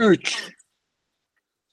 [0.00, 0.52] 3.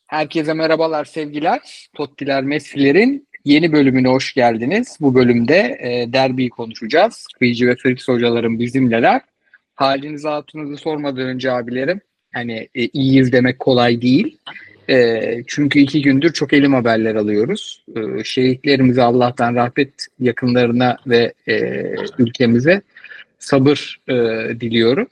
[0.08, 1.88] Herkese merhabalar sevgiler.
[1.94, 4.98] Tottiler Messi'lerin yeni bölümüne hoş geldiniz.
[5.02, 7.28] Bu bölümde e, derbiyi konuşacağız.
[7.40, 9.22] Kıyıcı ve Fritz hocalarım bizimleler.
[9.76, 12.02] Halinizi altınızı sormadan önce abilerim.
[12.34, 14.38] Hani e, iyiyiz demek kolay değil.
[14.90, 17.86] E, çünkü iki gündür çok elim haberler alıyoruz.
[17.96, 21.84] E, şehitlerimize Allah'tan rahmet yakınlarına ve e,
[22.18, 22.82] ülkemize
[23.40, 24.14] sabır e,
[24.60, 25.08] diliyorum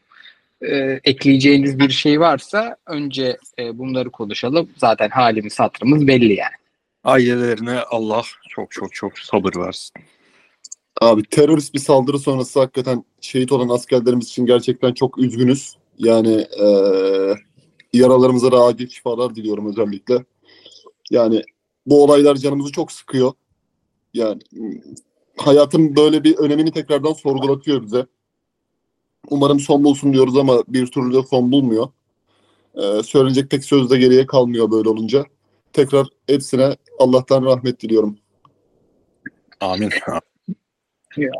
[0.71, 4.69] e, ekleyeceğiniz bir şey varsa önce e, bunları konuşalım.
[4.77, 6.55] Zaten halimiz hatırımız belli yani.
[7.03, 9.93] Ailelerine Allah çok çok çok sabır versin.
[11.01, 15.75] Abi terörist bir saldırı sonrası hakikaten şehit olan askerlerimiz için gerçekten çok üzgünüz.
[15.97, 16.67] Yani e,
[17.93, 20.25] yaralarımıza da acil şifalar diliyorum özellikle.
[21.11, 21.41] Yani
[21.85, 23.33] bu olaylar canımızı çok sıkıyor.
[24.13, 24.41] Yani
[25.37, 28.05] hayatın böyle bir önemini tekrardan sorgulatıyor bize.
[29.29, 31.87] Umarım son bulsun diyoruz ama bir türlü de son bulmuyor.
[32.75, 35.25] Ee, söylenecek pek söz de geriye kalmıyor böyle olunca.
[35.73, 38.17] Tekrar hepsine Allah'tan rahmet diliyorum.
[39.61, 39.89] Amin.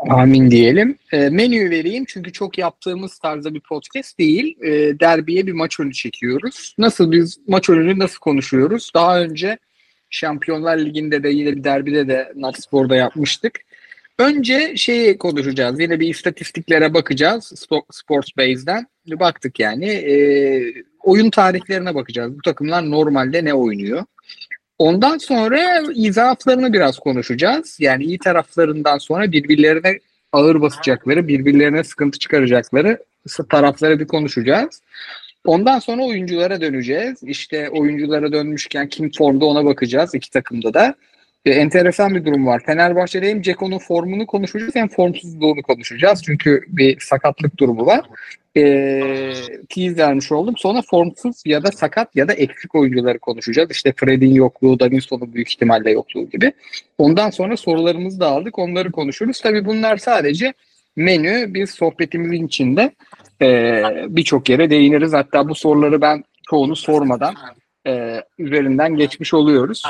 [0.10, 0.98] Amin diyelim.
[1.12, 4.58] E, menüyü vereyim çünkü çok yaptığımız tarzda bir podcast değil.
[4.64, 6.76] E, derbiye bir maç önü çekiyoruz.
[6.78, 8.92] Nasıl biz maç önünü nasıl konuşuyoruz?
[8.94, 9.58] Daha önce
[10.10, 13.60] Şampiyonlar Ligi'nde de yine bir derbide de Natspor'da yapmıştık.
[14.20, 15.80] Önce şeyi konuşacağız.
[15.80, 17.54] Yine bir istatistiklere bakacağız.
[17.92, 18.88] Sports Base'den.
[19.08, 19.86] Baktık yani.
[19.86, 20.16] E,
[21.04, 22.38] oyun tarihlerine bakacağız.
[22.38, 24.04] Bu takımlar normalde ne oynuyor?
[24.78, 27.78] Ondan sonra izaaflarını biraz konuşacağız.
[27.80, 30.00] Yani iyi taraflarından sonra birbirlerine
[30.32, 33.04] ağır basacakları, birbirlerine sıkıntı çıkaracakları
[33.50, 34.82] tarafları bir konuşacağız.
[35.46, 37.24] Ondan sonra oyunculara döneceğiz.
[37.24, 40.96] İşte oyunculara dönmüşken kim formda ona bakacağız iki takımda da
[41.46, 42.62] e, enteresan bir durum var.
[42.66, 46.24] Fenerbahçe'de hem Ceko'nun formunu konuşacağız hem formsuzluğunu konuşacağız.
[46.26, 48.02] Çünkü bir sakatlık durumu var.
[48.58, 48.64] E,
[49.70, 50.58] tease vermiş oldum.
[50.58, 53.72] Sonra formsuz ya da sakat ya da eksik oyuncuları konuşacağız.
[53.72, 56.52] İşte Fred'in yokluğu, Davinson'un büyük ihtimalle yokluğu gibi.
[56.98, 58.60] Ondan sonra sorularımızı da aldık.
[58.60, 59.42] Onları konuşuruz.
[59.42, 60.54] Tabii bunlar sadece
[60.96, 61.54] menü.
[61.54, 62.92] Biz sohbetimizin içinde
[63.42, 65.14] e, birçok yere değiniriz.
[65.14, 67.36] Hatta bu soruları ben çoğunu sormadan
[67.88, 69.84] e, üzerinden geçmiş oluyoruz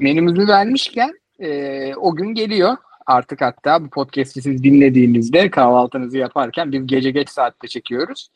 [0.00, 2.76] menümüzü vermişken e, o gün geliyor.
[3.06, 8.28] Artık hatta bu podcast'i siz dinlediğinizde kahvaltınızı yaparken biz gece geç saatte çekiyoruz.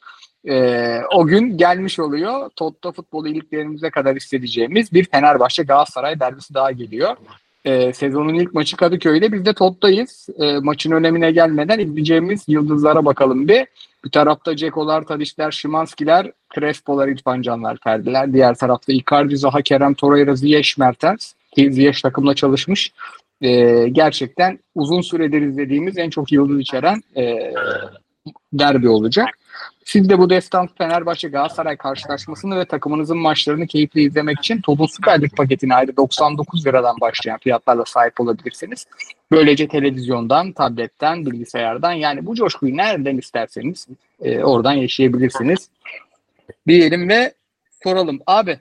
[0.48, 2.50] E, o gün gelmiş oluyor.
[2.56, 7.16] Totto futbolu iliklerimize kadar hissedeceğimiz bir Fenerbahçe Galatasaray derbisi daha geliyor.
[7.64, 9.32] E, sezonun ilk maçı Kadıköy'de.
[9.32, 10.28] Biz de Tot'tayız.
[10.38, 13.66] E, maçın önemine gelmeden izleyeceğimiz yıldızlara bakalım bir.
[14.04, 18.32] Bir tarafta Cekolar, Tadişler, Şimanskiler, Crespo'lar, İrfan Canlar, Ferdiler.
[18.32, 22.92] Diğer tarafta Icardi, Zaha, Kerem, Torreira, Ziyech, Mertens ki Ziyech takımla çalışmış.
[23.40, 27.52] E, gerçekten uzun süredir izlediğimiz en çok yıldız içeren e,
[28.52, 29.28] derbi olacak.
[29.84, 35.22] Siz de bu destan Fenerbahçe Galatasaray karşılaşmasını ve takımınızın maçlarını keyifli izlemek için Todun Süper
[35.22, 38.86] Lig paketine ayrı 99 liradan başlayan fiyatlarla sahip olabilirsiniz.
[39.30, 43.86] Böylece televizyondan, tabletten, bilgisayardan yani bu coşkuyu nereden isterseniz
[44.20, 45.68] e, oradan yaşayabilirsiniz.
[46.68, 47.34] Diyelim ve
[47.82, 48.20] soralım.
[48.26, 48.58] Abi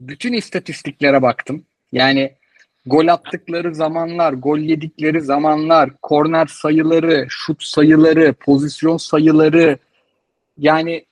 [0.00, 1.64] bütün istatistiklere baktım.
[1.92, 2.32] Yani
[2.86, 9.78] gol attıkları zamanlar, gol yedikleri zamanlar, korner sayıları, şut sayıları, pozisyon sayıları
[10.58, 11.04] yani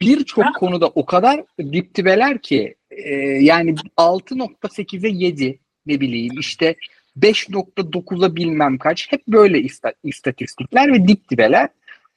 [0.00, 6.74] birçok konuda o kadar dip dibeler ki e, yani 6.8'e 7 ne bileyim işte
[7.18, 9.68] 5.9'a bilmem kaç hep böyle
[10.04, 11.68] istatistikler ve dip dibeler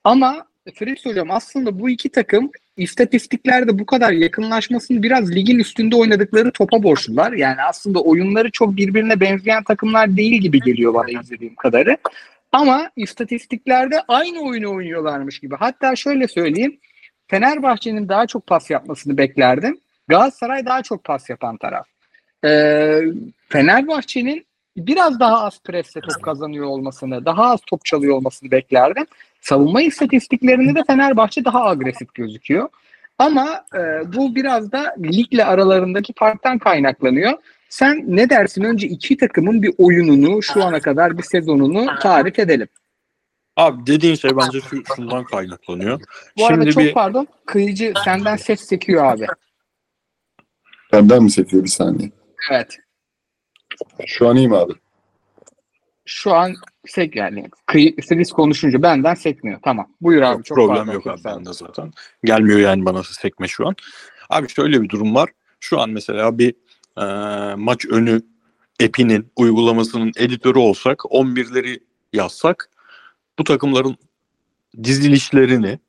[0.03, 6.51] ama Fritz hocam aslında bu iki takım istatistiklerde bu kadar yakınlaşmasını biraz ligin üstünde oynadıkları
[6.51, 7.31] topa borçlular.
[7.31, 11.97] Yani aslında oyunları çok birbirine benzeyen takımlar değil gibi geliyor bana izlediğim kadarı.
[12.51, 15.55] Ama istatistiklerde aynı oyunu oynuyorlarmış gibi.
[15.55, 16.79] Hatta şöyle söyleyeyim.
[17.27, 19.79] Fenerbahçe'nin daha çok pas yapmasını beklerdim.
[20.07, 21.87] Galatasaray daha çok pas yapan taraf.
[22.45, 23.01] Ee,
[23.49, 24.45] Fenerbahçe'nin
[24.77, 29.05] biraz daha az presle top kazanıyor olmasını, daha az top çalıyor olmasını beklerdim.
[29.43, 32.69] Savunma istatistiklerinde de Fenerbahçe daha agresif gözüküyor.
[33.17, 33.79] Ama e,
[34.13, 37.33] bu biraz da ligle aralarındaki farktan kaynaklanıyor.
[37.69, 38.63] Sen ne dersin?
[38.63, 42.67] Önce iki takımın bir oyununu, şu ana kadar bir sezonunu tarif edelim.
[43.55, 46.01] Abi dediğin şey bence şu, şundan kaynaklanıyor.
[46.37, 46.93] Bu arada çok bir...
[46.93, 47.27] pardon.
[47.45, 49.27] Kıyıcı senden ses sekiyor abi.
[50.93, 52.11] Benden mi sekiyor bir saniye?
[52.51, 52.77] Evet.
[54.07, 54.73] Şu an iyi mi abi?
[56.05, 56.55] Şu an
[56.87, 59.59] sek yani kıyı, siz konuşunca benden sekmiyor.
[59.63, 59.87] Tamam.
[60.01, 60.37] Buyur abi.
[60.37, 61.91] Yok, çok problem yok abi bende zaten.
[62.23, 63.75] Gelmiyor yani bana sekme şu an.
[64.29, 65.29] Abi şöyle bir durum var.
[65.59, 66.53] Şu an mesela bir
[66.97, 67.05] e,
[67.55, 68.21] maç önü
[68.79, 71.79] Epi'nin uygulamasının editörü olsak 11'leri
[72.13, 72.69] yazsak
[73.39, 73.97] bu takımların
[74.83, 75.79] dizilişlerini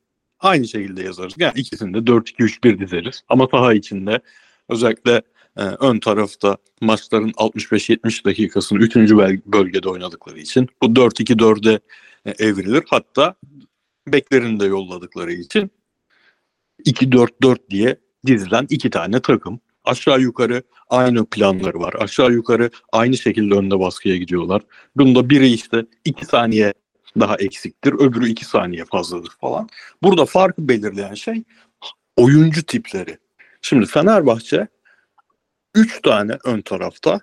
[0.41, 1.35] aynı şekilde yazarız.
[1.39, 3.23] Yani ikisini de 4-2-3-1 dizeriz.
[3.29, 4.21] Ama saha içinde
[4.69, 5.23] özellikle
[5.57, 8.97] e, ön tarafta maçların 65-70 dakikasını 3.
[9.47, 11.81] bölgede oynadıkları için bu 4-2-4'e
[12.25, 12.85] e, evrilir.
[12.91, 13.35] Hatta
[14.09, 15.71] beklerini de yolladıkları için
[16.87, 17.97] 2-4-4 diye
[18.27, 19.61] dizilen iki tane takım.
[19.85, 21.95] Aşağı yukarı aynı planları var.
[21.99, 24.63] Aşağı yukarı aynı şekilde önde baskıya gidiyorlar.
[24.97, 26.75] Bunda biri işte 2 saniye
[27.21, 27.93] daha eksiktir.
[27.93, 29.69] Öbürü 2 saniye fazladır falan.
[30.03, 31.43] Burada farkı belirleyen şey
[32.17, 33.19] oyuncu tipleri.
[33.63, 34.69] Şimdi Fenerbahçe
[35.75, 37.21] 3 tane ön tarafta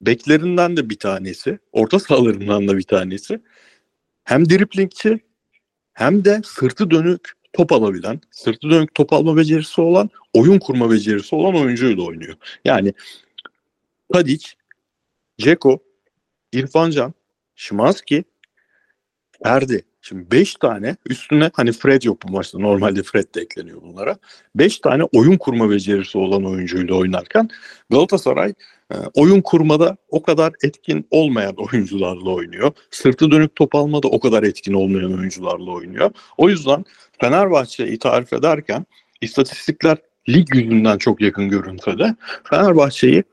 [0.00, 3.42] beklerinden de bir tanesi, orta sahalarından da bir tanesi
[4.24, 5.20] hem driplingçi
[5.92, 11.34] hem de sırtı dönük top alabilen, sırtı dönük top alma becerisi olan, oyun kurma becerisi
[11.34, 12.36] olan oyuncuyla oynuyor.
[12.64, 12.92] Yani
[14.12, 14.48] Tadic,
[15.38, 15.82] Ceko,
[16.52, 17.14] İrfan Can,
[17.54, 18.24] Şimanski,
[19.44, 19.84] Ferdi.
[20.08, 22.58] Şimdi 5 tane üstüne hani Fred yok bu maçta.
[22.58, 24.16] Normalde Fred de ekleniyor bunlara.
[24.54, 27.48] 5 tane oyun kurma becerisi olan oyuncuyla oynarken
[27.90, 28.54] Galatasaray
[28.92, 32.72] e, oyun kurmada o kadar etkin olmayan oyuncularla oynuyor.
[32.90, 36.10] Sırtı dönük top almada o kadar etkin olmayan oyuncularla oynuyor.
[36.36, 36.84] O yüzden
[37.20, 38.86] Fenerbahçe'yi tarif ederken
[39.20, 39.96] istatistikler
[40.28, 42.16] lig yüzünden çok yakın görünse de
[42.50, 43.24] Fenerbahçe'yi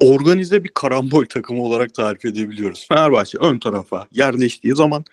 [0.00, 2.86] organize bir karambol takımı olarak tarif edebiliyoruz.
[2.88, 5.04] Fenerbahçe ön tarafa yerleştiği zaman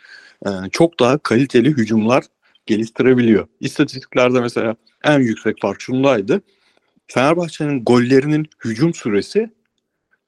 [0.45, 2.23] e, çok daha kaliteli hücumlar
[2.65, 3.47] geliştirebiliyor.
[3.59, 6.41] İstatistiklerde mesela en yüksek fark şundaydı.
[7.07, 9.49] Fenerbahçe'nin gollerinin hücum süresi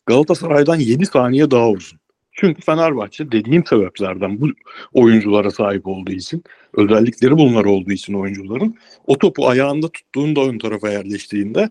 [0.05, 1.99] Galatasaray'dan 7 saniye daha uzun.
[2.31, 4.47] Çünkü Fenerbahçe dediğim sebeplerden bu
[4.93, 6.43] oyunculara sahip olduğu için,
[6.73, 8.75] özellikleri bunlar olduğu için oyuncuların
[9.07, 11.69] o topu ayağında tuttuğunda ön tarafa yerleştiğinde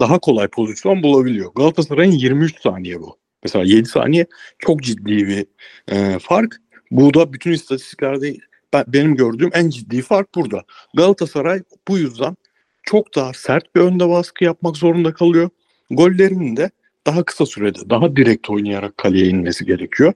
[0.00, 1.50] daha kolay pozisyon bulabiliyor.
[1.54, 3.18] Galatasaray'ın 23 saniye bu.
[3.42, 4.26] Mesela 7 saniye
[4.58, 5.46] çok ciddi bir
[5.88, 6.60] e, fark.
[6.90, 8.36] Bu da bütün istatistiklerde
[8.72, 10.64] ben, benim gördüğüm en ciddi fark burada.
[10.94, 12.36] Galatasaray bu yüzden
[12.82, 15.50] çok daha sert bir önde baskı yapmak zorunda kalıyor.
[15.90, 16.70] Gollerinin de
[17.06, 20.12] daha kısa sürede, daha direkt oynayarak kaleye inmesi gerekiyor.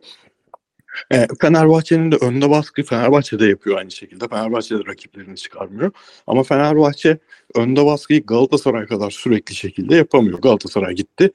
[1.12, 4.28] E, Fenerbahçe'nin de önde baskı Fenerbahçe de yapıyor aynı şekilde.
[4.28, 5.90] Fenerbahçe de rakiplerini çıkarmıyor.
[6.26, 7.18] Ama Fenerbahçe
[7.54, 10.40] önde baskıyı Galatasaray kadar sürekli şekilde yapamıyor.
[10.40, 11.30] Galatasaray gitti.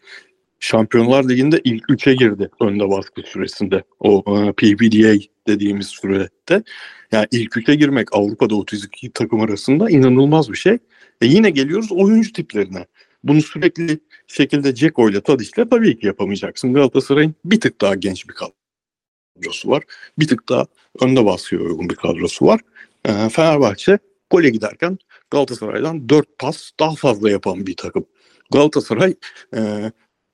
[0.60, 3.84] Şampiyonlar Ligi'nde ilk üçe girdi önde baskı süresinde.
[4.00, 6.64] O e, PPDA dediğimiz sürede.
[7.12, 10.78] Yani ilk üçe girmek Avrupa'da 32 takım arasında inanılmaz bir şey.
[11.22, 12.86] E yine geliyoruz oyuncu tiplerine.
[13.24, 16.74] Bunu sürekli şekilde Ceko ile Tadic'le tabii ki yapamayacaksın.
[16.74, 19.84] Galatasaray'ın bir tık daha genç bir kadrosu var.
[20.20, 20.66] Bir tık daha
[21.02, 22.60] önde baskıya uygun bir kadrosu var.
[23.06, 24.98] E, Fenerbahçe gole giderken
[25.32, 28.06] Galatasaray'dan 4 pas daha fazla yapan bir takım.
[28.52, 29.16] Galatasaray
[29.56, 29.92] e,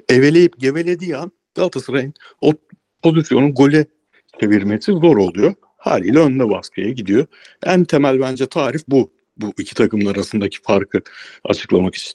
[0.10, 2.54] eveleyip gevelediği an Galatasaray'ın o
[3.04, 3.86] pozisyonu gole
[4.40, 5.54] çevirmesi zor oluyor.
[5.78, 7.26] Haliyle önde baskıya gidiyor.
[7.64, 9.12] En temel bence tarif bu.
[9.38, 11.02] Bu iki takımın arasındaki farkı
[11.44, 12.14] açıklamak için.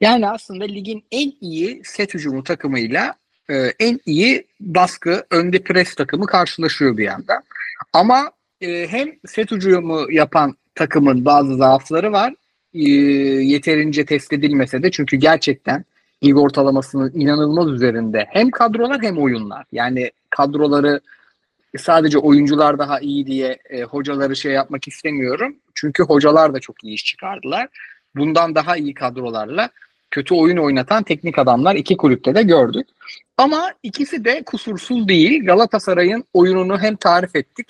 [0.00, 3.14] Yani aslında ligin en iyi set hücumu takımıyla
[3.50, 7.42] e, en iyi baskı önde pres takımı karşılaşıyor bir yanda.
[7.92, 12.34] Ama e, hem set hücumu yapan takımın bazı zaafları var.
[12.74, 15.84] E, yeterince test edilmese de çünkü gerçekten
[16.24, 19.64] lig ortalamasının inanılmaz üzerinde hem kadrolar hem oyunlar.
[19.72, 21.00] Yani kadroları
[21.78, 25.56] sadece oyuncular daha iyi diye e, hocaları şey yapmak istemiyorum.
[25.74, 27.68] Çünkü hocalar da çok iyi iş çıkardılar.
[28.16, 29.68] Bundan daha iyi kadrolarla
[30.10, 32.86] kötü oyun oynatan teknik adamlar iki kulüpte de gördük.
[33.36, 35.46] Ama ikisi de kusursuz değil.
[35.46, 37.68] Galatasaray'ın oyununu hem tarif ettik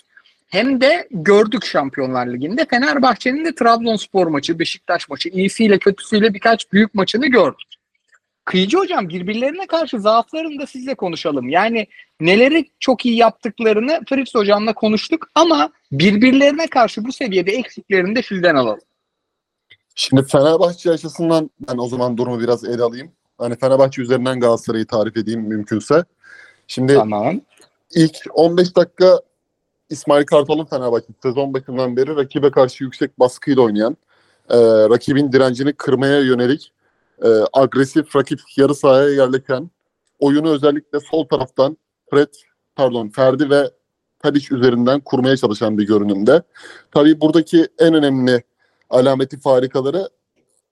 [0.48, 2.66] hem de gördük Şampiyonlar Ligi'nde.
[2.70, 7.73] Fenerbahçe'nin de Trabzonspor maçı, Beşiktaş maçı, iyisiyle kötüsüyle birkaç büyük maçını gördük.
[8.44, 11.48] Kıyıcı hocam birbirlerine karşı zaaflarını da sizle konuşalım.
[11.48, 11.86] Yani
[12.20, 18.54] neleri çok iyi yaptıklarını Fritz hocamla konuştuk ama birbirlerine karşı bu seviyede eksiklerini de sizden
[18.54, 18.80] alalım.
[19.94, 23.12] Şimdi Fenerbahçe açısından ben o zaman durumu biraz ele alayım.
[23.38, 26.04] Hani Fenerbahçe üzerinden Galatasaray'ı tarif edeyim mümkünse.
[26.66, 27.40] Şimdi Tamam.
[27.94, 29.20] ilk 15 dakika
[29.90, 33.96] İsmail Kartal'ın Fenerbahçe sezon başından beri rakibe karşı yüksek baskıyla oynayan,
[34.50, 36.72] e, rakibin direncini kırmaya yönelik
[37.22, 39.70] e, agresif rakip yarı sahaya yerleşen,
[40.18, 41.76] oyunu özellikle sol taraftan
[42.10, 42.34] Fred,
[42.76, 43.70] pardon Ferdi ve
[44.18, 46.42] Tadic üzerinden kurmaya çalışan bir görünümde.
[46.90, 48.42] Tabii buradaki en önemli
[48.90, 50.08] alameti farikaları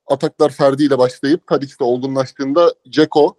[0.06, 3.36] ataklar Ferdi ile başlayıp Tadic'te olgunlaştığında Ceko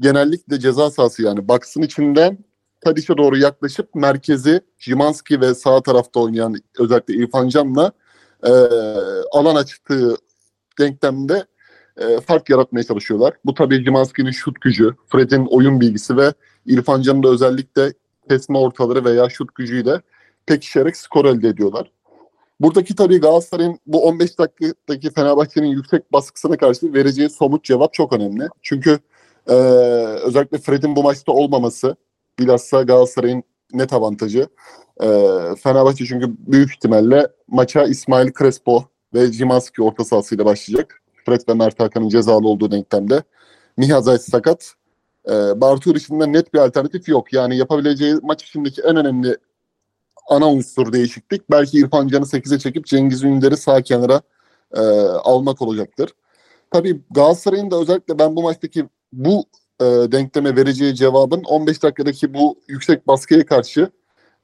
[0.00, 2.38] genellikle ceza sahası yani baksın içinden
[2.80, 7.92] Tadic'e doğru yaklaşıp merkezi Jimanski ve sağ tarafta oynayan özellikle İrfan Can'la
[8.42, 8.50] e,
[9.32, 10.16] alan açtığı
[10.78, 11.46] denklemde
[12.00, 13.34] e, fark yaratmaya çalışıyorlar.
[13.44, 16.32] Bu tabii Jimanski'nin şut gücü, Fred'in oyun bilgisi ve
[16.66, 17.92] İrfan Can'ın da özellikle
[18.28, 20.00] kesme ortaları veya şut gücüyle
[20.46, 21.92] pekişerek skor elde ediyorlar.
[22.60, 28.48] Buradaki tabii Galatasaray'ın bu 15 dakikadaki Fenerbahçe'nin yüksek baskısına karşı vereceği somut cevap çok önemli.
[28.62, 28.98] Çünkü
[29.46, 29.54] e,
[30.24, 31.96] özellikle Fred'in bu maçta olmaması
[32.38, 33.42] bilhassa Galatasaray'ın
[33.72, 34.48] net avantajı.
[35.02, 35.06] E,
[35.62, 40.99] Fenerbahçe çünkü büyük ihtimalle maça İsmail Crespo ve Cimanski orta sahasıyla başlayacak.
[41.26, 43.22] Fred ve Mert Hakan'ın cezalı olduğu denklemde.
[43.76, 44.74] Mihazay sakat.
[45.28, 47.32] E, Bartu dışında net bir alternatif yok.
[47.32, 49.36] Yani yapabileceği maç içindeki en önemli
[50.28, 54.22] ana unsur değişiklik belki İrfan Can'ı 8'e çekip Cengiz Ünder'i sağ kenara
[54.76, 54.80] e,
[55.24, 56.10] almak olacaktır.
[56.70, 59.44] Tabii Galatasaray'ın da özellikle ben bu maçtaki bu
[59.80, 63.90] e, denkleme vereceği cevabın 15 dakikadaki bu yüksek baskıya karşı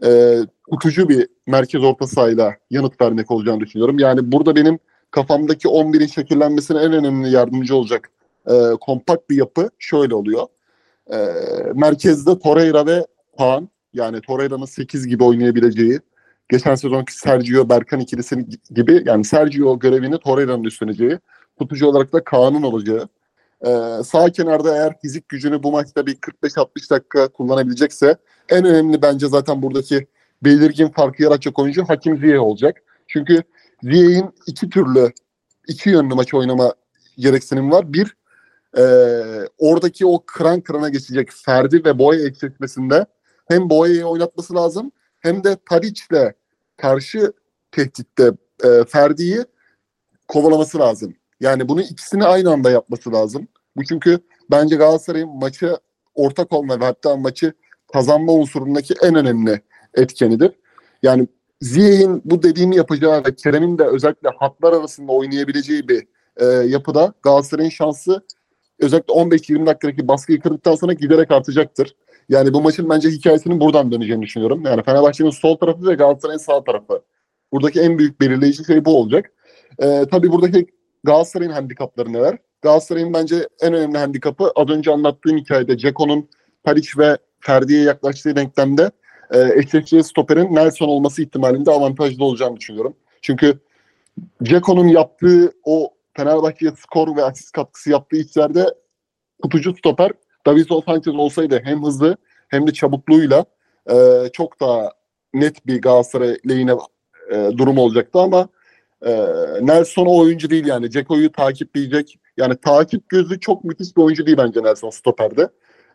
[0.04, 0.38] e,
[0.70, 3.98] tutucu bir merkez orta sahayla yanıt vermek olacağını düşünüyorum.
[3.98, 4.78] Yani burada benim
[5.16, 8.10] kafamdaki 11'in şekillenmesine en önemli yardımcı olacak
[8.46, 10.46] e, kompakt bir yapı şöyle oluyor.
[11.12, 11.16] E,
[11.74, 13.06] merkezde Torreira ve
[13.38, 16.00] Kaan yani Torreira'nın 8 gibi oynayabileceği
[16.48, 21.18] geçen sezonki Sergio Berkan ikilisi gibi yani Sergio görevini Torreira'nın üstleneceği
[21.58, 23.08] tutucu olarak da Kaan'ın olacağı
[23.66, 28.16] ee, sağ kenarda eğer fizik gücünü bu maçta bir 45-60 dakika kullanabilecekse
[28.48, 30.06] en önemli bence zaten buradaki
[30.44, 32.82] belirgin farkı yaratacak oyuncu Hakim Ziyeh olacak.
[33.06, 33.42] Çünkü
[33.86, 35.12] Ziyeh'in iki türlü
[35.68, 36.74] iki yönlü maç oynama
[37.18, 37.92] gereksinim var.
[37.92, 38.16] Bir
[38.78, 38.82] e,
[39.58, 43.06] oradaki o kıran kırana geçecek Ferdi ve Boya eksiltmesinde
[43.48, 46.32] hem Boya'yı oynatması lazım hem de Tadic'le
[46.76, 47.32] karşı
[47.72, 48.32] tehditte
[48.64, 49.44] e, Ferdi'yi
[50.28, 51.14] kovalaması lazım.
[51.40, 53.48] Yani bunu ikisini aynı anda yapması lazım.
[53.76, 54.18] Bu çünkü
[54.50, 55.76] bence Galatasaray'ın maçı
[56.14, 57.52] ortak olma ve hatta maçı
[57.92, 59.60] kazanma unsurundaki en önemli
[59.94, 60.52] etkenidir.
[61.02, 61.28] Yani
[61.60, 67.70] Ziyeh'in bu dediğini yapacağı ve Kerem'in de özellikle hatlar arasında oynayabileceği bir e, yapıda Galatasaray'ın
[67.70, 68.22] şansı
[68.80, 71.96] özellikle 15-20 dakikadaki baskıyı kırdıktan sonra giderek artacaktır.
[72.28, 74.62] Yani bu maçın bence hikayesinin buradan döneceğini düşünüyorum.
[74.64, 77.02] Yani Fenerbahçe'nin sol tarafı ve Galatasaray'ın sağ tarafı.
[77.52, 79.32] Buradaki en büyük belirleyici şey bu olacak.
[79.82, 80.66] Ee, tabii buradaki
[81.04, 82.38] Galatasaray'ın handikapları neler?
[82.62, 86.28] Galatasaray'ın bence en önemli handikapı az önce anlattığım hikayede Ceko'nun
[86.64, 88.90] Tadic ve Ferdi'ye yaklaştığı denklemde
[89.30, 92.96] e, eşleşeceği stoperin Nelson olması ihtimalinde avantajlı olacağını düşünüyorum.
[93.22, 93.58] Çünkü
[94.42, 98.66] Ceko'nun yaptığı o Fenerbahçe'ye skor ve asist katkısı yaptığı işlerde
[99.42, 100.12] tutucu stoper
[100.46, 102.16] Davinson Sanchez olsaydı hem hızlı
[102.48, 103.44] hem de çabukluğuyla
[103.90, 103.96] e,
[104.32, 104.92] çok daha
[105.34, 106.72] net bir Galatasaray lehine
[107.32, 108.48] e, durum olacaktı ama
[109.06, 109.12] e,
[109.60, 110.90] Nelson o oyuncu değil yani.
[110.90, 112.18] Ceko'yu takipleyecek.
[112.36, 115.48] Yani takip gözü çok müthiş bir oyuncu değil bence Nelson stoperde.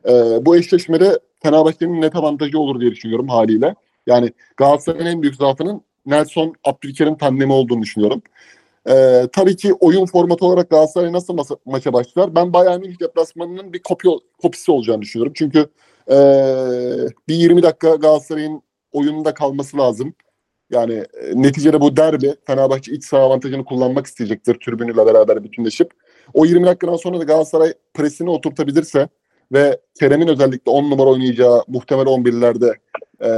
[0.07, 0.11] E,
[0.45, 3.75] bu eşleşmede Fenerbahçe'nin net avantajı olur diye düşünüyorum haliyle.
[4.07, 8.21] Yani Galatasaray'ın en büyük zaafının Nelson Abdülkerim tandemi olduğunu düşünüyorum.
[8.89, 12.35] Ee, tabii ki oyun formatı olarak Galatasaray nasıl masa, maça başlar?
[12.35, 15.33] Ben Bayern Münih deplasmanının bir kopya, kopisi olacağını düşünüyorum.
[15.35, 15.69] Çünkü
[16.11, 16.15] e,
[17.27, 20.13] bir 20 dakika Galatasaray'ın oyununda kalması lazım.
[20.71, 25.91] Yani e, neticede bu derbi Fenerbahçe iç saha avantajını kullanmak isteyecektir tribünüyle beraber bütünleşip.
[26.33, 29.09] O 20 dakikadan sonra da Galatasaray presini oturtabilirse
[29.51, 32.75] ve Kerem'in özellikle 10 numara oynayacağı muhtemel 11'lerde
[33.23, 33.29] e,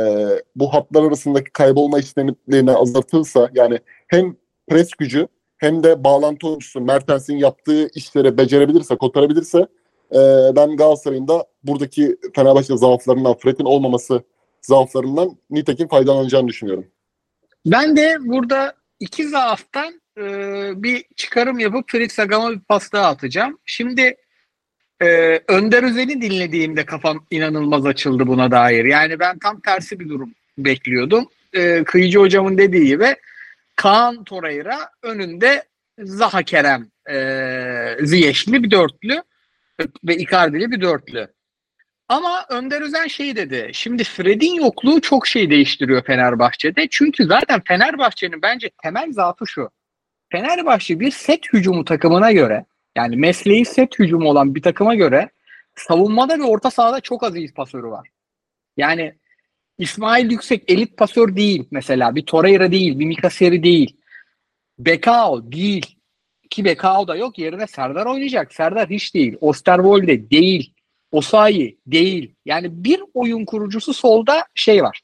[0.56, 4.36] bu hatlar arasındaki kaybolma işlemlerini azaltırsa yani hem
[4.68, 5.28] pres gücü
[5.58, 9.68] hem de bağlantı oyuncusu Mertens'in yaptığı işleri becerebilirse, kotarabilirse
[10.12, 10.20] e,
[10.56, 14.24] ben Galatasaray'ın da buradaki Fenerbahçe zaaflarından, Fred'in olmaması
[14.62, 16.86] zaaflarından nitekim faydalanacağını düşünüyorum.
[17.66, 20.24] Ben de burada iki zaaftan e,
[20.84, 23.60] bir çıkarım yapıp Felix Agam'a bir pas daha atacağım.
[23.66, 24.16] Şimdi
[25.04, 28.86] e, Önder Özel'i dinlediğimde kafam inanılmaz açıldı buna dair.
[28.86, 31.28] Yani ben tam tersi bir durum bekliyordum.
[31.54, 33.16] E, Kıyıcı hocamın dediği gibi
[33.76, 35.64] Kaan Torreira önünde
[36.00, 39.24] Zaha Kerem e, Ziyeşli bir dörtlü
[40.04, 41.28] ve Icardi'li bir dörtlü.
[42.08, 43.70] Ama Önder Özen şey dedi.
[43.74, 46.88] Şimdi Fred'in yokluğu çok şey değiştiriyor Fenerbahçe'de.
[46.92, 49.70] Çünkü zaten Fenerbahçe'nin bence temel zaafı şu.
[50.32, 55.30] Fenerbahçe bir set hücumu takımına göre yani mesleği set hücumu olan bir takıma göre
[55.76, 58.10] savunmada ve orta sahada çok az iyi pasörü var.
[58.78, 59.16] Yani
[59.78, 62.16] İsmail Yüksek elit pasör değil mesela.
[62.16, 63.98] Bir Torreira değil, bir Mikaseri değil.
[64.80, 65.96] Bekao değil.
[66.50, 67.40] Ki Bekao da yok.
[67.40, 68.54] Yerine Serdar oynayacak.
[68.54, 69.38] Serdar hiç değil.
[69.42, 70.74] Osterwolde değil.
[71.12, 72.36] Osayi değil.
[72.46, 75.02] Yani bir oyun kurucusu solda şey var.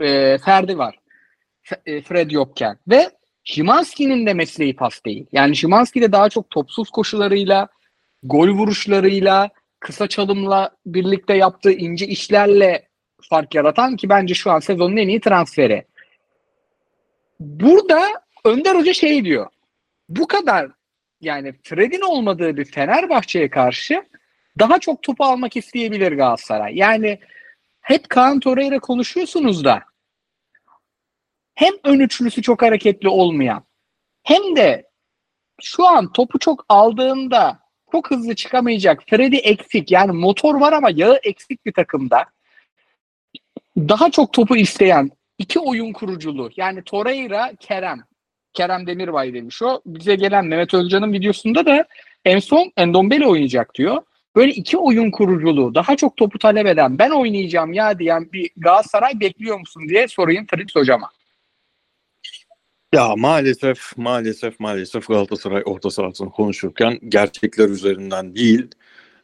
[0.00, 0.98] E, Ferdi var.
[1.62, 2.78] F- Fred yokken.
[2.88, 3.10] Ve
[3.50, 5.26] Şimanski'nin de mesleği pas değil.
[5.32, 7.68] Yani Şimanski de daha çok topsuz koşularıyla,
[8.22, 9.50] gol vuruşlarıyla,
[9.80, 12.88] kısa çalımla birlikte yaptığı ince işlerle
[13.30, 15.84] fark yaratan ki bence şu an sezonun en iyi transferi.
[17.40, 18.02] Burada
[18.44, 19.46] Önder Hoca şey diyor.
[20.08, 20.70] Bu kadar
[21.20, 24.02] yani Fred'in olmadığı bir Fenerbahçe'ye karşı
[24.58, 26.76] daha çok topu almak isteyebilir Galatasaray.
[26.76, 27.18] Yani
[27.80, 29.82] hep Kaan Torreira konuşuyorsunuz da
[31.58, 33.64] hem ön üçlüsü çok hareketli olmayan
[34.22, 34.88] hem de
[35.60, 37.58] şu an topu çok aldığında
[37.92, 39.02] çok hızlı çıkamayacak.
[39.10, 42.24] Freddy eksik yani motor var ama yağı eksik bir takımda.
[43.76, 48.04] Daha çok topu isteyen iki oyun kuruculu yani Torreira, Kerem.
[48.52, 49.82] Kerem Demirbay demiş o.
[49.86, 51.86] Bize gelen Mehmet Özcan'ın videosunda da
[52.24, 54.02] en son Endombele oynayacak diyor.
[54.36, 59.20] Böyle iki oyun kuruculu, daha çok topu talep eden, ben oynayacağım ya diyen bir Galatasaray
[59.20, 61.10] bekliyor musun diye sorayım Fritz hocama.
[62.92, 68.66] Ya maalesef maalesef maalesef Galatasaray orta sahasını konuşurken gerçekler üzerinden değil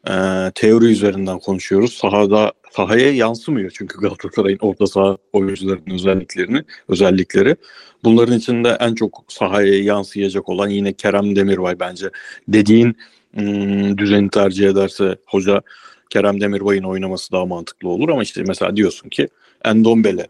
[0.09, 0.13] e,
[0.55, 1.93] teori üzerinden konuşuyoruz.
[1.95, 7.57] Sahada sahaya yansımıyor çünkü Galatasaray'ın orta saha oyuncularının özelliklerini özellikleri.
[8.05, 12.11] Bunların içinde en çok sahaya yansıyacak olan yine Kerem Demirbay bence.
[12.49, 12.97] Dediğin
[13.35, 15.63] hmm, düzeni tercih ederse hoca
[16.11, 19.29] Kerem Demirbay'ın oynaması daha mantıklı olur ama işte mesela diyorsun ki
[19.65, 20.27] Endombele.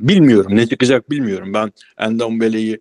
[0.00, 1.54] Bilmiyorum ne çıkacak bilmiyorum.
[1.54, 2.80] Ben Endombele'yi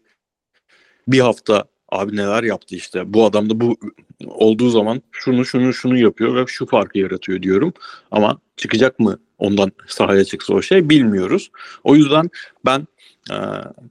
[1.07, 3.13] bir hafta abi neler yaptı işte.
[3.13, 3.77] Bu adam da bu
[4.25, 7.73] olduğu zaman şunu şunu şunu yapıyor ve şu farkı yaratıyor diyorum.
[8.11, 11.51] Ama çıkacak mı ondan sahaya çıksa o şey bilmiyoruz.
[11.83, 12.29] O yüzden
[12.65, 12.87] ben
[13.31, 13.35] e,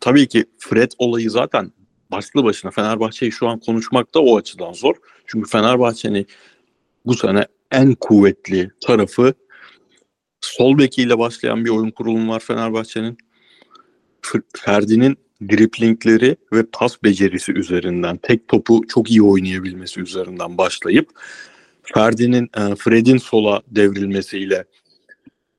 [0.01, 1.73] tabii ki Fred olayı zaten
[2.11, 4.95] başlı başına Fenerbahçe'yi şu an konuşmak da o açıdan zor.
[5.27, 6.27] Çünkü Fenerbahçe'nin
[7.07, 9.35] bu sene en kuvvetli tarafı
[10.43, 13.19] sol bekiyle başlayan bir oyun kurulumu var Fenerbahçe'nin.
[14.57, 15.17] Ferdi'nin
[15.51, 21.09] driplingleri ve pas becerisi üzerinden tek topu çok iyi oynayabilmesi üzerinden başlayıp
[21.83, 24.65] Ferdi'nin e, Fred'in sola devrilmesiyle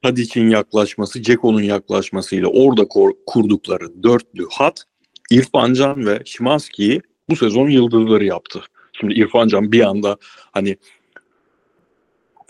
[0.01, 2.87] Tadic'in yaklaşması, Ceko'nun yaklaşmasıyla orada
[3.25, 4.83] kurdukları dörtlü hat
[5.31, 8.61] İrfan Can ve Şimanski'yi bu sezon yıldızları yaptı.
[8.93, 10.17] Şimdi İrfan Can bir anda
[10.51, 10.77] hani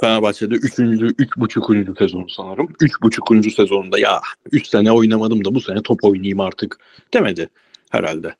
[0.03, 0.73] Fenerbahçe'de 3.
[0.73, 1.97] 3.5.
[1.97, 2.65] sezon sanırım.
[2.65, 3.55] 3.5.
[3.55, 6.79] sezonunda ya 3 sene oynamadım da bu sene top oynayayım artık
[7.13, 7.49] demedi
[7.89, 8.35] herhalde.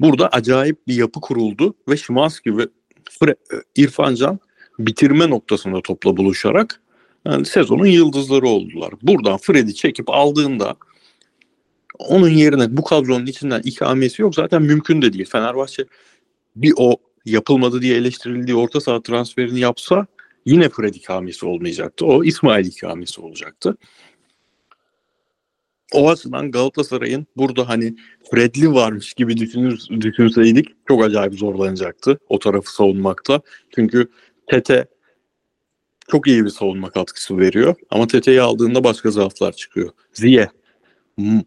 [0.00, 2.68] Burada acayip bir yapı kuruldu ve Şimanski ve
[3.10, 3.36] Fre-
[3.76, 4.38] İrfan Can
[4.78, 6.80] bitirme noktasında topla buluşarak
[7.24, 8.92] yani sezonun yıldızları oldular.
[9.02, 10.76] Buradan Fred'i çekip aldığında
[11.98, 14.34] onun yerine bu kadronun içinden ikamesi yok.
[14.34, 15.28] Zaten mümkün de değil.
[15.30, 15.84] Fenerbahçe
[16.56, 20.06] bir o yapılmadı diye eleştirildiği orta saha transferini yapsa
[20.44, 22.06] yine Fred ikamesi olmayacaktı.
[22.06, 23.76] O İsmail ikamesi olacaktı.
[25.92, 27.96] O açıdan Galatasaray'ın burada hani
[28.30, 33.40] Fredli varmış gibi düşünür, düşünseydik çok acayip zorlanacaktı o tarafı savunmakta.
[33.74, 34.10] Çünkü
[34.46, 34.86] Tete
[36.10, 39.90] çok iyi bir savunma katkısı veriyor ama Tete'yi aldığında başka zaaflar çıkıyor.
[40.12, 40.48] Ziye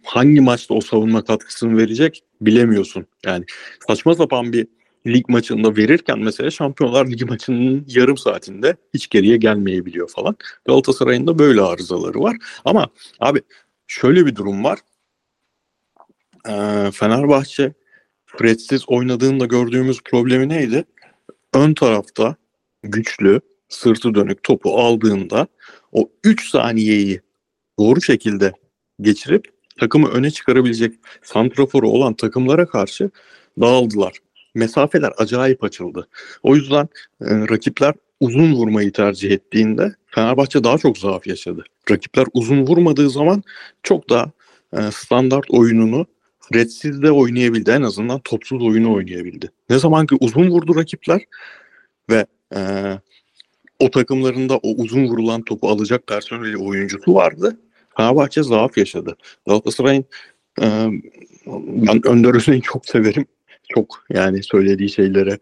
[0.03, 3.05] hangi maçta o savunma katkısını verecek bilemiyorsun.
[3.25, 3.45] Yani
[3.87, 4.67] saçma sapan bir
[5.07, 10.35] lig maçında verirken mesela Şampiyonlar Ligi maçının yarım saatinde hiç geriye gelmeyebiliyor falan.
[10.65, 12.37] Galatasaray'ın da böyle arızaları var.
[12.65, 12.87] Ama
[13.19, 13.41] abi
[13.87, 14.79] şöyle bir durum var.
[16.49, 17.73] Ee, Fenerbahçe
[18.25, 20.85] Fredsiz oynadığında gördüğümüz problemi neydi?
[21.53, 22.35] Ön tarafta
[22.83, 25.47] güçlü, sırtı dönük topu aldığında
[25.91, 27.21] o 3 saniyeyi
[27.79, 28.53] doğru şekilde
[29.01, 29.45] geçirip
[29.79, 33.09] takımı öne çıkarabilecek santraforu olan takımlara karşı
[33.61, 34.13] dağıldılar
[34.55, 36.07] mesafeler acayip açıldı.
[36.43, 36.83] O yüzden
[37.21, 41.63] e, rakipler uzun vurmayı tercih ettiğinde Fenerbahçe daha çok zaaf yaşadı.
[41.91, 43.43] Rakipler uzun vurmadığı zaman
[43.83, 44.31] çok daha
[44.73, 46.05] e, standart oyununu
[46.51, 47.71] Fredsiz de oynayabildi.
[47.71, 49.51] En azından topsuz oyunu oynayabildi.
[49.69, 51.21] Ne zaman ki uzun vurdu rakipler
[52.09, 52.59] ve e,
[53.79, 57.57] o takımlarında o uzun vurulan topu alacak personeli oyuncusu vardı.
[57.97, 59.17] Fenerbahçe zaaf yaşadı.
[59.47, 60.05] Galatasaray'ın
[60.61, 60.65] e,
[61.67, 63.25] ben Önder Özden'i çok severim
[63.75, 65.39] çok yani söylediği şeylere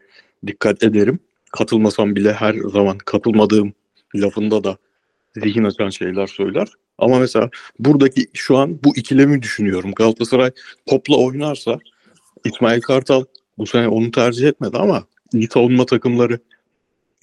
[0.48, 1.20] dikkat ederim.
[1.52, 3.74] Katılmasam bile her zaman katılmadığım
[4.16, 4.78] lafında da
[5.38, 6.68] zihin açan şeyler söyler.
[6.98, 9.92] Ama mesela buradaki şu an bu ikilemi düşünüyorum.
[9.92, 10.52] Galatasaray
[10.86, 11.80] topla oynarsa
[12.46, 13.26] İsmail Kartal
[13.58, 16.40] bu sene onu tercih etmedi ama iyi savunma takımları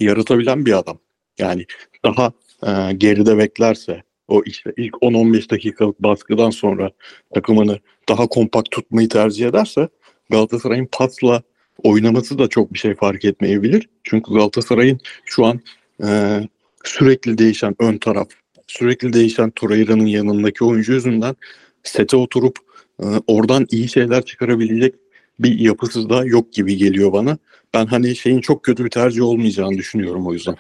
[0.00, 0.98] yaratabilen bir adam.
[1.38, 1.66] Yani
[2.04, 2.32] daha
[2.66, 6.90] e, geride beklerse o işte ilk 10-15 dakikalık baskıdan sonra
[7.34, 9.88] takımını daha kompakt tutmayı tercih ederse
[10.30, 11.42] Galatasaray'ın pasla
[11.82, 13.88] oynaması da çok bir şey fark etmeyebilir.
[14.04, 15.60] Çünkü Galatasaray'ın şu an
[16.04, 16.40] e,
[16.84, 18.28] sürekli değişen ön taraf,
[18.66, 21.36] sürekli değişen Torreira'nın yanındaki oyuncu yüzünden
[21.82, 22.58] sete oturup
[23.02, 24.94] e, oradan iyi şeyler çıkarabilecek
[25.38, 27.38] bir yapısı da yok gibi geliyor bana.
[27.74, 30.56] Ben hani şeyin çok kötü bir tercih olmayacağını düşünüyorum o yüzden.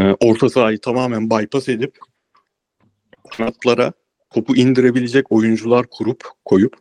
[0.00, 1.98] E, orta sahayı tamamen bypass edip
[3.30, 3.92] kanatlara
[4.30, 6.76] topu indirebilecek oyuncular kurup koyup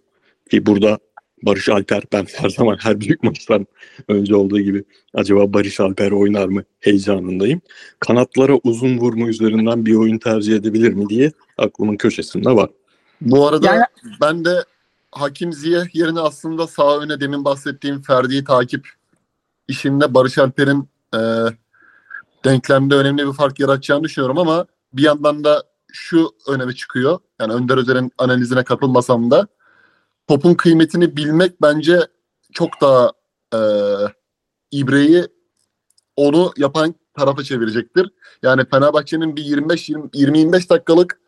[0.52, 1.00] ki burada
[1.44, 3.68] Barış Alper ben her zaman her büyük maçtan
[4.08, 7.62] önce olduğu gibi acaba Barış Alper oynar mı heyecanındayım.
[8.00, 12.70] Kanatlara uzun vurma üzerinden bir oyun tercih edebilir mi diye aklımın köşesinde var.
[13.22, 13.84] Bu arada Yani-
[14.22, 14.64] ben de
[15.12, 18.88] Hakim Ziyeh yerine aslında sağ öne demin bahsettiğim Ferdi'yi takip
[19.68, 21.20] işinde Barış Alper'in e,
[22.46, 27.20] denklemde önemli bir fark yaratacağını düşünüyorum ama bir yandan da şu öneme çıkıyor.
[27.42, 29.48] Yani Önder Özer'in analizine katılmasam da
[30.30, 32.00] topun kıymetini bilmek bence
[32.54, 33.12] çok daha
[33.54, 33.60] e,
[34.72, 35.24] ibreyi
[36.16, 38.10] onu yapan tarafa çevirecektir.
[38.44, 41.20] Yani Fenerbahçe'nin bir 25-25 dakikalık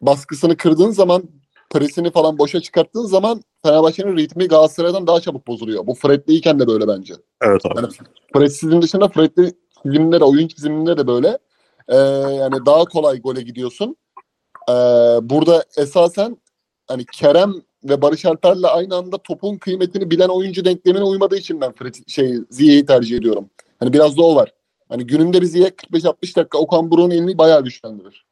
[0.00, 1.22] baskısını kırdığın zaman
[1.70, 5.86] presini falan boşa çıkarttığın zaman Fenerbahçe'nin ritmi Galatasaray'dan daha çabuk bozuluyor.
[5.86, 7.14] Bu Fred'liyken de böyle bence.
[7.42, 7.76] Evet abi.
[7.76, 7.88] Yani
[8.32, 11.38] Fred'sizin dışında Fred'li çiziminde de oyun çiziminde de böyle.
[11.88, 11.96] Ee,
[12.34, 13.96] yani daha kolay gole gidiyorsun.
[14.68, 14.72] Ee,
[15.22, 16.36] burada esasen
[16.88, 21.72] hani Kerem ve Barış Alper'le aynı anda topun kıymetini bilen oyuncu denklemine uymadığı için ben
[21.72, 23.50] Fred, şey Ziye'yi tercih ediyorum.
[23.80, 24.52] Hani biraz da o var.
[24.88, 28.24] Hani gününde bir Ziye 45-60 dakika Okan Buruk'un elini bayağı güçlendirir.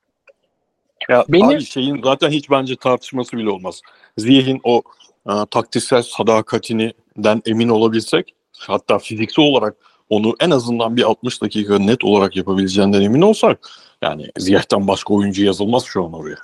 [1.08, 3.80] Ya Benim- abi şeyin zaten hiç bence tartışması bile olmaz.
[4.18, 4.82] Ziyeh'in o
[5.28, 9.76] e, taktiksel sadakatinden emin olabilsek hatta fiziksel olarak
[10.10, 13.68] onu en azından bir 60 dakika net olarak yapabileceğinden emin olsak
[14.02, 16.36] yani Ziyeh'ten başka oyuncu yazılmaz şu an oraya.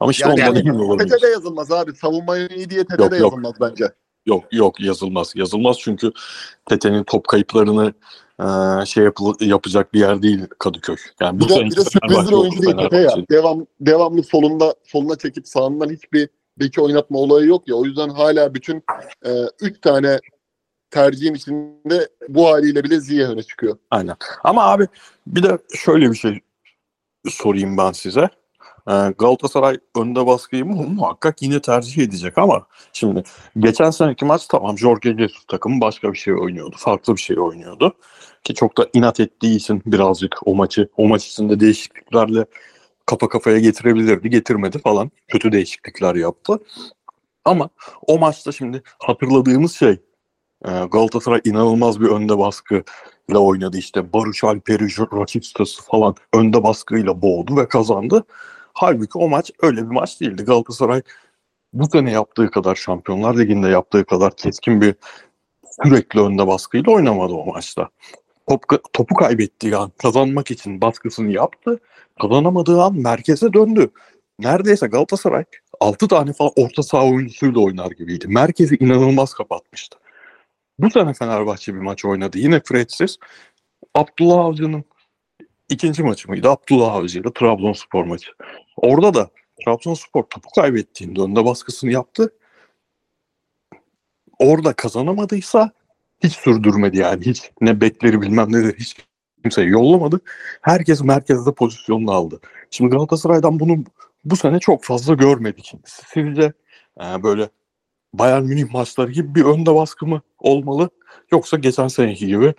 [0.00, 1.12] Ama işte Yani, ondan yani emin olabiliriz.
[1.12, 1.94] Tete de yazılmaz abi.
[1.94, 3.32] Savunmayı iyi diye Tete Yok, de yok.
[3.32, 3.84] yazılmaz bence.
[4.26, 5.32] Yok yok yazılmaz.
[5.36, 6.12] Yazılmaz çünkü
[6.68, 7.92] Tete'nin top kayıplarını
[8.40, 10.96] e, şey yapıl- yapacak bir yer değil Kadıköy.
[11.20, 13.10] Yani bu Bir de, bir de sürpriz bir Fenerbahçe oyuncu değil Tete ya.
[13.30, 17.74] Devam, devamlı solunda soluna çekip sağından hiçbir beki oynatma olayı yok ya.
[17.74, 18.82] O yüzden hala bütün
[19.26, 20.20] e, üç tane
[20.90, 23.78] tercihin içinde bu haliyle bile Ziye öne çıkıyor.
[23.90, 24.16] Aynen.
[24.44, 24.88] Ama abi
[25.26, 26.40] bir de şöyle bir şey
[27.28, 28.28] sorayım ben size.
[28.90, 33.22] Ee, Galatasaray önde baskıyı mu muhakkak yine tercih edecek ama şimdi
[33.58, 36.76] geçen seneki maç tamam Jorge Jesus takımı başka bir şey oynuyordu.
[36.78, 37.92] Farklı bir şey oynuyordu.
[38.44, 42.46] Ki çok da inat ettiği için birazcık o maçı o maç içinde değişikliklerle
[43.06, 44.30] kafa kafaya getirebilirdi.
[44.30, 45.10] Getirmedi falan.
[45.28, 46.58] Kötü değişiklikler yaptı.
[47.44, 47.70] Ama
[48.06, 49.98] o maçta şimdi hatırladığımız şey
[50.64, 52.82] e, Galatasaray inanılmaz bir önde baskı
[53.28, 54.12] ile oynadı işte.
[54.12, 54.88] Barış Alper'i,
[55.20, 58.24] rakip statüsü falan önde baskıyla boğdu ve kazandı.
[58.74, 60.42] Halbuki o maç öyle bir maç değildi.
[60.42, 61.02] Galatasaray
[61.72, 64.94] bu sene yaptığı kadar Şampiyonlar Ligi'nde yaptığı kadar keskin bir
[65.82, 67.88] sürekli önde baskıyla oynamadı o maçta.
[68.48, 71.80] Top, topu kaybettiği an kazanmak için baskısını yaptı.
[72.20, 73.90] Kazanamadığı an merkeze döndü.
[74.38, 75.44] Neredeyse Galatasaray
[75.80, 78.28] 6 tane falan orta saha oyuncusuyla oynar gibiydi.
[78.28, 79.98] Merkezi inanılmaz kapatmıştı.
[80.78, 82.38] Bu sene Fenerbahçe bir maç oynadı.
[82.38, 83.18] Yine Fred'siz.
[83.94, 84.84] Abdullah Avcı'nın
[85.70, 86.50] ikinci maçı mıydı?
[86.50, 88.32] Abdullah Avcı ile Trabzonspor maçı.
[88.76, 89.30] Orada da
[89.64, 92.32] Trabzonspor topu kaybettiğinde önde baskısını yaptı.
[94.38, 95.70] Orada kazanamadıysa
[96.22, 97.26] hiç sürdürmedi yani.
[97.26, 98.96] Hiç ne bekleri bilmem ne de hiç
[99.42, 100.20] kimseyi yollamadı.
[100.62, 102.40] Herkes merkezde pozisyonunu aldı.
[102.70, 103.84] Şimdi Galatasaray'dan bunu
[104.24, 105.72] bu sene çok fazla görmedik.
[105.84, 106.52] Sizce
[107.00, 107.48] e, böyle
[108.14, 110.90] Bayern Münih maçları gibi bir önde baskı mı olmalı?
[111.32, 112.54] Yoksa geçen seneki gibi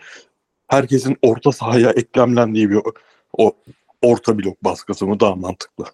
[0.72, 2.80] herkesin orta sahaya eklemlendiği bir
[3.38, 3.54] o
[4.02, 5.86] orta blok baskısı mı daha mantıklı?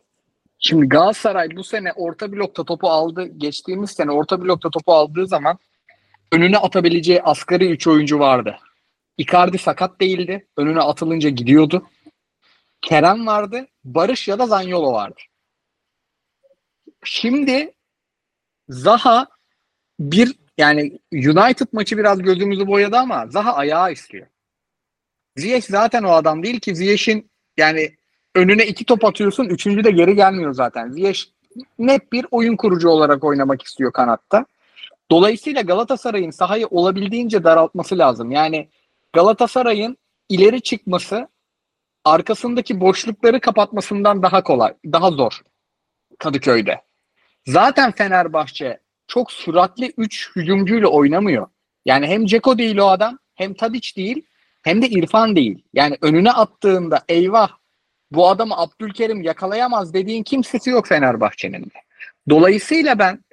[0.60, 3.26] Şimdi Galatasaray bu sene orta blokta topu aldı.
[3.38, 5.60] Geçtiğimiz sene orta blokta topu aldığı zaman
[6.32, 8.58] önüne atabileceği asgari 3 oyuncu vardı.
[9.18, 10.48] Icardi sakat değildi.
[10.58, 11.90] Önüne atılınca gidiyordu.
[12.82, 13.68] Kerem vardı.
[13.84, 15.20] Barış ya da Zanyolo vardı.
[17.04, 17.74] Şimdi
[18.70, 19.28] Zaha
[20.00, 24.28] bir yani United maçı biraz gözümüzü boyadı ama Zaha ayağı istiyor.
[25.38, 27.96] Ziyech zaten o adam değil ki Ziyech'in yani
[28.36, 29.46] önüne iki top atıyorsun.
[29.46, 30.92] Üçüncü de geri gelmiyor zaten.
[30.92, 31.22] Ziyech
[31.80, 34.46] net bir oyun kurucu olarak oynamak istiyor kanatta.
[35.12, 38.32] Dolayısıyla Galatasaray'ın sahayı olabildiğince daraltması lazım.
[38.32, 38.70] Yani
[39.14, 39.98] Galatasaray'ın
[40.30, 41.28] ileri çıkması
[42.06, 45.42] arkasındaki boşlukları kapatmasından daha kolay, daha zor
[46.20, 46.82] Kadıköy'de.
[47.48, 51.48] Zaten Fenerbahçe çok süratli 3 hücumcuyla oynamıyor.
[51.86, 54.26] Yani hem Ceko değil o adam, hem Tadic değil,
[54.64, 55.64] hem de İrfan değil.
[55.74, 57.50] Yani önüne attığında eyvah
[58.12, 61.82] bu adamı Abdülkerim yakalayamaz dediğin kimsesi yok Fenerbahçe'nin de.
[62.30, 63.24] Dolayısıyla ben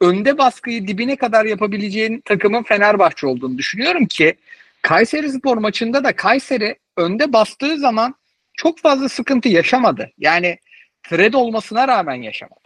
[0.00, 4.34] önde baskıyı dibine kadar yapabileceğin takımın Fenerbahçe olduğunu düşünüyorum ki
[4.82, 8.14] Kayseri Spor maçında da Kayseri önde bastığı zaman
[8.54, 10.10] çok fazla sıkıntı yaşamadı.
[10.18, 10.58] Yani
[11.02, 12.60] Fred olmasına rağmen yaşamadı.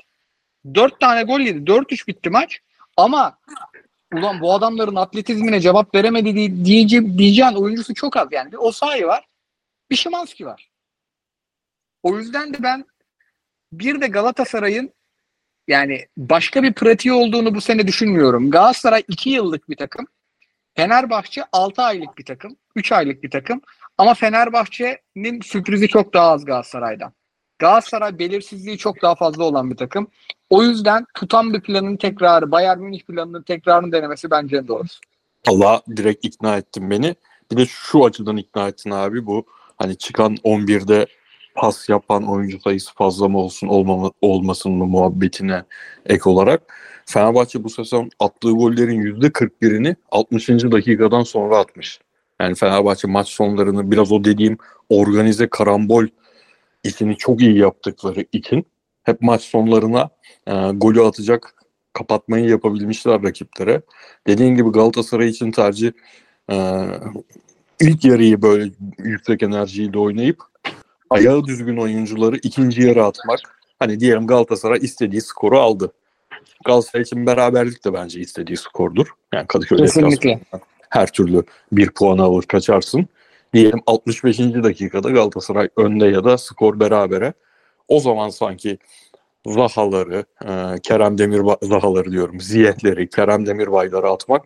[0.74, 1.70] Dört tane gol yedi.
[1.70, 2.61] 4-3 bitti maç.
[2.96, 3.38] Ama
[4.14, 8.29] ulan bu adamların atletizmine cevap veremedi diye, diyece, diyeceğin oyuncusu çok az.
[8.31, 9.25] Yani bir Osayi var.
[9.90, 10.71] Bir Şimanski var.
[12.03, 12.85] O yüzden de ben
[13.73, 14.92] bir de Galatasaray'ın
[15.69, 18.51] yani başka bir pratiği olduğunu bu sene düşünmüyorum.
[18.51, 20.07] Galatasaray 2 yıllık bir takım.
[20.77, 22.57] Fenerbahçe 6 aylık bir takım.
[22.75, 23.61] 3 aylık bir takım.
[23.99, 27.12] Ama Fenerbahçe'nin sürprizi çok daha az Galatasaray'dan.
[27.59, 30.11] Galatasaray belirsizliği çok daha fazla olan bir takım.
[30.50, 35.00] O yüzden tutan bir planın tekrarı, Bayern Münih planının tekrarını denemesi bence en doğrusu.
[35.48, 37.14] Allah direkt ikna ettin beni.
[37.50, 41.06] Bir de şu açıdan ikna ettin abi bu hani çıkan 11'de
[41.54, 45.64] pas yapan oyuncu sayısı fazla mı olsun olmama, olmasın mı muhabbetine
[46.06, 46.62] ek olarak.
[47.06, 50.48] Fenerbahçe bu sezon attığı gollerin %41'ini 60.
[50.48, 52.00] dakikadan sonra atmış.
[52.40, 56.06] Yani Fenerbahçe maç sonlarını biraz o dediğim organize karambol
[56.85, 58.66] işini çok iyi yaptıkları için
[59.07, 60.11] hep maç sonlarına
[60.47, 61.55] e, golü atacak
[61.92, 63.83] kapatmayı yapabilmişler rakiplere.
[64.27, 65.92] Dediğin gibi Galatasaray için tercih
[66.51, 66.87] e,
[67.81, 70.38] ilk yarıyı böyle yüksek enerjiyle oynayıp
[71.11, 73.40] ayağı düzgün oyuncuları ikinci yarı atmak.
[73.79, 75.92] Hani diyelim Galatasaray istediği skoru aldı.
[76.64, 79.07] Galatasaray için beraberlik de bence istediği skordur.
[79.35, 80.40] Yani Kadıköy Kesinlikle.
[80.90, 81.42] her türlü
[81.73, 83.07] bir puan alır kaçarsın.
[83.55, 84.38] Diyelim 65.
[84.38, 87.33] dakikada Galatasaray önde ya da skor berabere.
[87.88, 88.79] O zaman sanki
[89.46, 92.40] Zahaları, e, Kerem Demirbay Zahaları diyorum.
[92.40, 94.44] Ziyehleri, Kerem Demirbayları atmak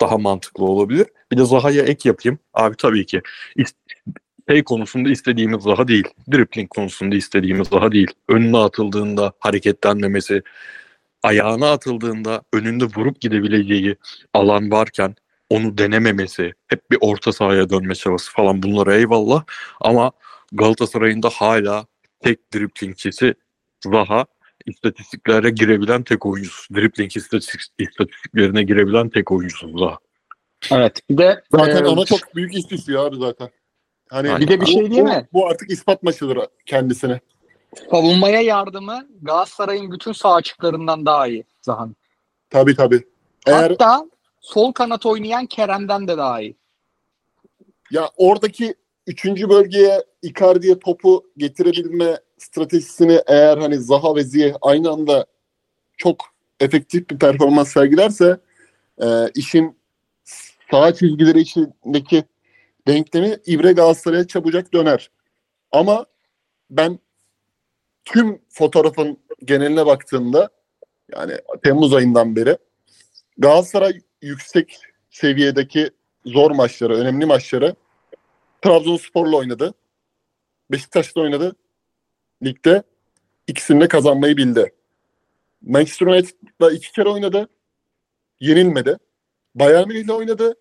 [0.00, 1.06] daha mantıklı olabilir.
[1.32, 2.38] Bir de Zaha'ya ek yapayım.
[2.54, 3.22] Abi tabii ki
[4.48, 6.08] şey konusunda istediğimiz Zaha değil.
[6.32, 8.10] Dribbling konusunda istediğimiz Zaha değil.
[8.28, 10.42] Önüne atıldığında hareketlenmemesi,
[11.22, 13.96] ayağına atıldığında önünde vurup gidebileceği
[14.34, 15.14] alan varken
[15.50, 19.44] onu denememesi, hep bir orta sahaya dönme çabası falan bunlara eyvallah.
[19.80, 20.12] Ama
[20.52, 21.86] Galatasaray'ın da hala
[22.26, 23.34] tek driblingçisi
[23.84, 24.26] Zaha
[24.66, 26.74] istatistiklere girebilen tek oyuncusu.
[26.74, 29.98] Dribbling istatistik- istatistiklerine girebilen tek oyuncusu Zaha.
[30.70, 31.00] Evet.
[31.10, 33.48] Bir de Zaten e, ona çok büyük düşüyor abi zaten.
[34.10, 34.40] Hani Aynen.
[34.40, 35.28] Bir de bir bu- şey değil bu- mi?
[35.32, 37.20] Bu artık ispat maçıdır kendisine.
[37.90, 41.96] savunmaya yardımı Galatasaray'ın bütün sağ açıklarından daha iyi Zaha'nın.
[42.50, 43.02] Tabii tabii.
[43.46, 44.06] Eğer Hatta
[44.40, 46.56] sol kanat oynayan Kerem'den de daha iyi.
[47.90, 48.74] ya oradaki
[49.06, 55.26] üçüncü bölgeye Icardi'ye topu getirebilme stratejisini eğer hani Zaha ve Ziyeh aynı anda
[55.96, 56.24] çok
[56.60, 58.40] efektif bir performans sergilerse
[59.02, 59.76] e, işin
[60.70, 62.24] sağ çizgileri içindeki
[62.88, 65.10] denklemi İbre Galatasaray'a çabucak döner.
[65.72, 66.06] Ama
[66.70, 66.98] ben
[68.04, 70.50] tüm fotoğrafın geneline baktığımda
[71.16, 71.32] yani
[71.64, 72.58] Temmuz ayından beri
[73.38, 74.78] Galatasaray yüksek
[75.10, 75.90] seviyedeki
[76.26, 77.74] zor maçları, önemli maçları
[78.62, 79.74] Trabzonspor'la oynadı.
[80.70, 81.56] Beşiktaş'la oynadı.
[82.44, 82.82] Ligde
[83.46, 84.72] ikisini de kazanmayı bildi.
[85.62, 87.48] Manchester United'la iki kere oynadı.
[88.40, 88.96] Yenilmedi.
[89.54, 90.54] Bayern Münih'le oynadı.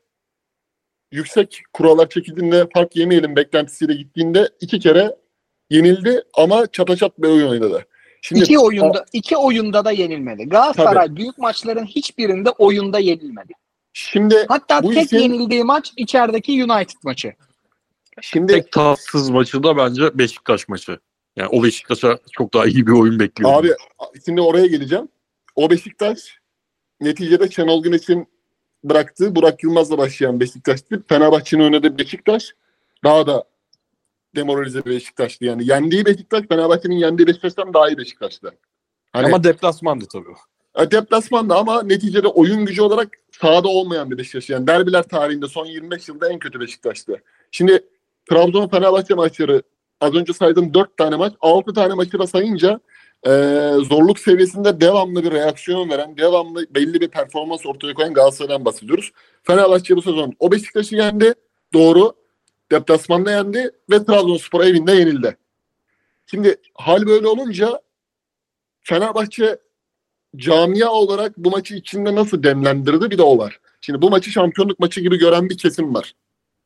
[1.11, 5.15] Yüksek kurallar çekildiğinde fark yemeyelim beklentisiyle gittiğinde iki kere
[5.69, 7.85] yenildi ama çataçat bir oyun oynadı.
[8.21, 10.43] Şimdi iki oyunda iki oyunda da yenilmedi.
[10.43, 13.53] Galatasaray büyük maçların hiçbirinde oyunda yenilmedi.
[13.93, 17.33] şimdi Hatta tek işin- yenildiği maç içerideki United maçı.
[18.21, 20.99] Şimdi Tek tatsız maçı da bence Beşiktaş maçı.
[21.35, 23.57] Yani o Beşiktaş'a çok daha iyi bir oyun bekliyorum.
[23.57, 23.73] Abi
[24.25, 25.07] şimdi oraya geleceğim.
[25.55, 26.39] O Beşiktaş
[27.01, 28.27] neticede Şenol Güneş'in
[28.83, 31.03] bıraktığı Burak Yılmaz'la başlayan Beşiktaş'tı.
[31.07, 32.53] Fenerbahçe'nin oynadığı Beşiktaş
[33.03, 33.43] daha da
[34.35, 35.45] demoralize bir Beşiktaş'tı.
[35.45, 38.55] Yani yendiği Beşiktaş Fenerbahçe'nin yendiği Beşiktaş'tan daha iyi Beşiktaş'tı.
[39.13, 40.85] Hani Ama deplasmandı tabii.
[40.87, 44.49] e, deplasmanda ama neticede oyun gücü olarak sahada olmayan bir Beşiktaş.
[44.49, 47.21] Yani derbiler tarihinde son 25 yılda en kötü Beşiktaş'tı.
[47.51, 47.85] Şimdi
[48.29, 49.63] Trabzon Fenerbahçe maçları
[50.01, 52.79] az önce saydığım 4 tane maç 6 tane maçı da sayınca
[53.27, 53.29] e,
[53.89, 59.11] zorluk seviyesinde devamlı bir reaksiyon veren, devamlı belli bir performans ortaya koyan Galatasaray'dan bahsediyoruz.
[59.43, 61.33] Fenerbahçe bu sezon o Beşiktaş'ı yendi.
[61.73, 62.13] Doğru.
[62.71, 65.37] Deplasmanda yendi ve Trabzonspor evinde yenildi.
[66.25, 67.81] Şimdi hal böyle olunca
[68.81, 69.59] Fenerbahçe
[70.35, 73.59] camia olarak bu maçı içinde nasıl demlendirdi bir de o var.
[73.81, 76.13] Şimdi bu maçı şampiyonluk maçı gibi gören bir kesim var.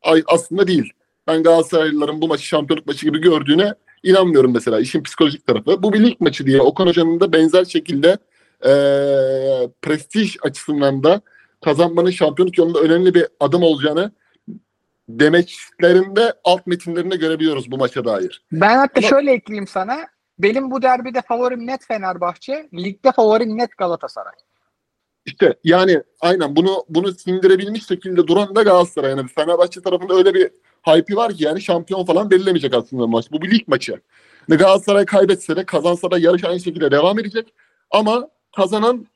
[0.01, 0.93] Ay, aslında değil.
[1.29, 4.79] Ben Galatasaraylıların bu maçı şampiyonluk maçı gibi gördüğüne inanmıyorum mesela.
[4.79, 5.83] İşin psikolojik tarafı.
[5.83, 8.17] Bu bir lig maçı diye Okan Hoca'nın da benzer şekilde
[8.65, 11.21] eee, prestij açısından da
[11.65, 14.11] kazanmanın şampiyonluk yolunda önemli bir adım olacağını
[15.09, 18.41] demeçlerinde alt metinlerinde görebiliyoruz bu maça dair.
[18.51, 19.97] Ben hatta Ama- şöyle ekleyeyim sana.
[20.39, 22.69] Benim bu derbide favorim net Fenerbahçe.
[22.73, 24.33] Ligde favorim net Galatasaray.
[25.25, 29.09] İşte yani aynen bunu bunu sindirebilmiş şekilde duran da Galatasaray.
[29.09, 30.51] Yani Fenerbahçe tarafında öyle bir
[30.83, 33.31] hype'i var ki yani şampiyon falan belirlemeyecek aslında maç.
[33.31, 34.01] Bu bir lig maçı.
[34.49, 37.53] Yani Galatasaray kaybetse de kazansa da yarış aynı şekilde devam edecek.
[37.91, 39.07] Ama kazanan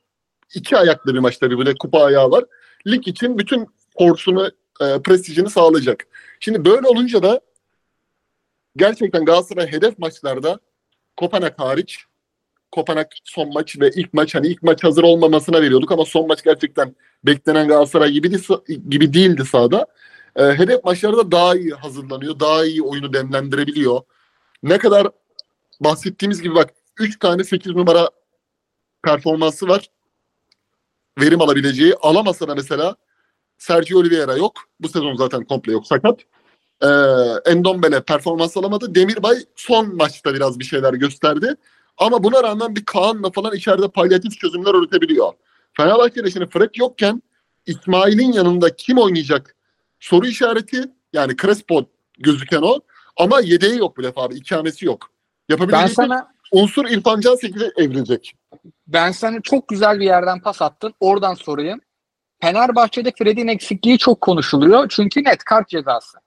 [0.54, 2.44] iki ayaklı bir maçta bir böyle kupa ayağı var.
[2.86, 3.66] Lig için bütün
[3.98, 4.50] forsunu,
[4.80, 6.06] e, prestijini sağlayacak.
[6.40, 7.40] Şimdi böyle olunca da
[8.76, 10.60] gerçekten Galatasaray hedef maçlarda
[11.16, 12.06] Kopenhag hariç
[12.74, 16.44] Kopenhag son maç ve ilk maç hani ilk maç hazır olmamasına veriyorduk ama son maç
[16.44, 18.30] gerçekten beklenen Galatasaray gibi,
[18.88, 19.86] gibi değildi sahada.
[20.36, 22.40] E, hedef maçlarda daha iyi hazırlanıyor.
[22.40, 24.00] Daha iyi oyunu demlendirebiliyor.
[24.62, 25.08] Ne kadar
[25.80, 28.10] bahsettiğimiz gibi bak 3 tane 8 numara
[29.04, 29.90] performansı var.
[31.20, 31.94] Verim alabileceği.
[32.00, 32.96] Alamasa da mesela
[33.58, 34.52] Sergio Oliveira yok.
[34.80, 36.20] Bu sezon zaten komple yok sakat.
[36.82, 36.86] Ee,
[37.50, 38.94] Endombele performans alamadı.
[38.94, 41.54] Demirbay son maçta biraz bir şeyler gösterdi.
[41.98, 45.32] Ama buna rağmen bir Kaan'la falan içeride palyatif çözümler üretebiliyor.
[45.72, 47.22] Fenerbahçe'de şimdi Fred yokken
[47.66, 49.53] İsmail'in yanında kim oynayacak
[50.04, 51.86] soru işareti yani Crespo
[52.18, 52.80] gözüken o
[53.16, 55.10] ama yedeği yok bu defa abi ikamesi yok.
[55.48, 58.34] Ben Yapabileceği sana unsur İrfan Can 8'e evrilecek.
[58.86, 60.94] ben sana çok güzel bir yerden pas attın.
[61.00, 61.80] Oradan sorayım.
[62.40, 64.88] Fenerbahçe'de Fred'in eksikliği çok konuşuluyor.
[64.88, 66.18] Çünkü net kart cezası.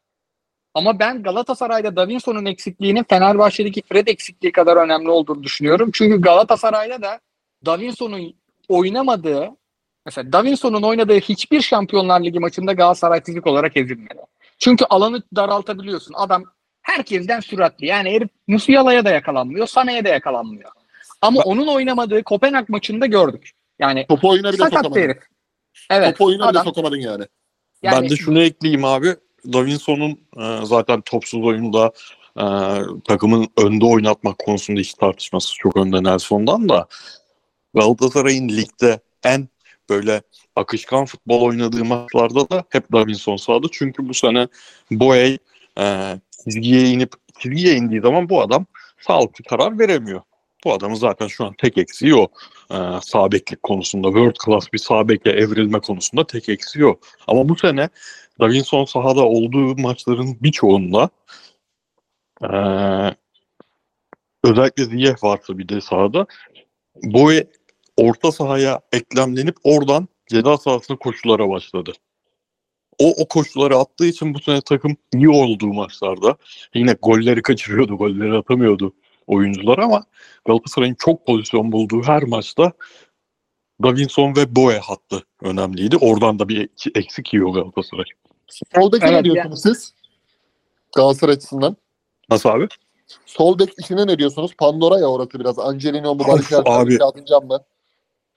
[0.73, 5.89] Ama ben Galatasaray'da Davinson'un eksikliğinin Fenerbahçe'deki Fred eksikliği kadar önemli olduğunu düşünüyorum.
[5.93, 7.19] Çünkü Galatasaray'da da
[7.65, 8.35] Davinson'un
[8.69, 9.49] oynamadığı
[10.07, 14.21] mesela Davinson'un oynadığı hiçbir Şampiyonlar Ligi maçında Galatasaray fizik olarak ezilmedi.
[14.59, 16.13] Çünkü alanı daraltabiliyorsun.
[16.13, 16.43] Adam
[16.81, 17.85] herkesten süratli.
[17.85, 20.71] Yani herif Musiala'ya da yakalanmıyor, Sané'ye de yakalanmıyor.
[21.21, 23.51] Ama onun oynamadığı Kopenhag maçında gördük.
[23.79, 24.99] Yani Topu oyuna bile sokamadın.
[24.99, 25.17] herif.
[25.89, 26.09] Evet.
[26.09, 27.25] Topu oyuna bile adam, sokamadın yani.
[27.83, 29.15] yani ben de şunu ekleyeyim abi.
[29.53, 31.91] Davinson'un e, zaten topsuz oyunda
[32.37, 32.45] e,
[33.07, 36.87] takımın önde oynatmak konusunda hiç tartışması çok önde Nelson'dan da
[37.73, 39.47] Galatasaray'ın ligde en
[39.89, 40.21] böyle
[40.55, 43.67] akışkan futbol oynadığı maçlarda da hep Davinson sağladı.
[43.71, 44.47] Çünkü bu sene
[44.91, 45.37] Boey
[45.79, 48.65] e, çizgiye inip çizgiye indiği zaman bu adam
[49.01, 50.21] sağlıklı karar veremiyor.
[50.65, 52.27] Bu adamın zaten şu an tek eksiği o.
[52.71, 53.29] E, sağ
[53.63, 56.99] konusunda, world class bir sağ evrilme konusunda tek eksiği o.
[57.27, 57.89] Ama bu sene
[58.39, 61.09] Davinson sahada olduğu maçların birçoğunda
[62.43, 63.15] eee
[64.43, 66.25] özellikle Ziyeh varsa bir de sahada
[67.03, 67.47] Boye
[67.97, 71.93] orta sahaya eklemlenip oradan ceza sahasına koşulara başladı.
[72.99, 76.37] O, o koşuları attığı için bu sene takım iyi olduğu maçlarda
[76.73, 78.93] yine golleri kaçırıyordu, golleri atamıyordu
[79.27, 80.05] oyuncular ama
[80.45, 82.71] Galatasaray'ın çok pozisyon bulduğu her maçta
[83.83, 85.97] Davinson ve Boye hattı önemliydi.
[85.97, 88.05] Oradan da bir eksik yiyor Galatasaray.
[88.75, 89.93] Sol bek Evet, ne diyorsunuz siz?
[90.95, 91.77] Galatasaray açısından.
[92.29, 92.67] Nasıl abi?
[93.25, 94.51] Sol bek işine ne diyorsunuz?
[94.57, 95.59] Pandora ya orası biraz.
[95.59, 96.21] Angelino mu?
[96.21, 97.03] Of, Barış Alper abi.
[97.03, 97.59] Atacağım mı?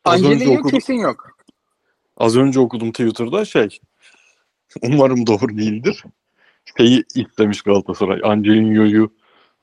[0.04, 0.70] Az önce Angelino okudum.
[0.70, 1.36] kesin yok.
[2.16, 3.78] Az önce okudum Twitter'da şey.
[4.82, 6.04] Umarım doğru değildir.
[6.78, 8.20] Şeyi istemiş Galatasaray.
[8.24, 9.12] Angelino'yu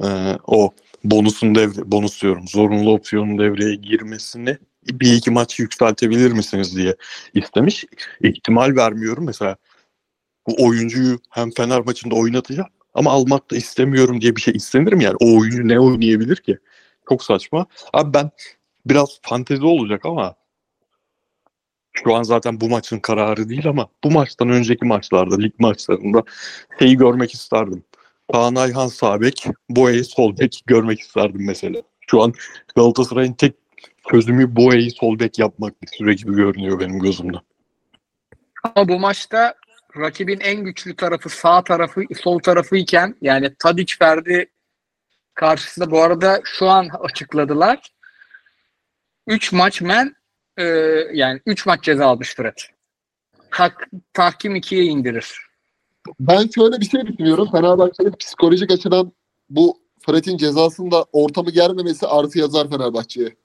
[0.04, 0.08] e,
[0.48, 0.74] o
[1.04, 2.48] bonusun devre, bonus diyorum.
[2.48, 6.96] Zorunlu opsiyonun devreye girmesini bir iki maç yükseltebilir misiniz diye
[7.34, 7.86] istemiş.
[8.22, 9.26] İhtimal vermiyorum.
[9.26, 9.56] Mesela
[10.48, 15.04] bu oyuncuyu hem Fener maçında oynatacağım ama almak da istemiyorum diye bir şey istenir mi
[15.04, 15.16] yani?
[15.20, 16.58] O oyuncu ne oynayabilir ki?
[17.10, 17.66] Çok saçma.
[17.94, 18.32] Abi ben
[18.90, 20.36] biraz fantezi olacak ama
[21.94, 26.24] şu an zaten bu maçın kararı değil ama bu maçtan önceki maçlarda, lig maçlarında
[26.80, 27.84] şeyi görmek isterdim.
[28.32, 31.82] Kaan Ayhan sağ bek, Boya'yı sol bek görmek isterdim mesela.
[32.08, 32.34] Şu an
[32.76, 33.54] Galatasaray'ın tek
[34.12, 37.38] çözümü Boya'yı sol bek yapmak bir süre gibi görünüyor benim gözümde.
[38.64, 39.56] Ama bu maçta
[39.98, 44.50] rakibin en güçlü tarafı sağ tarafı sol tarafı iken yani Tadic Ferdi
[45.34, 47.80] karşısında bu arada şu an açıkladılar.
[49.28, 50.16] 3 maç men
[50.58, 50.64] e,
[51.14, 52.58] yani 3 maç ceza almış Fred.
[53.52, 55.42] Tak, tahkim 2'ye indirir.
[56.20, 57.50] Ben şöyle bir şey düşünüyorum.
[57.52, 59.12] Fenerbahçe'nin psikolojik açıdan
[59.50, 63.36] bu Fred'in cezasında ortamı germemesi artı yazar Fenerbahçe'ye.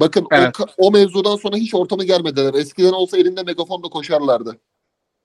[0.00, 0.60] Bakın Evet.
[0.60, 2.54] o, o mevzudan sonra hiç ortamı germediler.
[2.54, 4.58] Eskiden olsa elinde megafonla koşarlardı.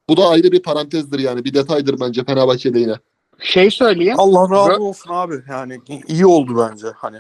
[0.10, 1.46] Bu da ayrı bir parantezdir yani.
[1.46, 2.96] Bir detaydır bence Fenerbahçe'de yine.
[3.40, 4.16] Şey söyleyeyim.
[4.18, 5.44] Allah razı olsun abi.
[5.50, 7.18] Yani iyi oldu bence hani.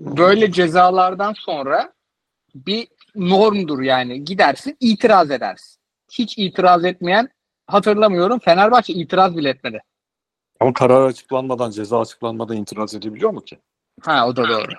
[0.00, 1.92] Böyle cezalardan sonra
[2.54, 4.24] bir normdur yani.
[4.24, 5.78] Gidersin itiraz edersin.
[6.12, 7.28] Hiç itiraz etmeyen
[7.66, 8.38] hatırlamıyorum.
[8.38, 9.82] Fenerbahçe itiraz bile etmedi.
[10.60, 13.58] Ama karar açıklanmadan, ceza açıklanmadan itiraz edebiliyor mu ki?
[14.02, 14.72] Ha o da doğru.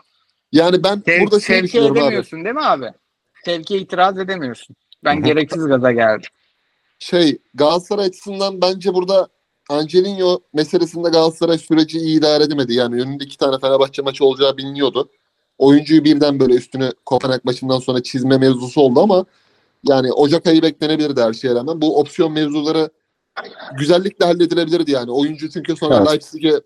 [0.51, 2.01] Yani ben Sev, burada şey sevki düşünüyorum abi.
[2.01, 2.91] edemiyorsun değil mi abi?
[3.45, 4.75] Sevkiye itiraz edemiyorsun.
[5.03, 6.29] Ben gereksiz gaza geldim.
[6.99, 9.27] Şey Galatasaray açısından bence burada
[9.69, 12.73] Angelino meselesinde Galatasaray süreci iyi idare edemedi.
[12.73, 15.09] Yani önünde iki tane Fenerbahçe maçı olacağı biliniyordu.
[15.57, 19.25] Oyuncuyu birden böyle üstüne Kopenhag maçından sonra çizme mevzusu oldu ama
[19.83, 21.81] yani Ocak ayı beklenebilirdi her şeye rağmen.
[21.81, 22.89] Bu opsiyon mevzuları
[23.77, 25.11] güzellikle halledilebilirdi yani.
[25.11, 26.07] Oyuncu çünkü sonra Evet.
[26.09, 26.61] Leipzig'e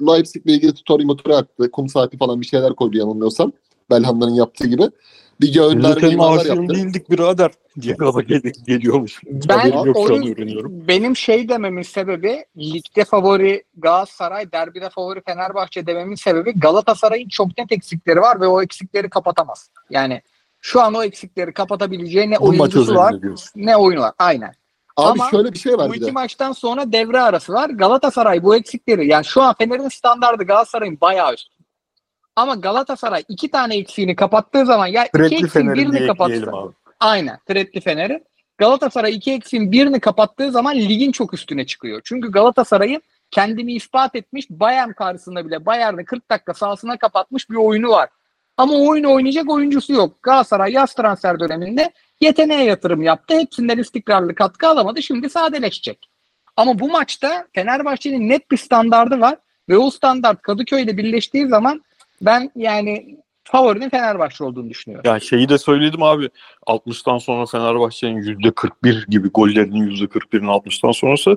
[0.00, 1.70] Leipzig'le ilgili story motoru attı.
[1.70, 3.52] Kum saati falan bir şeyler koydu yanılmıyorsam.
[3.90, 4.90] Belhanda'nın yaptığı gibi.
[5.40, 6.68] Bir Biz de gönderme imalar yaptı.
[6.74, 9.20] değildik birader diye gaza gel- geliyormuş.
[9.24, 10.88] Ben Haberim yok şu an onu- öğreniyorum.
[10.88, 17.72] Benim şey dememin sebebi ligde favori Galatasaray, derbide favori Fenerbahçe dememin sebebi Galatasaray'ın çok net
[17.72, 19.70] eksikleri var ve o eksikleri kapatamaz.
[19.90, 20.22] Yani
[20.60, 23.50] şu an o eksikleri kapatabileceği ne Bu oyuncusu var diyorsun.
[23.56, 24.12] ne oyunu var.
[24.18, 24.52] Aynen.
[24.96, 26.10] Abi Ama şöyle bir şey var Bu bir iki de.
[26.10, 27.70] maçtan sonra devre arası var.
[27.70, 31.53] Galatasaray bu eksikleri yani şu an Fener'in standardı Galatasaray'ın bayağı üstü.
[32.36, 36.52] Ama Galatasaray iki tane eksiğini kapattığı zaman ya iki Fredli eksiğin Fener'in birini kapatsa.
[37.00, 37.38] Aynen.
[37.46, 38.24] Fredli Fener'i.
[38.58, 42.00] Galatasaray iki eksiğin birini kapattığı zaman ligin çok üstüne çıkıyor.
[42.04, 47.88] Çünkü Galatasaray'ın kendini ispat etmiş Bayern karşısında bile Bayern'i 40 dakika sahasına kapatmış bir oyunu
[47.88, 48.08] var.
[48.56, 50.22] Ama o oyunu oynayacak oyuncusu yok.
[50.22, 53.38] Galatasaray yaz transfer döneminde yeteneğe yatırım yaptı.
[53.38, 55.02] Hepsinden istikrarlı katkı alamadı.
[55.02, 56.10] Şimdi sadeleşecek.
[56.56, 59.36] Ama bu maçta Fenerbahçe'nin net bir standardı var
[59.68, 61.84] ve o standart Kadıköy'de birleştiği zaman
[62.24, 65.10] ben yani favorinin Fenerbahçe olduğunu düşünüyorum.
[65.10, 66.28] Ya şeyi de söyledim abi.
[66.66, 71.36] 60'tan sonra Fenerbahçe'nin %41 gibi gollerinin %41'in 60'tan sonrası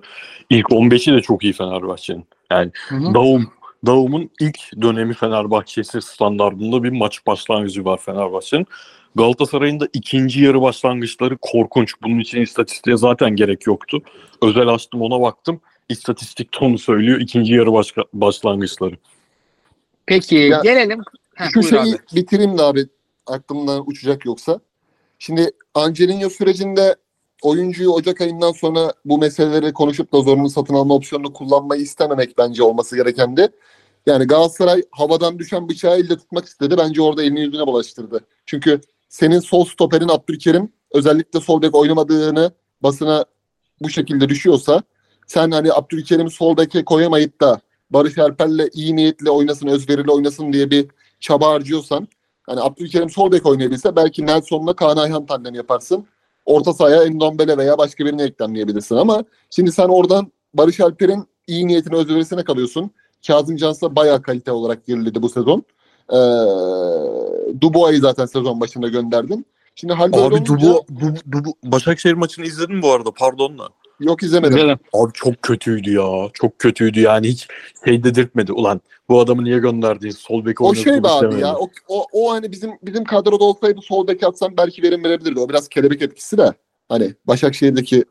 [0.49, 2.25] ilk 15'i de çok iyi Fenerbahçe'nin.
[2.51, 3.13] Yani Hı hı.
[3.13, 3.51] Davum
[3.85, 8.67] Davum'un ilk dönemi Fenerbahçe'si standartında bir maç başlangıcı var Fenerbahçe'nin.
[9.15, 11.93] Galatasaray'ın da ikinci yarı başlangıçları korkunç.
[12.03, 14.01] Bunun için istatistiğe zaten gerek yoktu.
[14.41, 15.61] Özel açtım ona baktım.
[15.89, 18.95] İstatistik tonu söylüyor ikinci yarı başka, başlangıçları.
[20.07, 21.01] Peki Ya, gelelim.
[21.35, 22.15] Heh, Şu şeyi abi.
[22.15, 22.87] bitireyim de abi
[23.27, 24.59] aklımdan uçacak yoksa.
[25.19, 26.95] Şimdi Angelino sürecinde
[27.41, 32.63] oyuncuyu Ocak ayından sonra bu meseleleri konuşup da zorunlu satın alma opsiyonunu kullanmayı istememek bence
[32.63, 33.47] olması gerekendi.
[34.05, 36.75] Yani Galatasaray havadan düşen bıçağı elde tutmak istedi.
[36.77, 38.19] Bence orada elini yüzüne bulaştırdı.
[38.45, 42.51] Çünkü senin sol stoperin Abdülkerim özellikle sol bek oynamadığını
[42.83, 43.25] basına
[43.81, 44.83] bu şekilde düşüyorsa
[45.27, 47.59] sen hani Abdülkerim'i sol beke koyamayıp da
[47.89, 50.85] Barış Alper'le iyi niyetle oynasın, özverili oynasın diye bir
[51.19, 52.07] çaba harcıyorsan
[52.43, 56.05] hani Abdülkerim sol bek oynayabilse belki Nelson'la Kaan Ayhan tandem yaparsın.
[56.45, 61.95] Orta sahaya Endombele veya başka birini eklemleyebilirsin ama şimdi sen oradan Barış Alper'in iyi niyetine
[61.95, 62.91] özverisine kalıyorsun.
[63.27, 65.63] Kazım Cans'a bayağı kalite olarak geriledi bu sezon.
[66.13, 66.17] Ee,
[67.61, 69.45] Dubois'ı zaten sezon başında gönderdin.
[69.75, 73.11] Şimdi Abi olunca- Dubu, Dubu, Dubu, Başakşehir maçını izledin mi bu arada?
[73.11, 73.69] Pardon da.
[73.99, 74.57] Yok izlemedim.
[74.57, 74.77] Güzel.
[74.93, 76.29] Abi çok kötüydü ya.
[76.33, 77.47] Çok kötüydü yani hiç
[77.85, 78.53] şey dedirtmedi.
[78.53, 80.09] Ulan bu adamı niye gönderdin?
[80.09, 81.55] Sol bek O şey be abi ya.
[81.55, 85.39] O, o, o hani bizim bizim kadroda olsaydı sol bek atsam belki verim verebilirdi.
[85.39, 86.53] O biraz kelebek etkisi de.
[86.89, 88.03] Hani Başakşehir'deki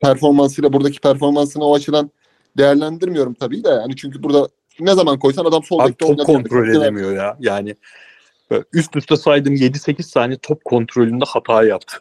[0.00, 2.10] performansıyla buradaki performansını o açıdan
[2.58, 3.68] değerlendirmiyorum tabii de.
[3.68, 4.48] Yani çünkü burada
[4.80, 6.26] ne zaman koysan adam sol bekte top oynadı.
[6.26, 7.36] kontrol edemiyor ya.
[7.40, 7.74] Yani
[8.72, 11.96] üst üste saydım 7-8 saniye top kontrolünde hata yaptı.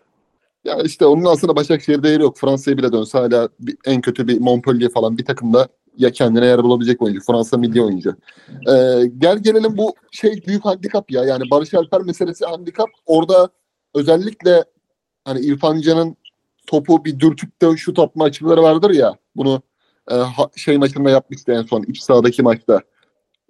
[0.66, 2.38] Ya işte onun aslında Başakşehir değeri yok.
[2.38, 6.64] Fransa'ya bile dönse hala bir- en kötü bir Montpellier falan bir takımda ya kendine yer
[6.64, 7.22] bulabilecek oyuncu.
[7.22, 8.16] Fransa milli oyuncu.
[8.50, 11.24] Ee, gel gelelim bu şey büyük handikap ya.
[11.24, 12.90] Yani Barış Alper meselesi handikap.
[13.06, 13.50] Orada
[13.96, 14.64] özellikle
[15.26, 16.18] hani İrfan Can'ın
[16.68, 19.16] topu bir dürtüp de şut atma açıları vardır ya.
[19.36, 19.62] Bunu
[20.12, 22.82] e, ha- şey maçında yapmıştı en son iç sahadaki maçta.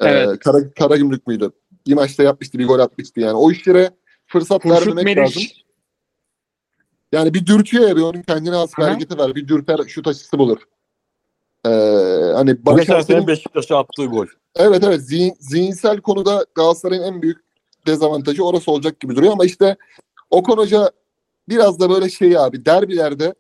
[0.02, 0.40] Ee, Evet.
[0.40, 1.52] Kara, Karagümrük müydü?
[1.88, 3.34] Bir maçta yapmıştı bir gol atmıştı yani.
[3.34, 3.90] O işlere
[4.28, 5.44] fırsat Kurşut vermemek lazım.
[7.14, 9.36] Yani bir dürtüyor ya bir onun kendine has bir hareketi var.
[9.36, 10.58] Bir dürter şut açısı bulur.
[11.66, 11.70] Ee,
[12.34, 14.26] hani Geçen sene Beşiktaş'a attığı gol.
[14.56, 17.38] evet evet zihin- zihinsel konuda Galatasaray'ın en büyük
[17.88, 19.76] dezavantajı orası olacak gibi duruyor ama işte
[20.30, 20.92] Okan Hoca
[21.50, 23.36] biraz da böyle şey abi derbilerde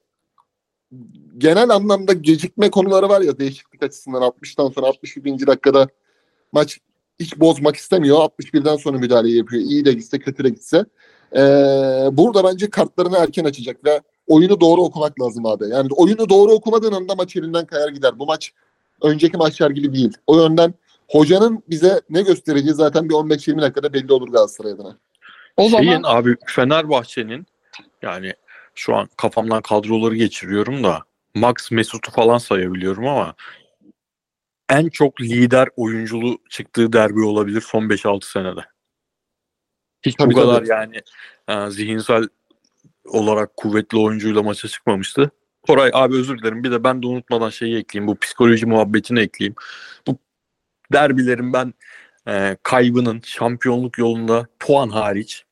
[1.37, 5.47] genel anlamda gecikme konuları var ya değişiklik açısından 60'tan sonra 61.
[5.47, 5.87] dakikada
[6.51, 6.79] maç
[7.19, 8.17] hiç bozmak istemiyor.
[8.17, 9.61] 61'den sonra müdahale yapıyor.
[9.63, 10.85] İyi de gitse kötü de gitse.
[11.35, 11.39] Ee,
[12.11, 15.69] burada bence kartlarını erken açacak ve oyunu doğru okumak lazım abi.
[15.69, 18.19] Yani oyunu doğru okumadığın anda maç elinden kayar gider.
[18.19, 18.53] Bu maç
[19.01, 20.13] önceki maçlar gibi değil.
[20.27, 20.73] O yönden
[21.09, 24.97] hocanın bize ne göstereceği zaten bir 15-20 dakikada belli olur Galatasaray adına.
[25.57, 27.47] O Şeyin zaman abi Fenerbahçe'nin
[28.01, 28.33] yani
[28.75, 30.99] şu an kafamdan kadroları geçiriyorum da
[31.35, 33.35] Max Mesut'u falan sayabiliyorum ama
[34.69, 38.61] en çok lider oyunculu çıktığı derbi olabilir son 5-6 senede.
[40.05, 40.69] Hiç Tabii, bu kadar tabii.
[40.69, 41.01] yani
[41.47, 42.27] e, zihinsel
[43.05, 45.31] olarak kuvvetli oyuncuyla maça çıkmamıştı.
[45.67, 46.63] Koray abi özür dilerim.
[46.63, 48.07] Bir de ben de unutmadan şeyi ekleyeyim.
[48.07, 49.55] Bu psikoloji muhabbetini ekleyeyim.
[50.07, 50.17] Bu
[50.93, 51.73] derbilerin ben
[52.27, 55.45] e, kaybının şampiyonluk yolunda puan hariç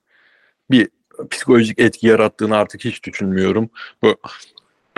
[0.71, 0.89] bir
[1.29, 3.69] psikolojik etki yarattığını artık hiç düşünmüyorum.
[4.03, 4.15] Bu,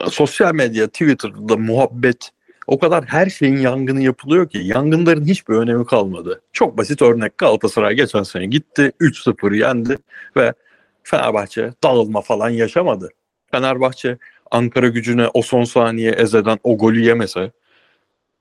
[0.09, 2.29] sosyal medya, Twitter'da muhabbet
[2.67, 6.41] o kadar her şeyin yangını yapılıyor ki yangınların hiçbir önemi kalmadı.
[6.53, 9.97] Çok basit örnek Galatasaray geçen sene gitti 3-0 yendi
[10.37, 10.53] ve
[11.03, 13.09] Fenerbahçe dağılma falan yaşamadı.
[13.51, 14.17] Fenerbahçe
[14.51, 17.51] Ankara gücüne o son saniye ezeden o golü yemese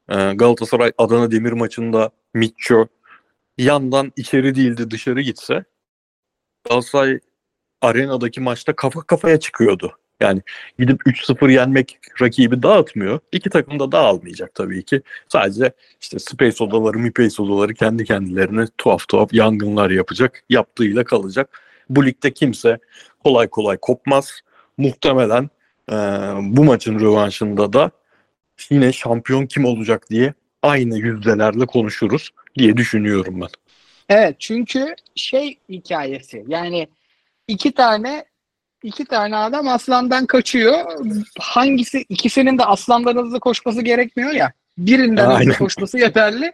[0.09, 2.87] e, Galatasaray Adana Demir maçında Mitcho
[3.59, 5.65] yandan içeri değildi dışarı gitse
[6.69, 7.21] Galatasaray
[7.81, 9.99] arenadaki maçta kafa kafaya çıkıyordu.
[10.23, 10.43] Yani
[10.79, 13.21] gidip 3-0 yenmek rakibi dağıtmıyor.
[13.33, 15.03] İki takım da dağılmayacak tabii ki.
[15.29, 20.45] Sadece işte space odaları, mipace odaları kendi kendilerine tuhaf tuhaf yangınlar yapacak.
[20.51, 21.61] Yaptığıyla kalacak.
[21.89, 22.79] Bu ligde kimse
[23.25, 24.41] kolay kolay kopmaz.
[24.79, 25.51] Muhtemelen
[25.91, 25.95] e,
[26.41, 27.91] bu maçın rövanşında da
[28.71, 33.49] yine şampiyon kim olacak diye aynı yüzdelerle konuşuruz diye düşünüyorum ben.
[34.09, 36.89] Evet çünkü şey hikayesi yani
[37.49, 38.25] iki tane
[38.83, 40.79] iki tane adam aslandan kaçıyor.
[41.41, 44.53] Hangisi ikisinin de aslandan hızlı koşması gerekmiyor ya.
[44.79, 45.41] Birinden Aynen.
[45.41, 46.53] hızlı koşması yeterli.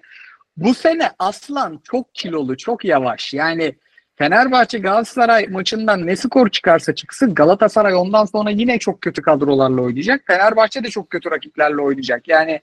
[0.56, 3.34] Bu sene aslan çok kilolu, çok yavaş.
[3.34, 3.74] Yani
[4.16, 10.22] Fenerbahçe Galatasaray maçından ne skor çıkarsa çıksın Galatasaray ondan sonra yine çok kötü kadrolarla oynayacak.
[10.26, 12.28] Fenerbahçe de çok kötü rakiplerle oynayacak.
[12.28, 12.60] Yani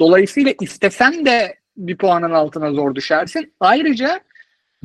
[0.00, 3.52] dolayısıyla istesen de bir puanın altına zor düşersin.
[3.60, 4.20] Ayrıca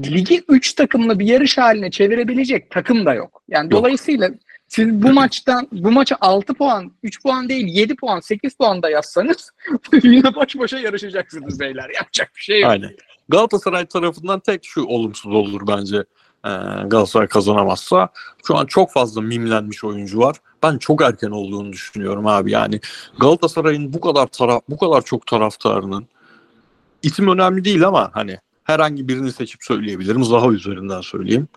[0.04, 3.42] ligi 3 takımlı bir yarış haline çevirebilecek takım da yok.
[3.48, 3.72] Yani Yok.
[3.72, 4.30] dolayısıyla
[4.68, 8.90] siz bu maçtan bu maça 6 puan, 3 puan değil 7 puan, 8 puan da
[8.90, 9.52] yazsanız
[10.04, 11.90] yine baş başa yarışacaksınız beyler.
[11.96, 12.72] Yapacak bir şey yok.
[12.72, 12.92] Aynen.
[13.30, 15.98] Galatasaray tarafından tek şu olumsuz olur bence.
[16.46, 16.50] Ee,
[16.88, 18.10] Galatasaray kazanamazsa.
[18.48, 20.38] Şu an çok fazla mimlenmiş oyuncu var.
[20.64, 22.52] Ben çok erken olduğunu düşünüyorum abi.
[22.52, 22.80] Yani
[23.20, 26.08] Galatasaray'ın bu kadar taraf bu kadar çok taraftarının
[27.04, 28.38] isim önemli değil ama hani
[28.70, 30.24] herhangi birini seçip söyleyebilirim.
[30.24, 31.48] Zaha üzerinden söyleyeyim.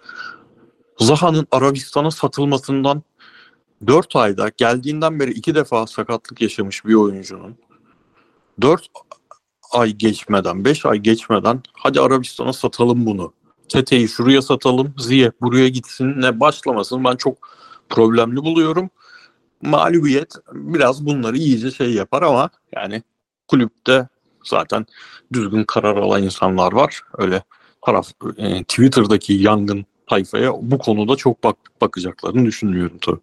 [0.98, 3.02] Zaha'nın Arabistan'a satılmasından
[3.86, 7.56] 4 ayda geldiğinden beri iki defa sakatlık yaşamış bir oyuncunun
[8.60, 8.88] 4
[9.72, 13.32] ay geçmeden, 5 ay geçmeden hadi Arabistan'a satalım bunu.
[13.68, 17.48] Tete'yi şuraya satalım, Ziyeh buraya gitsin ne başlamasın ben çok
[17.88, 18.90] problemli buluyorum.
[19.62, 23.02] Mağlubiyet biraz bunları iyice şey yapar ama yani
[23.48, 24.08] kulüpte
[24.44, 24.86] zaten
[25.32, 27.02] düzgün karar alan insanlar var.
[27.18, 27.42] Öyle
[27.86, 33.20] taraf e, Twitter'daki yangın tayfaya bu konuda çok bak bakacaklarını düşünmüyorum tabii.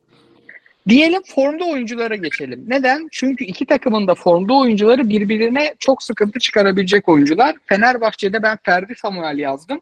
[0.89, 2.65] Diyelim formda oyunculara geçelim.
[2.67, 3.07] Neden?
[3.11, 7.55] Çünkü iki takımın da formda oyuncuları birbirine çok sıkıntı çıkarabilecek oyuncular.
[7.65, 9.82] Fenerbahçe'de ben Ferdi Samuel yazdım.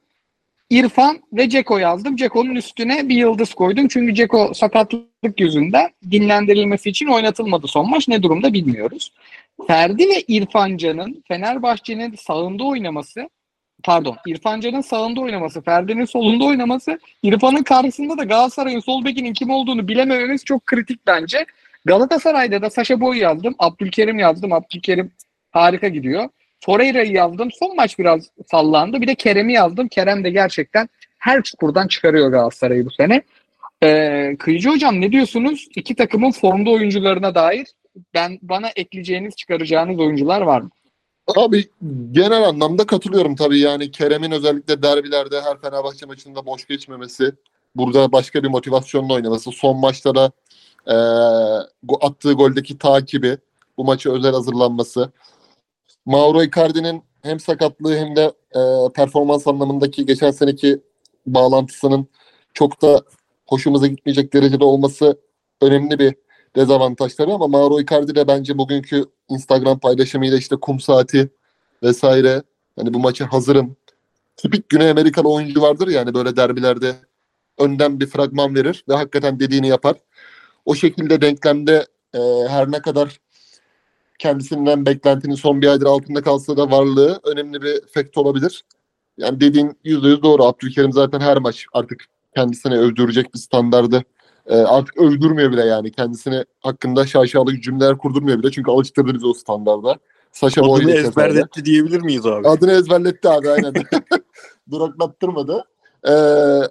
[0.69, 2.15] İrfan ve Ceko yazdım.
[2.15, 3.87] Ceko'nun üstüne bir yıldız koydum.
[3.87, 8.07] Çünkü Ceko sakatlık yüzünden dinlendirilmesi için oynatılmadı son maç.
[8.07, 9.11] Ne durumda bilmiyoruz.
[9.67, 13.29] Ferdi ve İrfan Can'ın Fenerbahçe'nin sağında oynaması
[13.83, 19.49] pardon İrfan Can'ın sağında oynaması, Ferdi'nin solunda oynaması, İrfan'ın karşısında da Galatasaray'ın sol bekinin kim
[19.49, 21.45] olduğunu bilemememiz çok kritik bence.
[21.85, 24.53] Galatasaray'da da Saşa Boy yazdım, Abdülkerim yazdım.
[24.53, 25.11] Abdülkerim
[25.51, 26.29] harika gidiyor.
[26.61, 27.49] Torreira'yı yazdım.
[27.51, 29.01] Son maç biraz sallandı.
[29.01, 29.87] Bir de Kerem'i yazdım.
[29.87, 30.89] Kerem de gerçekten
[31.19, 33.21] her çukurdan çıkarıyor Galatasaray'ı bu sene.
[33.83, 35.67] Ee, Kıyıcı Hocam ne diyorsunuz?
[35.75, 37.67] İki takımın formda oyuncularına dair
[38.13, 40.69] ben bana ekleyeceğiniz, çıkaracağınız oyuncular var mı?
[41.35, 41.69] Abi
[42.11, 47.31] genel anlamda katılıyorum tabii yani Kerem'in özellikle derbilerde her Fenerbahçe maçında boş geçmemesi,
[47.75, 49.77] burada başka bir motivasyonla oynaması, son
[50.87, 50.93] eee,
[51.87, 53.37] go- attığı goldeki takibi,
[53.77, 55.11] bu maçı özel hazırlanması.
[56.05, 60.81] Mauro Icardi'nin hem sakatlığı hem de eee, performans anlamındaki geçen seneki
[61.25, 62.07] bağlantısının
[62.53, 63.01] çok da
[63.45, 65.19] hoşumuza gitmeyecek derecede olması
[65.61, 66.15] önemli bir
[66.55, 71.29] dezavantaj tabii ama Mauro Icardi de bence bugünkü Instagram paylaşımıyla işte kum saati
[71.83, 72.43] vesaire
[72.75, 73.75] hani bu maça hazırım.
[74.37, 76.95] Tipik Güney Amerikalı oyuncu vardır yani böyle derbilerde
[77.57, 79.95] önden bir fragman verir ve hakikaten dediğini yapar.
[80.65, 82.19] O şekilde denklemde e,
[82.49, 83.19] her ne kadar
[84.19, 88.63] kendisinden beklentinin son bir aydır altında kalsa da varlığı önemli bir faktör olabilir.
[89.17, 90.43] Yani dediğin yüzde yüz doğru.
[90.43, 94.03] Abdülkerim zaten her maç artık kendisine övdürecek bir standardı
[94.47, 95.91] e, artık övdürmüyor bile yani.
[95.91, 98.51] Kendisine hakkında şaşalı cümleler kurdurmuyor bile.
[98.51, 99.99] Çünkü alıştırdı bizi o standarda.
[100.31, 102.47] Saşa Adını ezberletti diyebilir miyiz abi?
[102.47, 103.73] Adını ezberletti abi aynen.
[104.71, 105.63] Duraklattırmadı.
[106.07, 106.11] Ee,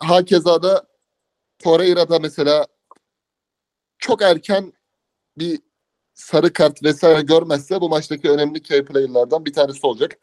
[0.00, 0.86] hakeza da
[1.58, 2.66] Torreira'da mesela
[3.98, 4.72] çok erken
[5.38, 5.60] bir
[6.14, 10.18] sarı kart vesaire görmezse bu maçtaki önemli key player'lardan bir tanesi olacak.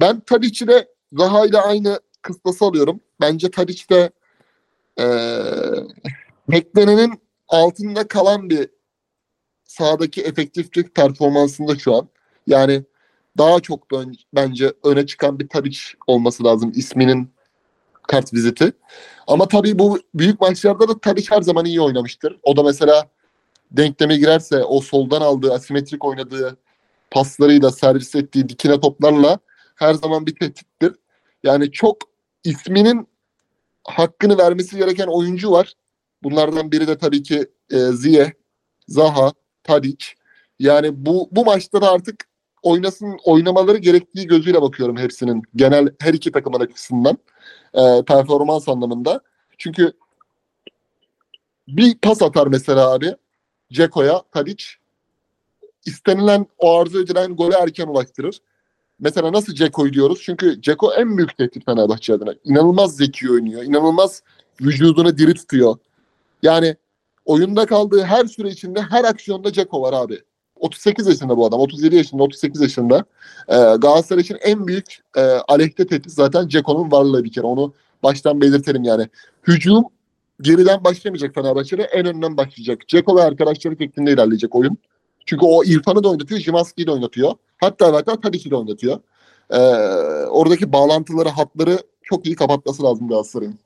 [0.00, 3.00] Ben Tadic'i de Zaha ile aynı kıstası alıyorum.
[3.20, 4.10] Bence Tadic de
[5.00, 5.06] ee,
[6.48, 8.68] beklenenin altında kalan bir
[9.64, 12.08] sahadaki efektiflik performansında şu an.
[12.46, 12.84] Yani
[13.38, 17.30] daha çok bön- bence öne çıkan bir Tadic olması lazım isminin
[18.08, 18.72] kart viziti.
[19.26, 22.38] Ama tabii bu büyük maçlarda da Tadic her zaman iyi oynamıştır.
[22.42, 23.08] O da mesela
[23.70, 26.56] denkleme girerse o soldan aldığı asimetrik oynadığı
[27.10, 29.38] paslarıyla servis ettiği dikine toplarla
[29.74, 30.92] her zaman bir tehdittir.
[31.44, 31.96] Yani çok
[32.44, 33.08] isminin
[33.84, 35.72] hakkını vermesi gereken oyuncu var.
[36.22, 38.30] Bunlardan biri de tabii ki e, Ziyeh,
[38.88, 39.32] Zaha,
[39.64, 40.06] Tadic.
[40.58, 42.24] Yani bu bu maçta da artık
[42.62, 45.42] oynasın oynamaları gerektiği gözüyle bakıyorum hepsinin.
[45.56, 47.18] Genel her iki takımın açısından
[47.74, 49.20] e, performans anlamında.
[49.58, 49.92] Çünkü
[51.68, 53.14] bir pas atar mesela abi
[53.72, 54.64] Ceko'ya Tadic
[55.86, 58.40] istenilen o arzu edilen golü erken ulaştırır.
[59.00, 60.20] Mesela nasıl Ceko'yu diyoruz?
[60.22, 62.34] Çünkü Ceko en büyük tehdit Fenerbahçe adına.
[62.44, 63.62] İnanılmaz zeki oynuyor.
[63.62, 64.22] İnanılmaz
[64.60, 65.76] vücudunu diri tutuyor.
[66.46, 66.76] Yani
[67.24, 70.20] oyunda kaldığı her süre içinde her aksiyonda Ceko var abi.
[70.56, 71.60] 38 yaşında bu adam.
[71.60, 73.04] 37 yaşında, 38 yaşında.
[73.48, 77.46] Ee, Galatasaray için en büyük e, aleyhte tehdit zaten Ceko'nun varlığı bir kere.
[77.46, 77.72] Onu
[78.02, 79.08] baştan belirtelim yani.
[79.48, 79.84] Hücum
[80.40, 81.82] geriden başlamayacak Fenerbahçe'de.
[81.82, 82.88] En önden başlayacak.
[82.88, 84.78] Ceko ve arkadaşları şeklinde ilerleyecek oyun.
[85.26, 87.32] Çünkü o İrfan'ı da oynatıyor, Jimaski'yi de oynatıyor.
[87.58, 89.00] Hatta hatta Tadic'i de oynatıyor.
[89.50, 89.58] Ee,
[90.26, 93.58] oradaki bağlantıları, hatları çok iyi kapatması lazım Galatasaray'ın.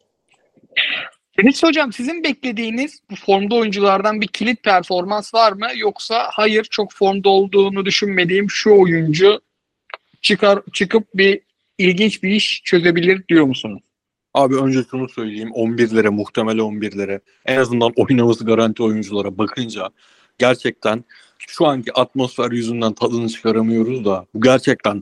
[1.42, 5.66] Deniz Hocam sizin beklediğiniz bu formda oyunculardan bir kilit performans var mı?
[5.76, 9.40] Yoksa hayır çok formda olduğunu düşünmediğim şu oyuncu
[10.22, 11.40] çıkar çıkıp bir
[11.78, 13.82] ilginç bir iş çözebilir diyor musunuz?
[14.34, 19.88] Abi önce şunu söyleyeyim 11'lere muhtemel 11'lere en azından oynaması garanti oyunculara bakınca
[20.38, 21.04] gerçekten
[21.38, 25.00] şu anki atmosfer yüzünden tadını çıkaramıyoruz da bu gerçekten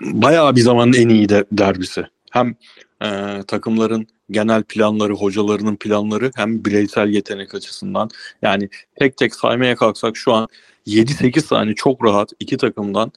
[0.00, 2.06] bayağı bir zamanın en iyi de derbisi.
[2.30, 2.54] Hem
[3.02, 8.10] e, takımların genel planları, hocalarının planları hem bireysel yetenek açısından.
[8.42, 8.68] Yani
[8.98, 10.48] tek tek saymaya kalksak şu an
[10.86, 13.12] 7-8 tane çok rahat iki takımdan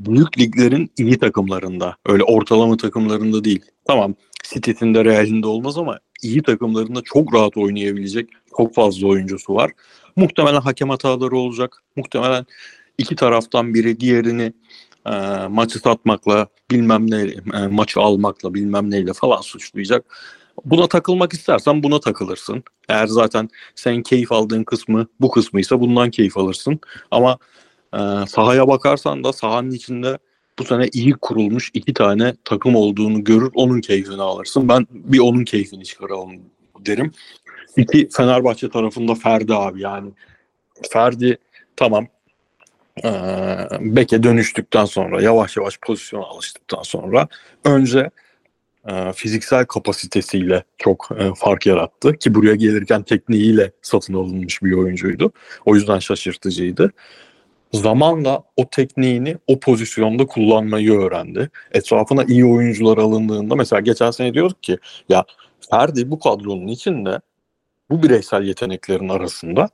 [0.00, 1.96] büyük liglerin iyi takımlarında.
[2.06, 3.60] Öyle ortalama takımlarında değil.
[3.84, 9.72] Tamam City'sinde Real'inde olmaz ama iyi takımlarında çok rahat oynayabilecek çok fazla oyuncusu var.
[10.16, 11.82] Muhtemelen hakem hataları olacak.
[11.96, 12.46] Muhtemelen
[12.98, 14.52] iki taraftan biri diğerini
[15.06, 17.20] e, maçı satmakla bilmem ne
[17.54, 20.04] e, maçı almakla bilmem neyle falan suçlayacak.
[20.64, 22.64] Buna takılmak istersen buna takılırsın.
[22.88, 26.80] Eğer zaten sen keyif aldığın kısmı bu kısmıysa bundan keyif alırsın.
[27.10, 27.38] Ama
[27.94, 27.98] e,
[28.28, 30.18] sahaya bakarsan da sahanın içinde
[30.58, 34.68] bu sene iyi kurulmuş iki tane takım olduğunu görür onun keyfini alırsın.
[34.68, 36.40] Ben bir onun keyfini çıkaralım
[36.78, 37.12] derim.
[37.76, 40.10] İki Fenerbahçe tarafında Ferdi abi yani.
[40.90, 41.38] Ferdi
[41.76, 42.06] tamam
[43.04, 43.10] e,
[43.80, 47.28] beke dönüştükten sonra yavaş yavaş pozisyona alıştıktan sonra
[47.64, 48.10] önce
[48.88, 55.32] e, fiziksel kapasitesiyle çok e, fark yarattı ki buraya gelirken tekniğiyle satın alınmış bir oyuncuydu.
[55.66, 56.92] O yüzden şaşırtıcıydı.
[57.72, 61.50] Zamanla o tekniğini o pozisyonda kullanmayı öğrendi.
[61.72, 64.78] Etrafına iyi oyuncular alındığında mesela geçen sene diyorduk ki
[65.08, 65.24] ya
[65.70, 67.20] Ferdi bu kadronun içinde
[67.90, 69.68] bu bireysel yeteneklerin arasında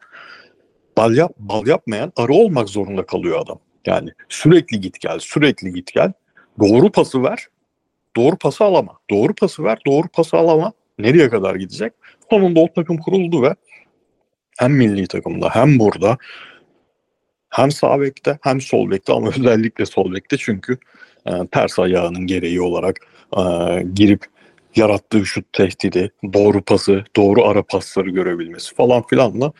[1.01, 3.59] bal, yap, bal yapmayan arı olmak zorunda kalıyor adam.
[3.87, 6.13] Yani sürekli git gel, sürekli git gel.
[6.61, 7.47] Doğru pası ver,
[8.17, 8.99] doğru pası alama.
[9.11, 10.73] Doğru pası ver, doğru pası alama.
[10.99, 11.93] Nereye kadar gidecek?
[12.31, 13.55] Sonunda o takım kuruldu ve
[14.59, 16.19] hem milli takımda hem burada
[17.51, 20.79] hem sağ bekte hem sol bekte ama özellikle sol bekte çünkü
[21.27, 22.97] e, ters ayağının gereği olarak
[23.37, 23.43] e,
[23.95, 24.25] girip
[24.77, 29.53] yarattığı şut tehdidi, doğru pası, doğru ara pasları görebilmesi falan filanla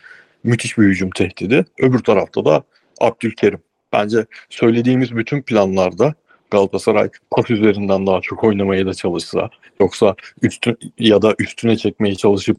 [0.43, 1.65] müthiş bir hücum tehdidi.
[1.79, 2.63] Öbür tarafta da
[3.01, 3.59] Abdülkerim.
[3.93, 6.13] Bence söylediğimiz bütün planlarda
[6.51, 12.57] Galatasaray pas üzerinden daha çok oynamaya da çalışsa yoksa üstün ya da üstüne çekmeye çalışıp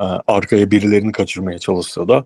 [0.00, 2.24] e, arkaya birilerini kaçırmaya çalışsa da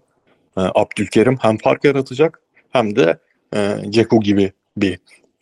[0.57, 2.41] e, Abdülkerim hem fark yaratacak
[2.73, 3.19] hem de
[3.55, 4.99] e, Ceko gibi bir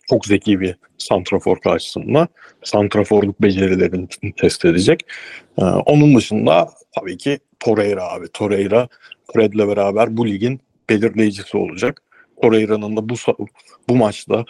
[0.08, 2.28] çok zeki bir santrafor karşısında
[2.62, 5.00] santraforluk becerilerini test edecek.
[5.58, 8.28] E, onun dışında tabii ki Torreira abi.
[8.28, 8.88] Torreira
[9.34, 10.60] Fred'le beraber bu ligin
[10.90, 12.02] belirleyicisi olacak.
[12.42, 13.14] Torreira'nın da bu
[13.88, 14.44] bu maçta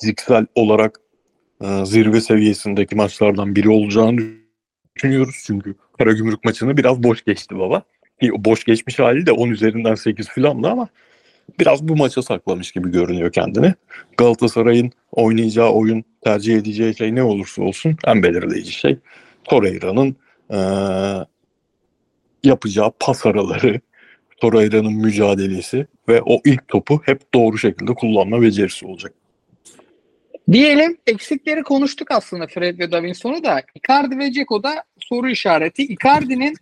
[0.00, 1.00] fiziksel olarak
[1.64, 4.20] e, zirve seviyesindeki maçlardan biri olacağını
[4.96, 5.42] düşünüyoruz.
[5.46, 7.82] Çünkü Karagümrük maçını biraz boş geçti baba.
[8.22, 10.88] Boş geçmiş hali de 10 üzerinden 8 filandı ama
[11.60, 13.74] biraz bu maça saklamış gibi görünüyor kendini.
[14.16, 18.98] Galatasaray'ın oynayacağı oyun, tercih edeceği şey ne olursa olsun en belirleyici şey
[19.44, 20.16] Torreira'nın
[20.50, 20.58] e,
[22.44, 23.80] yapacağı pas araları,
[24.36, 29.12] Torreira'nın mücadelesi ve o ilk topu hep doğru şekilde kullanma becerisi olacak.
[30.52, 33.62] Diyelim eksikleri konuştuk aslında Fred ve Davinson'u da.
[33.74, 35.82] Icardi ve Ceko'da soru işareti.
[35.82, 36.56] Icardi'nin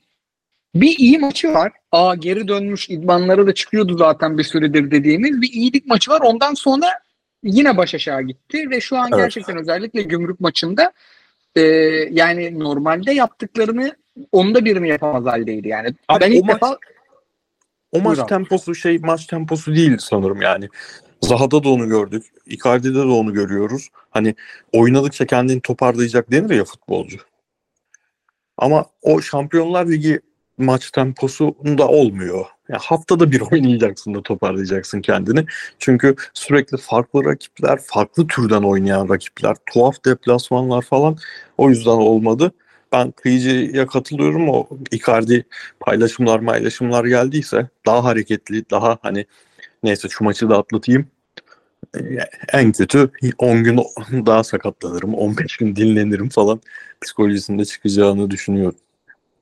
[0.74, 1.72] bir iyi maçı var.
[1.92, 6.20] Aa geri dönmüş idmanları da çıkıyordu zaten bir süredir dediğimiz bir iyilik maçı var.
[6.20, 6.86] Ondan sonra
[7.42, 9.18] yine baş aşağı gitti ve şu an evet.
[9.18, 10.92] gerçekten özellikle gümrük maçında
[11.56, 11.60] e,
[12.10, 13.96] yani normalde yaptıklarını
[14.32, 15.94] onda birini yapamaz haldeydi yani.
[16.08, 16.78] Abi, ben ilk o defa maç,
[17.92, 20.68] o maç temposu şey maç temposu değil sanırım yani.
[21.20, 22.24] Zaha'da da onu gördük.
[22.46, 23.88] Icardi'de de onu görüyoruz.
[24.10, 24.34] Hani
[24.72, 27.18] oynadıkça kendini toparlayacak denir ya futbolcu.
[28.58, 30.20] Ama o Şampiyonlar Ligi
[30.58, 32.46] maç temposunda olmuyor.
[32.68, 35.44] Yani haftada bir oynayacaksın da toparlayacaksın kendini.
[35.78, 41.18] Çünkü sürekli farklı rakipler, farklı türden oynayan rakipler, tuhaf deplasmanlar falan
[41.58, 42.52] o yüzden olmadı.
[42.96, 44.48] Ben kıyıcıya katılıyorum.
[44.48, 45.46] O Icardi
[45.80, 49.26] paylaşımlar paylaşımlar geldiyse daha hareketli, daha hani
[49.82, 51.06] neyse şu maçı da atlatayım.
[51.96, 52.00] Ee,
[52.52, 53.76] En kötü 10 gün
[54.26, 56.60] daha sakatlanırım, 15 gün dinlenirim falan
[57.02, 58.78] psikolojisinde çıkacağını düşünüyorum.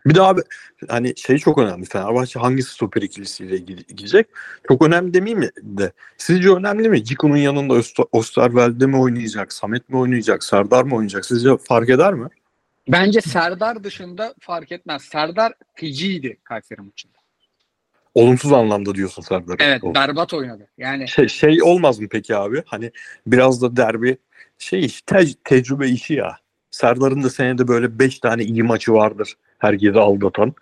[0.07, 0.41] Bir abi
[0.89, 1.85] hani şey çok önemli.
[1.85, 4.27] Fenerbahçe hangi stoper ikilisiyle gide- gidecek?
[4.69, 5.93] Çok önemli demeyeyim de.
[6.19, 7.05] Sizce önemli mi?
[7.05, 7.81] Ciku'nun yanında
[8.13, 9.53] Osterwelde mi oynayacak?
[9.53, 10.45] Samet mi oynayacak?
[10.45, 11.27] Serdar mı oynayacak?
[11.27, 12.29] Sizce fark eder mi?
[12.89, 15.03] Bence Serdar dışında fark etmez.
[15.03, 17.19] Serdar feciydi Kayseri maçında.
[18.15, 19.57] Olumsuz anlamda diyorsun Serdar.
[19.59, 20.69] Evet O- berbat oynadı.
[20.79, 22.63] Yani Şey, şey olmaz mı peki abi?
[22.67, 22.91] Hani
[23.27, 24.17] biraz da derbi
[24.59, 26.37] şey iş, te- tecrübe işi ya.
[26.71, 29.35] Serdar'ın da senede böyle 5 tane iyi maçı vardır.
[29.59, 30.55] Herkesi aldatan.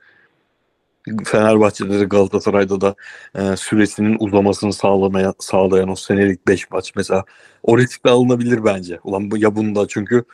[1.25, 2.95] Fenerbahçe'de de Galatasaray'da da
[3.35, 7.25] e, süresinin uzamasını sağlamaya sağlayan o senelik 5 maç mesela
[7.63, 9.01] o riskle alınabilir bence.
[9.05, 10.25] Ulan bu ya bunda çünkü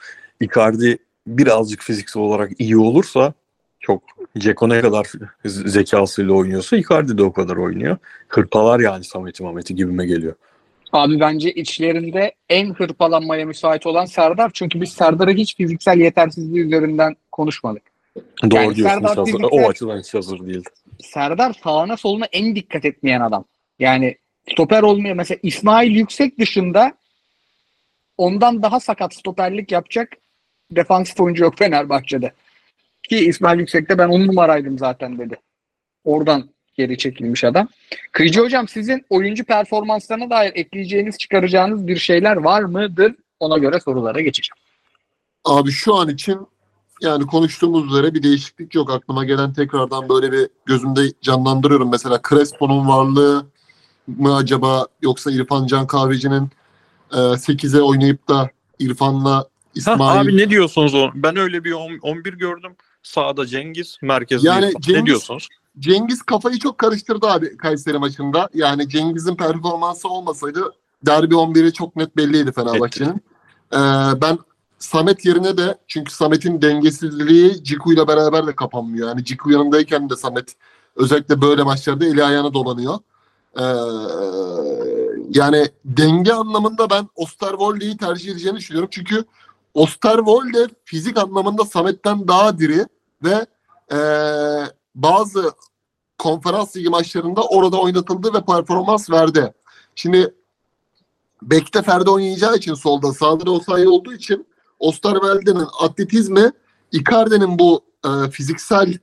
[0.40, 0.98] Icardi
[1.38, 3.32] birazcık fiziksel olarak iyi olursa
[3.80, 4.02] çok
[4.38, 5.06] Ceko ne kadar
[5.44, 7.96] zekasıyla oynuyorsa Icardi de o kadar oynuyor.
[8.28, 10.34] Hırpalar yani Samet'i Mamet'i gibime geliyor.
[10.92, 14.50] abi bence içlerinde en hırpalanmaya müsait olan Serdar.
[14.54, 17.82] Çünkü biz Serdar'ı hiç fiziksel yetersizliği üzerinden konuşmadık.
[18.50, 19.00] Doğru Yani diyorsun.
[19.00, 20.62] Serdar fiziksel- O açıdan hiç hazır değil.
[21.02, 23.44] Serdar sağına soluna en dikkat etmeyen adam.
[23.78, 24.16] Yani
[24.52, 26.92] stoper olmaya mesela İsmail Yüksek dışında
[28.16, 30.12] ondan daha sakat stoperlik yapacak
[30.70, 32.32] defansif oyuncu yok Fenerbahçe'de.
[33.02, 35.40] Ki İsmail Yüksek'te ben on numaraydım zaten dedi.
[36.04, 37.68] Oradan geri çekilmiş adam.
[38.12, 43.14] Kıyıcı hocam sizin oyuncu performanslarına dair ekleyeceğiniz, çıkaracağınız bir şeyler var mıdır?
[43.40, 44.56] Ona göre sorulara geçeceğim.
[45.44, 46.40] Abi şu an için
[47.02, 48.90] yani konuştuğumuz üzere bir değişiklik yok.
[48.90, 51.90] Aklıma gelen tekrardan böyle bir gözümde canlandırıyorum.
[51.90, 53.46] Mesela Crespo'nun varlığı
[54.06, 56.50] mı acaba yoksa İrfan Can Kahveci'nin
[57.12, 59.46] e, 8'e oynayıp da İrfan'la
[59.86, 61.10] Ha, İsmail abi ne diyorsunuz o?
[61.14, 62.72] Ben öyle bir on- 11 gördüm.
[63.02, 64.72] Sağda Cengiz, merkezde Yani.
[64.80, 65.48] Cengiz- Ne diyorsunuz?
[65.78, 68.48] Cengiz kafayı çok karıştırdı abi Kayseri maçında.
[68.54, 70.72] Yani Cengiz'in performansı olmasaydı
[71.06, 73.22] derbi 11'i çok net belliydi Fenerbahçe'nin.
[73.72, 74.38] Ee, ben
[74.78, 79.08] Samet yerine de çünkü Samet'in dengesizliği Ciku ile beraber de kapanmıyor.
[79.08, 80.54] Yani Ciku yanındayken de Samet
[80.96, 82.98] özellikle böyle maçlarda eli ayağına dolanıyor.
[83.58, 83.62] Ee,
[85.30, 88.88] yani denge anlamında ben Osterwolde'yi tercih edeceğini düşünüyorum.
[88.92, 89.24] Çünkü
[89.74, 92.86] Osterwolde fizik anlamında Samet'ten daha diri
[93.24, 93.46] ve
[93.92, 94.64] ee,
[94.94, 95.52] bazı
[96.18, 99.54] konferans ligi maçlarında orada oynatıldı ve performans verdi.
[99.94, 100.34] Şimdi
[101.42, 104.46] Bek'te Ferdi oynayacağı için solda sağda da Osayi olduğu için
[104.78, 106.52] Osterwelde'nin atletizmi
[106.92, 108.98] Icardi'nin bu e, fiziksel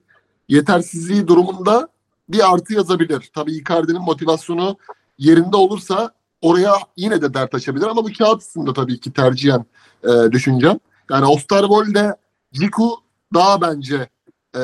[0.50, 1.88] yetersizliği durumunda
[2.30, 3.30] bir artı yazabilir.
[3.34, 4.78] Tabii Icardi'nin motivasyonu
[5.18, 6.12] yerinde olursa
[6.42, 9.66] oraya yine de dert açabilir ama bu kağıt üstünde tabii ki tercihen
[10.06, 10.80] e, düşüneceğim.
[11.12, 12.16] Yani Osterwolde,
[12.54, 12.98] Ciku
[13.34, 14.10] daha bence
[14.56, 14.62] e,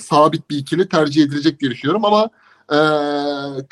[0.00, 2.30] sabit bir ikili tercih edilecek diye düşünüyorum ama
[2.72, 2.78] e,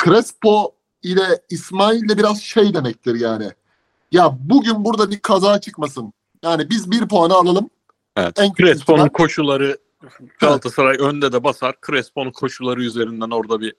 [0.05, 3.51] Crespo ile İsmail de biraz şey demektir yani.
[4.13, 6.13] Ya bugün burada bir kaza çıkmasın.
[6.43, 7.71] Yani biz bir puanı alalım.
[8.17, 8.39] Evet.
[8.39, 9.79] En Crespo'nun ihtimal- koşuları
[10.39, 11.75] Galatasaray önde de basar.
[11.87, 13.75] Crespo'nun koşuları üzerinden orada bir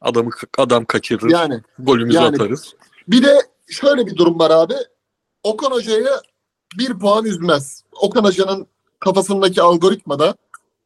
[0.00, 1.30] adamı adam kaçırır.
[1.30, 2.74] Yani golümüzü yani- atarız.
[3.08, 3.38] bir de
[3.68, 4.74] şöyle bir durum var abi.
[5.42, 6.08] Okan Hoca'yı
[6.78, 7.82] bir puan üzmez.
[7.92, 8.66] Okan Hoca'nın
[9.00, 10.34] kafasındaki algoritmada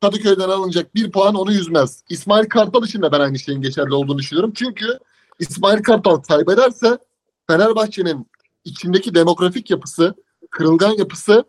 [0.00, 2.02] Kadıköy'den alınacak bir puan onu üzmez.
[2.08, 4.52] İsmail Kartal için de ben aynı şeyin geçerli olduğunu düşünüyorum.
[4.54, 4.98] Çünkü
[5.38, 6.98] İsmail Kartal kaybederse
[7.46, 8.26] Fenerbahçe'nin
[8.64, 10.14] içindeki demografik yapısı,
[10.50, 11.44] kırılgan yapısı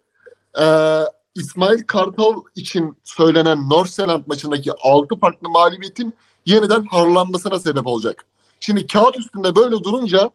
[0.57, 1.03] eee,
[1.35, 6.13] İsmail Kartal için söylenen Norseland maçındaki 6 farklı mağlubiyetin
[6.45, 8.25] yeniden harlanmasına sebep olacak.
[8.59, 10.31] Şimdi kağıt üstünde böyle durunca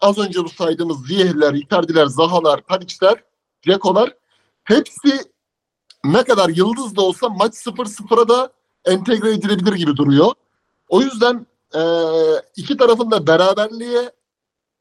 [0.00, 3.24] az önce bu saydığımız Ziyehliler, Icardi'ler, Zahalar, Tadic'ler,
[3.62, 4.14] Ceko'lar
[4.64, 5.20] hepsi
[6.04, 8.52] ne kadar yıldız da olsa maç 0-0'a da
[8.84, 10.32] entegre edilebilir gibi duruyor.
[10.88, 14.10] O yüzden eee, iki tarafın da beraberliğe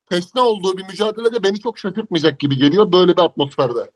[0.09, 3.91] teşne olduğu bir mücadelede beni çok şaşırtmayacak gibi geliyor böyle bir atmosferde.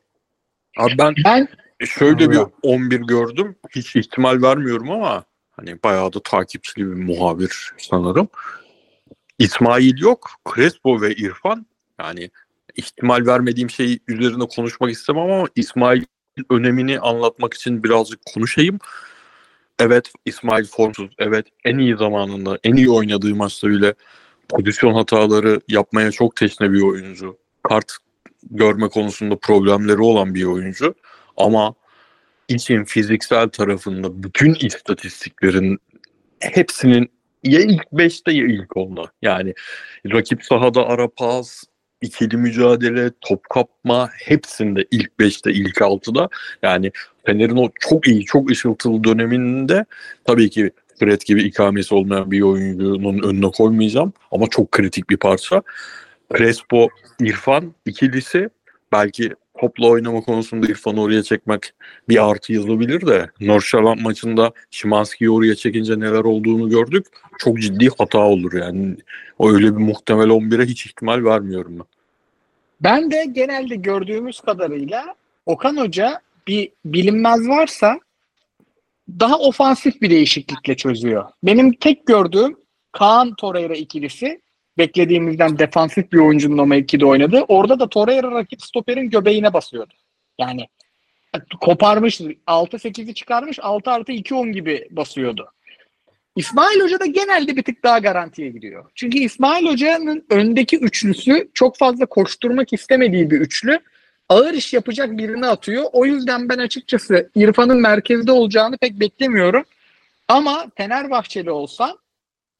[0.78, 1.48] Abi ben Ben
[1.86, 2.50] şöyle bir Allah.
[2.62, 3.56] 11 gördüm.
[3.70, 8.28] Hiç ihtimal vermiyorum ama hani bayağı da takipçili bir muhabir sanırım.
[9.38, 10.30] İsmail yok.
[10.54, 11.66] Crespo ve İrfan.
[12.00, 12.30] Yani
[12.76, 16.02] ihtimal vermediğim şey üzerine konuşmak istemem ama İsmail
[16.50, 18.78] önemini anlatmak için birazcık konuşayım.
[19.78, 21.10] Evet İsmail formsuz.
[21.18, 23.94] Evet en iyi zamanında en iyi oynadığı maçta bile
[24.48, 27.36] pozisyon hataları yapmaya çok teşne bir oyuncu.
[27.68, 27.92] Kart
[28.50, 30.94] görme konusunda problemleri olan bir oyuncu.
[31.36, 31.74] Ama
[32.48, 35.78] için fiziksel tarafında bütün istatistiklerin
[36.40, 37.10] hepsinin
[37.44, 39.12] ya ilk 5'te ya ilk 10'da.
[39.22, 39.54] Yani
[40.12, 41.64] rakip sahada ara pas,
[42.00, 46.28] ikili mücadele, top kapma hepsinde ilk 5'te ilk 6'da.
[46.62, 46.92] Yani
[47.26, 49.84] Fener'in o çok iyi, çok ışıltılı döneminde
[50.24, 55.62] tabii ki Fred gibi ikamesi olmayan bir oyuncunun önüne koymayacağım ama çok kritik bir parça.
[56.36, 56.88] Crespo,
[57.20, 58.48] İrfan ikilisi
[58.92, 61.72] belki topla oynama konusunda İrfan'ı oraya çekmek
[62.08, 67.06] bir artı yazılabilir de Norşaland maçında Şimanski'yi oraya çekince neler olduğunu gördük.
[67.38, 68.96] Çok ciddi hata olur yani.
[69.38, 71.86] O öyle bir muhtemel 11'e hiç ihtimal vermiyorum ben.
[72.80, 75.14] Ben de genelde gördüğümüz kadarıyla
[75.46, 78.00] Okan Hoca bir bilinmez varsa
[79.08, 81.24] daha ofansif bir değişiklikle çözüyor.
[81.42, 82.56] Benim tek gördüğüm
[82.92, 84.40] Kaan Torreira ikilisi
[84.78, 87.44] beklediğimizden defansif bir oyuncunun o mevkide oynadı.
[87.48, 89.94] Orada da Torreira rakip stoperin göbeğine basıyordu.
[90.38, 90.68] Yani
[91.60, 95.52] koparmış 6-8'i çıkarmış 6 artı 2-10 gibi basıyordu.
[96.36, 98.90] İsmail Hoca da genelde bir tık daha garantiye gidiyor.
[98.94, 103.80] Çünkü İsmail Hoca'nın öndeki üçlüsü çok fazla koşturmak istemediği bir üçlü.
[104.28, 105.84] Ağır iş yapacak birini atıyor.
[105.92, 109.64] O yüzden ben açıkçası İrfan'ın merkezde olacağını pek beklemiyorum.
[110.28, 111.98] Ama Fenerbahçeli olsam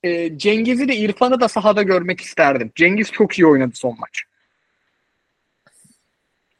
[0.06, 2.72] e, Cengiz'i de İrfan'ı da sahada görmek isterdim.
[2.74, 4.22] Cengiz çok iyi oynadı son maç.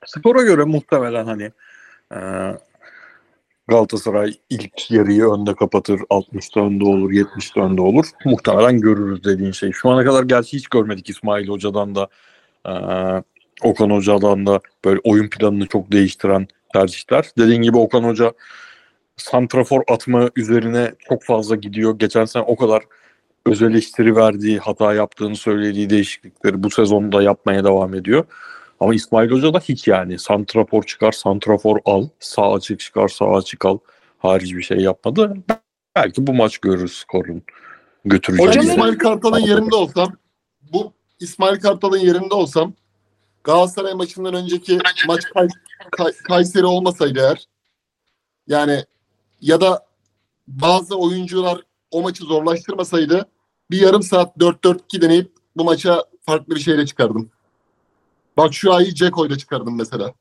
[0.06, 1.50] Spora göre muhtemelen hani
[2.14, 2.18] e,
[3.68, 5.98] Galatasaray ilk yarıyı önde kapatır.
[5.98, 8.06] 60'ta önde olur, 70'te önde olur.
[8.24, 9.72] Muhtemelen görürüz dediğin şey.
[9.72, 12.08] Şu ana kadar gerçi hiç görmedik İsmail Hoca'dan da
[12.66, 12.72] e,
[13.62, 17.30] Okan Hoca'dan da böyle oyun planını çok değiştiren tercihler.
[17.38, 18.32] Dediğin gibi Okan Hoca
[19.16, 21.98] santrafor atma üzerine çok fazla gidiyor.
[21.98, 22.82] Geçen sene o kadar
[23.46, 28.24] öz eleştiri verdiği, hata yaptığını söylediği değişiklikleri bu sezonda yapmaya devam ediyor.
[28.80, 33.64] Ama İsmail Hoca da hiç yani santrafor çıkar, santrafor al, sağ açık çıkar, sağ açık
[33.64, 33.78] al.
[34.18, 35.34] Harici bir şey yapmadı.
[35.96, 37.42] Belki bu maç görürüz skorun
[38.04, 38.48] götüreceği.
[38.48, 40.12] Hocam İsmail Kartal'ın yerinde olsam
[40.72, 42.72] bu İsmail Kartal'ın yerinde olsam
[43.44, 44.78] Galatasaray maçından önceki
[45.08, 45.48] maç Kay-
[45.90, 47.44] Kay- Kayseri olmasaydı eğer
[48.46, 48.84] yani
[49.40, 49.86] ya da
[50.48, 53.26] bazı oyuncular o maçı zorlaştırmasaydı
[53.70, 57.30] bir yarım saat 4-4-2 deneyip bu maça farklı bir şeyle çıkardım.
[58.36, 60.12] Bak şu ayı Ceko ile çıkardım mesela.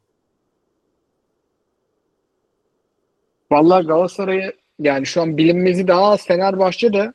[3.51, 7.13] Vallahi Galatasaray'ı yani şu an bilinmezi daha az Fenerbahçe de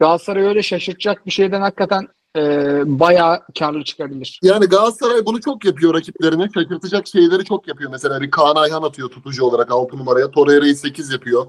[0.00, 2.40] Galatasaray öyle şaşırtacak bir şeyden hakikaten e,
[2.86, 4.40] bayağı karlı çıkabilir.
[4.42, 6.48] Yani Galatasaray bunu çok yapıyor rakiplerine.
[6.54, 7.90] Şaşırtacak şeyleri çok yapıyor.
[7.90, 10.30] Mesela bir Kaan Ayhan atıyor tutucu olarak 6 numaraya.
[10.30, 11.46] Torreira'yı 8 yapıyor.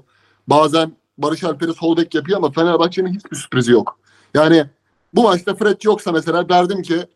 [0.48, 3.98] Bazen Barış Alper'i sol bek yapıyor ama Fenerbahçe'nin hiçbir sürprizi yok.
[4.36, 4.66] Yani
[5.14, 7.06] bu maçta Fred yoksa mesela derdim ki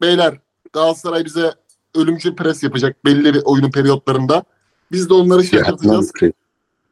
[0.00, 0.38] beyler
[0.72, 1.54] Galatasaray bize
[1.94, 4.44] ölümcül pres yapacak belli bir oyunun periyotlarında.
[4.92, 6.12] Biz de onları şaşırtacağız.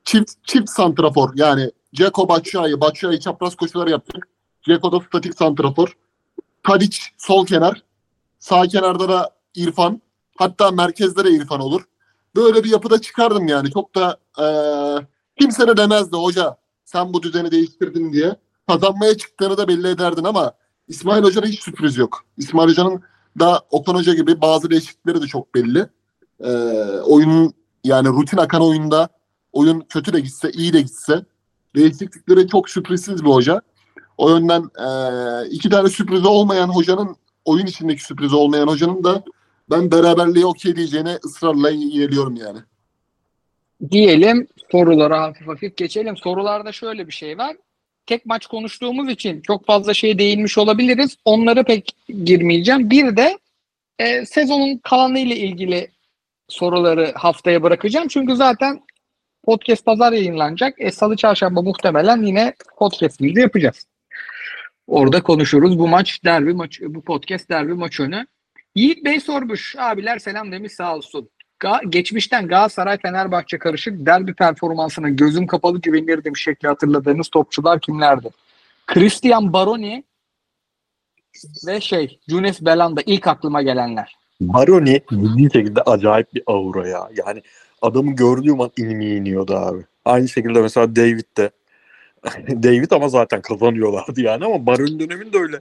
[0.05, 4.29] Çift, çift santrafor yani Ceko Batshuayi, Batshuayi çapraz koşular yaptık.
[4.63, 5.97] Ceko da statik santrafor.
[6.63, 7.83] Tadic sol kenar.
[8.39, 10.01] Sağ kenarda da İrfan.
[10.39, 11.83] Hatta merkezde de İrfan olur.
[12.37, 13.71] Böyle bir yapıda çıkardım yani.
[13.71, 15.07] Çok da eee
[15.41, 18.37] kimse de demezdi hoca sen bu düzeni değiştirdin diye.
[18.69, 20.53] Kazanmaya çıktığını da belli ederdin ama
[20.89, 22.25] İsmail Hoca'da hiç sürpriz yok.
[22.37, 23.03] İsmail Hoca'nın
[23.41, 25.87] da Okan Hoca gibi bazı değişiklikleri de çok belli.
[26.41, 26.51] Eee
[27.05, 27.55] oyunun
[27.85, 29.09] yani rutin akan oyunda
[29.53, 31.25] oyun kötü de gitse iyi de gitse
[31.77, 33.61] değişiklikleri çok sürprizsiz bir hoca.
[34.19, 39.23] O yönden eee, iki tane sürprizi olmayan hocanın oyun içindeki sürprizi olmayan hocanın da
[39.71, 42.59] ben beraberliğe okey diyeceğine ısrarla yeliyorum yani.
[43.91, 46.17] Diyelim sorulara hafif hafif geçelim.
[46.17, 47.57] Sorularda şöyle bir şey var.
[48.07, 51.17] Tek maç konuştuğumuz için çok fazla şey değinmiş olabiliriz.
[51.25, 52.91] Onlara pek girmeyeceğim.
[52.91, 53.39] Bir de
[53.99, 55.89] e, sezonun kalanı ile ilgili
[56.49, 58.09] soruları haftaya bırakacağım.
[58.09, 58.81] Çünkü zaten
[59.45, 60.75] podcast pazar yayınlanacak.
[60.79, 63.87] E, Salı çarşamba muhtemelen yine podcast'imizi yapacağız.
[64.87, 65.79] Orada konuşuruz.
[65.79, 68.27] Bu maç derbi maç, bu podcast derbi maç önü.
[68.75, 69.77] Yiğit Bey sormuş.
[69.79, 71.31] Abiler selam demiş sağ olsun.
[71.61, 78.29] Ga- geçmişten Galatasaray Fenerbahçe karışık derbi performansına gözüm kapalı güvenirdim şekli hatırladığınız topçular kimlerdi?
[78.87, 80.05] Christian Baroni
[81.67, 84.17] ve şey Junes Belanda ilk aklıma gelenler.
[84.41, 87.11] Baroni ciddi şekilde acayip bir aura ya.
[87.17, 87.43] Yani
[87.83, 89.85] adamı gördüğüm an inimi iniyordu abi.
[90.05, 91.51] Aynı şekilde mesela David de
[92.63, 95.61] David ama zaten kazanıyorlardı yani ama Baroni döneminde öyle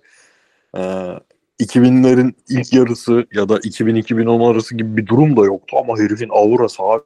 [0.77, 1.19] ee,
[1.59, 6.83] 2000'lerin ilk yarısı ya da 2000-2010 arası gibi bir durum da yoktu ama herifin aurası
[6.83, 7.03] abi.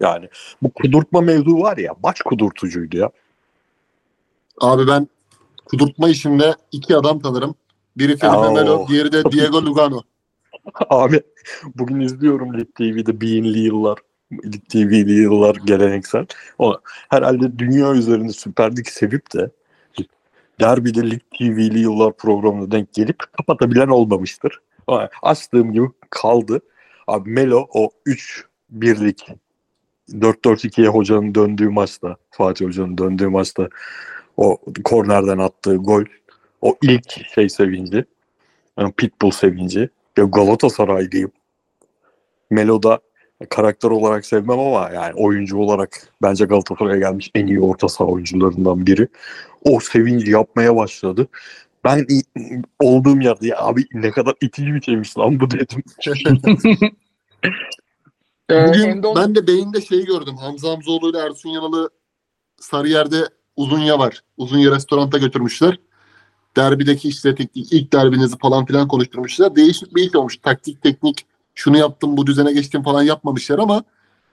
[0.00, 0.28] Yani
[0.62, 3.10] bu kudurtma mevzu var ya baş kudurtucuydu ya.
[4.60, 5.08] Abi ben
[5.64, 7.54] kudurtma işinde iki adam tanırım.
[7.96, 8.52] Biri Felipe.
[8.52, 10.02] Melo, diğeri de Diego Lugano.
[10.90, 11.20] Abi
[11.74, 13.98] bugün izliyorum Lig TV'de Bean'li yıllar.
[14.32, 16.26] Lig TV'li yıllar geleneksel.
[16.58, 16.74] O,
[17.08, 19.50] herhalde dünya üzerinde Süper Lig sevip de
[20.60, 24.60] derbide Lig TV'li yıllar programına denk gelip kapatabilen olmamıştır.
[25.22, 26.60] Açtığım gibi kaldı.
[27.06, 29.26] Abi Melo o 3 birlik
[30.10, 33.68] 4-4-2'ye hocanın döndüğü maçta Fatih Hoca'nın döndüğü maçta
[34.36, 36.04] o kornerden attığı gol
[36.62, 38.04] o ilk şey sevinci
[38.78, 41.32] yani Pitbull sevinci ya Galatasaraylıyım.
[42.50, 43.00] Melo'da
[43.46, 48.86] karakter olarak sevmem ama yani oyuncu olarak bence Galatasaray'a gelmiş en iyi orta saha oyuncularından
[48.86, 49.08] biri.
[49.64, 51.28] O sevinci yapmaya başladı.
[51.84, 55.82] Ben i- olduğum yerde ya abi ne kadar itici bir şeymiş lan bu dedim.
[58.50, 60.36] Ee, Bugün ben de beyinde şeyi gördüm.
[60.36, 61.90] Hamza Hamzoğlu ile Ersun Yanal'ı
[62.60, 63.16] Sarıyer'de
[63.56, 64.22] Uzunya var.
[64.36, 65.78] Uzunya restoranta götürmüşler.
[66.56, 69.56] Derbideki işte teknik ilk derbinizi falan filan konuşturmuşlar.
[69.56, 70.36] Değişik bir iş olmuş.
[70.36, 71.26] Taktik, teknik,
[71.58, 73.84] şunu yaptım, bu düzene geçtim falan yapmamışlar ama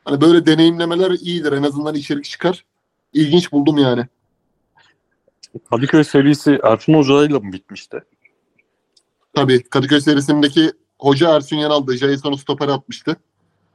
[0.06, 1.52] hani böyle deneyimlemeler iyidir.
[1.52, 2.66] En azından içerik çıkar.
[3.14, 4.08] İlginç buldum yani.
[5.70, 8.04] Kadıköy serisi Ersun Hoca'yla mı bitmişti?
[9.36, 13.16] Tabii Kadıköy serisindeki hoca Ersun Yanal da Jason'u stoper atmıştı.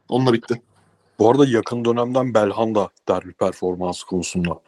[0.09, 0.63] Onunla bitti.
[1.19, 4.61] Bu arada yakın dönemden Belhanda derbi performansı konusunda.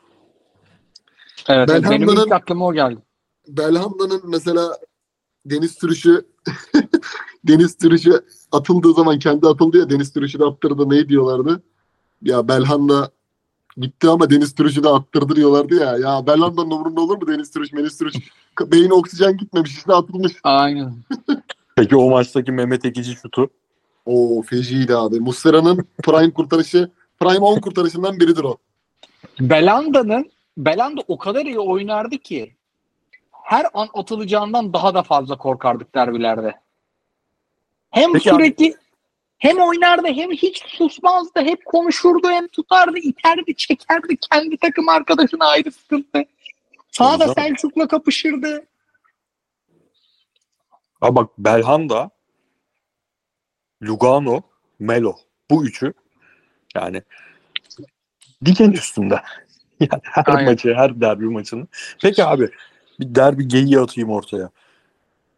[1.48, 3.00] Evet, Ben benim ilk aklıma o geldi.
[3.48, 4.78] Belhanda'nın mesela
[5.46, 6.26] deniz sürüşü
[7.44, 8.20] deniz sürüşü
[8.52, 11.62] atıldığı zaman kendi atıldı ya deniz sürüşü de attırdı ne diyorlardı?
[12.22, 13.10] Ya Belhanda
[13.76, 15.96] gitti ama deniz sürüşü de attırdı diyorlardı ya.
[15.96, 18.14] Ya Belhanda'nın umurunda olur mu deniz sürüş, deniz sürüş?
[18.60, 20.32] Beyine oksijen gitmemiş işte atılmış.
[20.44, 20.94] Aynen.
[21.76, 23.50] Peki o maçtaki Mehmet Ekici şutu
[24.06, 25.20] Oo feciydi abi.
[25.20, 26.90] Muslera'nın prime kurtarışı
[27.20, 28.56] prime 10 kurtarışından biridir o.
[29.40, 32.54] Belanda'nın Belanda o kadar iyi oynardı ki
[33.32, 36.54] her an atılacağından daha da fazla korkardık derbilerde.
[37.92, 38.74] Hem Peki abi- sürekli
[39.38, 41.40] hem oynardı hem hiç susmazdı.
[41.40, 44.16] Hep konuşurdu hem tutardı, iterdi, çekerdi.
[44.16, 46.24] Kendi takım arkadaşına ayrı sıkıntı.
[46.90, 47.34] Sağda.
[47.34, 48.66] Selçuk'la kapışırdı.
[51.00, 52.10] Ha bak Belhanda,
[53.82, 54.40] Lugano,
[54.78, 55.16] Melo.
[55.50, 55.92] Bu üçü
[56.74, 57.02] yani
[58.44, 59.20] diken üstünde.
[59.80, 60.50] Yani her Aynen.
[60.50, 61.66] maçı, her derbi maçını.
[62.02, 62.50] Peki abi
[63.00, 64.50] bir derbi geyiği atayım ortaya.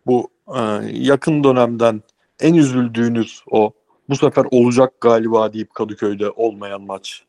[0.06, 0.60] Bu e,
[0.92, 2.02] yakın dönemden
[2.40, 3.72] en üzüldüğünüz o
[4.08, 7.24] bu sefer olacak galiba deyip Kadıköy'de olmayan maç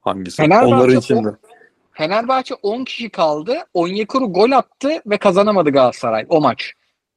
[0.00, 0.36] hangisi?
[0.36, 1.36] Fenerbahçe Onların içinde.
[1.92, 3.58] Fenerbahçe 10 kişi kaldı.
[3.74, 6.72] Onyekuru gol attı ve kazanamadı Galatasaray o maç.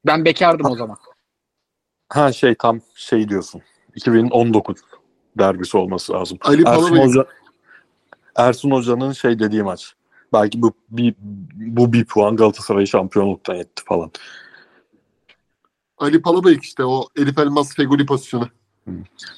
[0.06, 0.96] Ben bekardım o zaman.
[2.08, 3.62] Ha şey tam şey diyorsun.
[3.94, 4.76] 2019
[5.38, 6.38] derbisi olması lazım.
[6.42, 7.26] Ali Ersun Hoca
[8.36, 9.94] Ersun Hoca'nın şey dediği maç.
[10.32, 11.14] Belki bu bir
[11.54, 14.10] bu bir puan Galatasaray'ı şampiyonluktan etti falan.
[16.02, 18.48] Ali Palabey işte o Elif Elmas Feguli pozisyonu.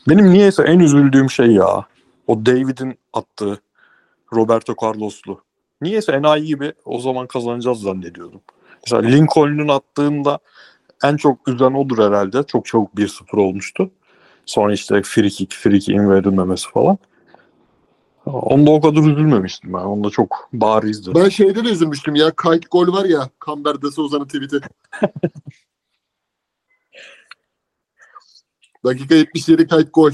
[0.08, 1.86] Benim niyeyse en üzüldüğüm şey ya.
[2.26, 3.60] O David'in attığı
[4.32, 5.40] Roberto Carlos'lu.
[5.82, 8.40] Niyeyse enayi gibi o zaman kazanacağız zannediyordum.
[8.86, 10.38] Mesela Lincoln'un attığında
[11.04, 12.42] en çok üzen odur herhalde.
[12.42, 13.90] Çok çabuk 1-0 olmuştu.
[14.46, 16.98] Sonra işte free kick, free kick'in verilmemesi falan.
[18.26, 19.78] Onda o kadar üzülmemiştim ben.
[19.78, 21.14] Onda çok barizdi.
[21.14, 22.30] Ben şeyde de üzülmüştüm ya.
[22.30, 23.30] Kayıt gol var ya.
[23.38, 24.60] Kamber de Souza'nın tweet'i.
[28.84, 30.12] Dakika 77 kayıt gol.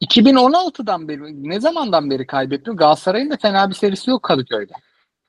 [0.00, 2.78] 2016'dan beri ne zamandan beri kaybetmiyor?
[2.78, 4.72] Galatasaray'ın da fena bir serisi yok Kadıköy'de.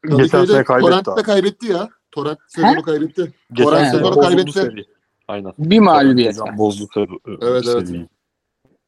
[0.04, 1.90] Geçen sene Kadıköy'de kaybetti Torrent'te kaybetti ya.
[2.12, 3.32] Torrent sezonu kaybetti.
[3.58, 4.52] Sene sezonu kaybetti.
[4.52, 4.86] seri.
[5.28, 5.54] Aynen.
[5.60, 6.40] Bir mağlubiyet.
[6.58, 7.10] Bozdu seri.
[7.28, 7.88] Evet, evet.
[7.88, 8.08] seriyi.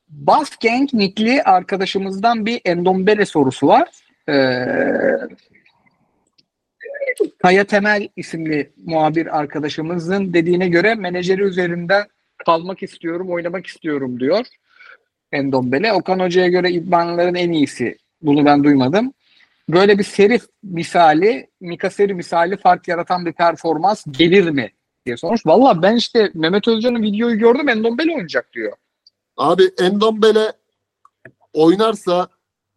[0.09, 3.89] Baskenk nikli arkadaşımızdan bir Endombele sorusu var.
[4.29, 4.65] Ee,
[7.41, 12.05] Kaya Temel isimli muhabir arkadaşımızın dediğine göre menajeri üzerinden
[12.45, 14.45] kalmak istiyorum, oynamak istiyorum diyor
[15.31, 15.93] Endombele.
[15.93, 17.97] Okan Hoca'ya göre idmanların en iyisi.
[18.21, 19.13] Bunu ben duymadım.
[19.69, 24.71] Böyle bir seri misali, Mika seri misali fark yaratan bir performans gelir mi
[25.05, 25.45] diye sormuş.
[25.45, 28.73] Valla ben işte Mehmet Özcan'ın videoyu gördüm Endombele oynayacak diyor.
[29.37, 30.53] Abi Endombele
[31.53, 32.27] oynarsa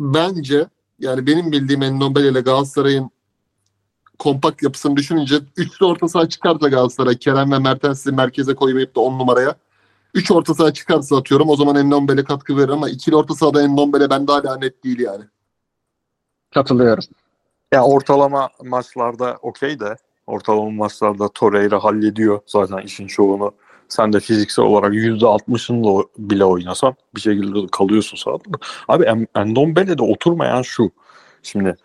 [0.01, 0.67] bence
[0.99, 3.11] yani benim bildiğim Endombele ile Galatasaray'ın
[4.19, 9.19] kompakt yapısını düşününce üçlü orta saha çıkarsa Galatasaray Kerem ve Mertens'i merkeze koymayıp da 10
[9.19, 9.55] numaraya
[10.15, 14.11] 3 orta saha çıkarsa atıyorum o zaman Endombele katkı verir ama ikili orta sahada Endombele
[14.11, 15.25] bende hala net değil yani.
[16.55, 17.05] Katılıyorum.
[17.73, 19.97] Ya ortalama maçlarda okey de
[20.27, 23.53] ortalama maçlarda Torreira hallediyor zaten işin çoğunu.
[23.89, 28.43] Sen de fiziksel olarak %60'ını da bile oynasan bir şekilde kalıyorsun sahada.
[28.89, 30.91] Abi En- Endombele'de oturmayan şu.
[31.43, 31.77] Şimdi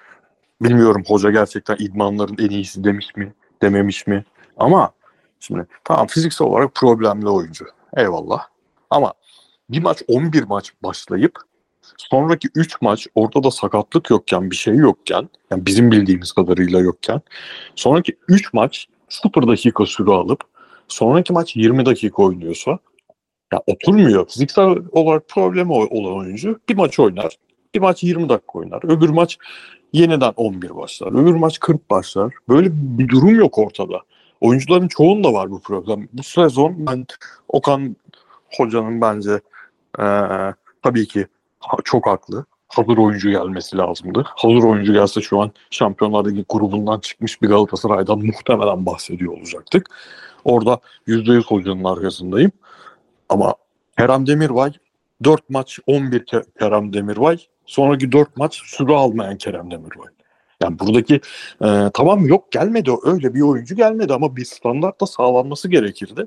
[0.61, 4.23] bilmiyorum hoca gerçekten idmanların en iyisi demiş mi dememiş mi
[4.57, 4.91] ama
[5.39, 7.65] şimdi tamam fiziksel olarak problemli oyuncu.
[7.97, 8.47] Eyvallah.
[8.89, 9.13] Ama
[9.69, 11.35] bir maç 11 maç başlayıp
[11.97, 17.21] sonraki 3 maç ortada sakatlık yokken bir şey yokken yani bizim bildiğimiz kadarıyla yokken
[17.75, 20.41] sonraki 3 maç 0 dakika süre alıp
[20.87, 22.79] sonraki maç 20 dakika oynuyorsa
[23.53, 24.27] ya oturmuyor.
[24.29, 27.37] Fiziksel olarak problemi olan oyuncu bir maç oynar.
[27.75, 28.81] Bir maç 20 dakika oynar.
[28.83, 29.37] Öbür maç
[29.93, 31.07] yeniden 11 başlar.
[31.21, 32.33] Öbür maç 40 başlar.
[32.49, 34.01] Böyle bir durum yok ortada.
[34.41, 36.07] Oyuncuların çoğunda var bu problem.
[36.13, 37.05] Bu sezon ben
[37.47, 37.95] Okan
[38.57, 39.39] Hoca'nın bence
[39.99, 40.03] Ee,
[40.81, 41.27] tabii ki
[41.59, 42.45] ha- çok haklı.
[42.67, 44.23] Hazır oyuncu gelmesi lazımdı.
[44.27, 49.87] Hazır oyuncu gelse şu an Şampiyonlar Ligi grubundan çıkmış bir Galatasaray'dan muhtemelen bahsediyor olacaktık.
[50.45, 52.51] Orada %100 hocanın arkasındayım.
[53.29, 53.55] Ama
[53.97, 54.71] Kerem Demirbay
[55.23, 57.37] 4 maç 11 Ke- Kerem Demirbay.
[57.71, 60.07] Sonraki 4 maç süre almayan Kerem Demirbay.
[60.61, 61.15] Yani buradaki
[61.63, 66.25] e, tamam yok gelmedi öyle bir oyuncu gelmedi ama bir standart da sağlanması gerekirdi.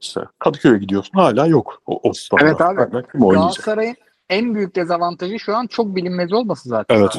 [0.00, 2.48] İşte Kadıköy'e gidiyorsun hala yok o, o standart.
[2.48, 2.80] Evet abi.
[2.80, 3.20] Hala kim?
[3.20, 3.96] Galatasaray'ın
[4.30, 6.96] en büyük dezavantajı şu an çok bilinmez olması zaten.
[6.96, 7.18] Evet.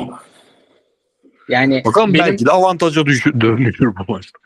[1.49, 4.39] Yani Bakalım benim belki de avantaja düşür, dönüşür bu maçta.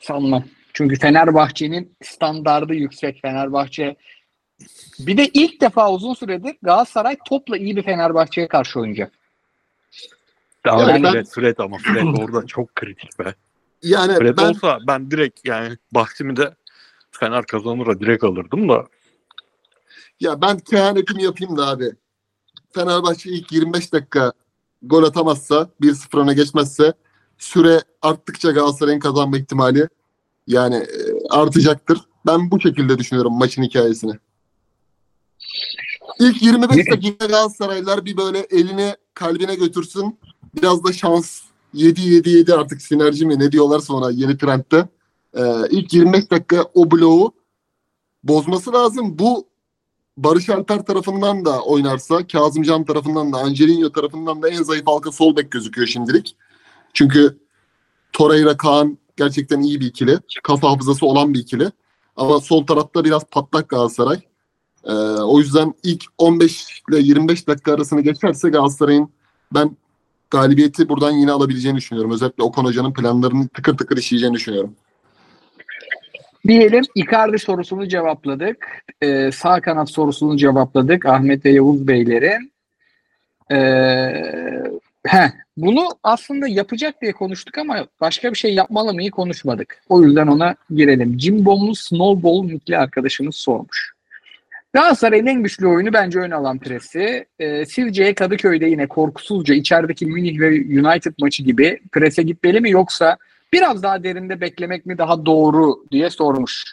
[0.00, 0.44] sanmam.
[0.72, 3.22] Çünkü Fenerbahçe'nin standardı yüksek.
[3.22, 3.96] Fenerbahçe
[4.98, 9.12] bir de ilk defa uzun süredir Galatasaray topla iyi bir Fenerbahçe'ye karşı oynayacak.
[10.66, 13.34] Daha Yani Fred, ben- Fred ama Fred orada çok kritik be.
[13.82, 16.54] Yani Fred ben olsa ben direkt yani bahsimi de
[17.10, 18.86] Fener kazanır direkt alırdım da
[20.20, 21.92] ya ben kehanetimi yapayım da abi.
[22.74, 24.32] Fenerbahçe ilk 25 dakika
[24.82, 26.92] gol atamazsa 1-0 öne geçmezse
[27.38, 29.88] süre arttıkça Galatasaray'ın kazanma ihtimali
[30.46, 31.98] yani e, artacaktır.
[32.26, 34.12] Ben bu şekilde düşünüyorum maçın hikayesini.
[36.18, 40.18] İlk 25 dakika Galatasaraylılar bir böyle eline kalbine götürsün.
[40.56, 41.40] Biraz da şans
[41.74, 44.88] 7-7-7 artık sinerji mi ne diyorlarsa ona yeni trendte.
[45.36, 47.34] Ee, ilk 25 dakika o bloğu
[48.24, 49.18] bozması lazım.
[49.18, 49.46] Bu
[50.16, 55.36] Barış Alper tarafından da oynarsa, Kazımcan tarafından da, Angelino tarafından da en zayıf halka sol
[55.36, 56.36] bek gözüküyor şimdilik.
[56.92, 57.38] Çünkü
[58.12, 60.18] Torreira Kaan gerçekten iyi bir ikili.
[60.42, 61.70] Kafa hafızası olan bir ikili.
[62.16, 64.20] Ama sol tarafta biraz patlak Galatasaray.
[64.86, 69.08] Ee, o yüzden ilk 15 ile 25 dakika arasını geçerse Galatasaray'ın
[69.54, 69.76] ben
[70.30, 72.12] galibiyeti buradan yine alabileceğini düşünüyorum.
[72.12, 74.74] Özellikle Okan Hoca'nın planlarını tıkır tıkır işleyeceğini düşünüyorum.
[76.48, 78.84] Diyelim Icardi sorusunu cevapladık.
[79.02, 81.06] Ee, sağ kanat sorusunu cevapladık.
[81.06, 82.52] Ahmet ve Yavuz Beylerin.
[83.50, 83.56] Ee,
[85.06, 89.82] heh, bunu aslında yapacak diye konuştuk ama başka bir şey yapmalı mıyı konuşmadık.
[89.88, 91.18] O yüzden ona girelim.
[91.18, 93.93] Cimbomlu Snowball nikli arkadaşımız sormuş.
[94.74, 97.26] Galatasaray'ın en güçlü oyunu bence ön alan presi.
[97.38, 103.16] Ee, sizce Kadıköy'de yine korkusuzca içerideki Münih ve United maçı gibi prese gitmeli mi yoksa
[103.52, 106.64] biraz daha derinde beklemek mi daha doğru diye sormuş.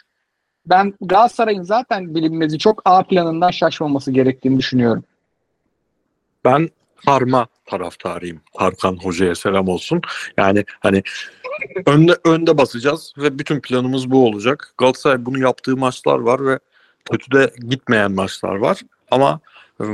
[0.66, 5.04] Ben Galatasaray'ın zaten bilinmezi çok A planından şaşmaması gerektiğini düşünüyorum.
[6.44, 6.68] ben
[7.06, 8.40] karma taraftarıyım.
[8.58, 10.00] Tarkan Hoca'ya selam olsun.
[10.36, 11.02] Yani hani
[11.86, 14.74] önde önde basacağız ve bütün planımız bu olacak.
[14.78, 16.58] Galatasaray bunu yaptığı maçlar var ve
[17.10, 18.80] kötüde gitmeyen maçlar var.
[19.10, 19.40] Ama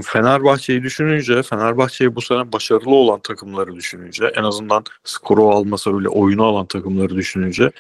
[0.04, 6.44] Fenerbahçe'yi düşününce, Fenerbahçe'yi bu sene başarılı olan takımları düşününce, en azından skoru almasa öyle oyunu
[6.44, 7.70] alan takımları düşününce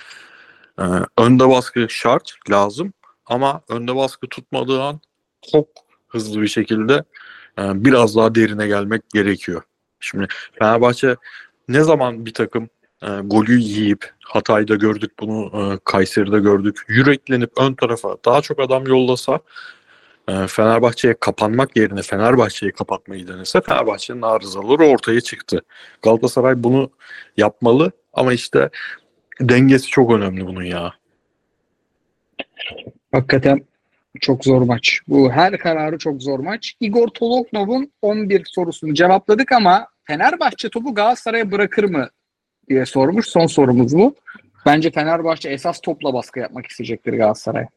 [0.78, 0.84] e,
[1.18, 2.92] önde baskı şart, lazım.
[3.26, 5.00] Ama önde baskı tutmadığı an
[5.52, 5.68] çok
[6.08, 7.04] hızlı bir şekilde
[7.58, 9.62] e, biraz daha derine gelmek gerekiyor.
[10.00, 10.26] Şimdi
[10.58, 11.16] Fenerbahçe
[11.68, 12.68] ne zaman bir takım
[13.02, 16.80] e, golü yiyip Hatay'da gördük bunu, e, Kayseri'de gördük.
[16.88, 19.40] Yüreklenip ön tarafa daha çok adam yollasa
[20.28, 25.62] e, Fenerbahçe'ye kapanmak yerine Fenerbahçe'yi kapatmayı denese Fenerbahçe'nin arızaları ortaya çıktı.
[26.02, 26.90] Galatasaray bunu
[27.36, 28.70] yapmalı ama işte
[29.40, 30.94] dengesi çok önemli bunun ya.
[33.12, 33.60] Hakikaten
[34.20, 35.00] çok zor maç.
[35.08, 36.74] Bu her kararı çok zor maç.
[36.80, 42.08] Igor Toloknov'un 11 sorusunu cevapladık ama Fenerbahçe topu Galatasaray'a bırakır mı
[42.68, 43.26] diye sormuş.
[43.28, 44.14] Son sorumuz bu.
[44.66, 47.68] Bence Fenerbahçe esas topla baskı yapmak isteyecektir Galatasaray'a.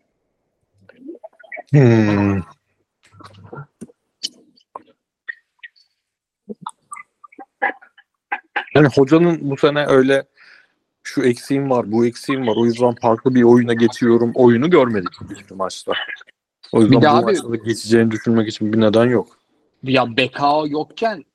[1.71, 2.41] Hmm.
[8.75, 10.23] Yani hocanın bu sene öyle
[11.03, 12.55] şu eksiğim var, bu eksiğim var.
[12.57, 14.31] O yüzden farklı bir oyuna geçiyorum.
[14.35, 15.91] Oyunu görmedik hiçbir maçta.
[16.71, 19.37] O yüzden Bir bu abi- maçta da geçeceğini düşünmek için bir neden yok.
[19.83, 21.25] Ya Bekao yokken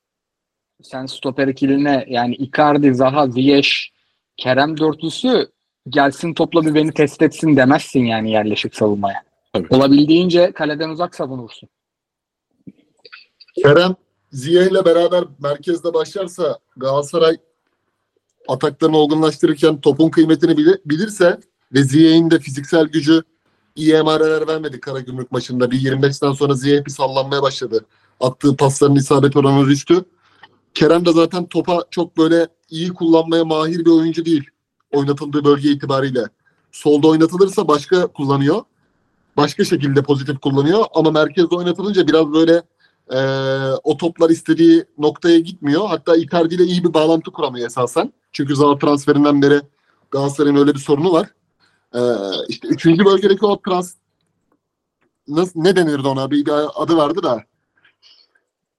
[0.82, 3.68] sen stoper ikiline yani Icardi, Zaha, Ziyech,
[4.36, 5.48] Kerem dörtlüsü
[5.88, 9.22] gelsin topla bir beni test etsin demezsin yani yerleşik savunmaya.
[9.52, 9.66] Tabii.
[9.70, 11.68] Olabildiğince kaleden uzak savunursun.
[13.62, 13.94] Kerem
[14.32, 17.36] Ziya ile beraber merkezde başlarsa Galatasaray
[18.48, 21.40] ataklarını olgunlaştırırken topun kıymetini bili- bilirse
[21.72, 23.22] ve Ziyech'in de fiziksel gücü
[23.76, 25.70] iyi emareler vermedi Karagümrük maçında.
[25.70, 27.86] Bir 25'ten sonra Ziyech bir sallanmaya başladı.
[28.20, 30.04] Attığı pasların isabet oranı düştü.
[30.76, 34.44] Kerem de zaten topa çok böyle iyi kullanmaya mahir bir oyuncu değil.
[34.92, 36.24] Oynatıldığı bölge itibariyle.
[36.72, 38.62] Solda oynatılırsa başka kullanıyor.
[39.36, 40.84] Başka şekilde pozitif kullanıyor.
[40.94, 42.62] Ama merkezde oynatılınca biraz böyle
[43.10, 43.18] e,
[43.84, 45.88] o toplar istediği noktaya gitmiyor.
[45.88, 48.12] Hatta Icardi ile iyi bir bağlantı kuramıyor esasen.
[48.32, 49.60] Çünkü Zaha transferinden beri
[50.10, 51.30] Galatasaray'ın öyle bir sorunu var.
[51.94, 52.00] E,
[52.48, 53.94] işte üçüncü bölgedeki o trans
[55.28, 56.30] nasıl, ne denirdi ona?
[56.30, 57.44] Bir, bir adı vardı da.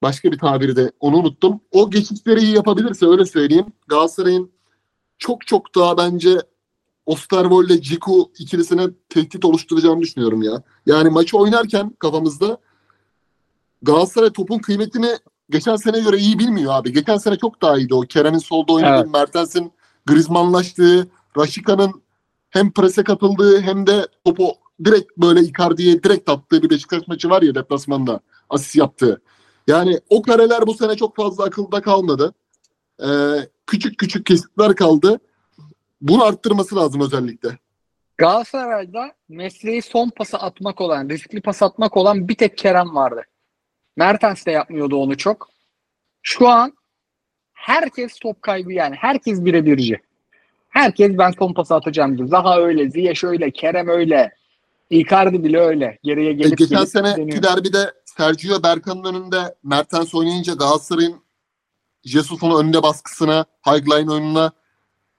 [0.02, 1.60] Başka bir tabiri de onu unuttum.
[1.72, 3.66] O geçişleri iyi yapabilirse öyle söyleyeyim.
[3.88, 4.52] Galatasaray'ın
[5.18, 6.38] çok çok daha bence
[7.06, 10.64] Osterwold Ciku ikilisine tehdit oluşturacağını düşünüyorum ya.
[10.86, 12.58] Yani maçı oynarken kafamızda
[13.82, 15.10] Galatasaray topun kıymetini
[15.50, 16.94] geçen sene göre iyi bilmiyor abi.
[16.94, 18.02] Geçen sene çok daha iyiydi o.
[18.02, 19.14] Kerem'in solda oynadığı, Evet.
[19.14, 19.72] Mertens'in
[20.06, 21.08] Griezmann'laştığı,
[21.38, 22.02] Raşika'nın
[22.50, 24.52] hem prese katıldığı hem de topu
[24.86, 28.20] direkt böyle Icardi'ye direkt attığı bir Beşiktaş maçı var ya deplasmanda
[28.50, 29.22] asist yaptığı.
[29.68, 32.34] Yani o kareler bu sene çok fazla akılda kalmadı.
[33.04, 33.08] Ee,
[33.68, 35.20] küçük küçük kesitler kaldı.
[36.02, 37.50] Bunu arttırması lazım özellikle.
[38.18, 43.24] Galatasaray'da mesleği son pası atmak olan, riskli pas atmak olan bir tek Kerem vardı.
[43.98, 45.50] Mertens de yapmıyordu onu çok.
[46.22, 46.74] Şu an
[47.54, 48.96] herkes top kaybı yani.
[48.96, 50.02] Herkes birebirci.
[50.70, 52.30] Herkes ben son pası atacağım diyor.
[52.30, 54.37] Zaha öyle, Ziyech öyle, Kerem öyle.
[54.90, 56.00] Icardi bile öyle.
[56.04, 57.44] Geriye E, gelip geçen gelip seneki deniyor.
[57.44, 61.16] derbide Sergio Berkan'ın önünde Mertens oynayınca Galatasaray'ın
[62.04, 64.52] Jesus'un önünde baskısına, highline oyununa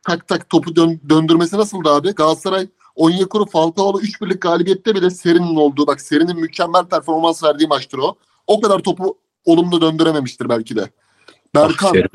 [0.07, 2.15] tak tak topu dön- döndürmesi nasıldı abi?
[2.15, 7.99] Galatasaray Onyekuru Falcao'lu 3 birlik galibiyette bile Seri'nin olduğu, bak Seri'nin mükemmel performans verdiği maçtır
[7.99, 8.15] o.
[8.47, 10.90] O kadar topu olumlu döndürememiştir belki de.
[11.55, 12.09] Berkan, Aferin.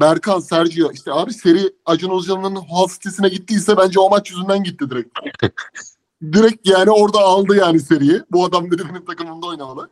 [0.00, 0.92] Berkan, Sergio.
[0.92, 5.18] işte abi Seri Acun Ilıcalı'nın hal sitesine gittiyse bence o maç yüzünden gitti direkt.
[6.32, 8.22] direkt yani orada aldı yani seriyi.
[8.32, 9.90] Bu adam dedi benim takımımda oynamalı.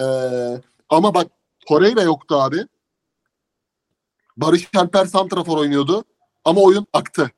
[0.00, 0.04] Ee,
[0.88, 1.26] ama bak
[1.66, 2.66] Torreira yoktu abi.
[4.36, 6.04] Barış Alper Santrafor oynuyordu.
[6.44, 7.30] Ama oyun aktı.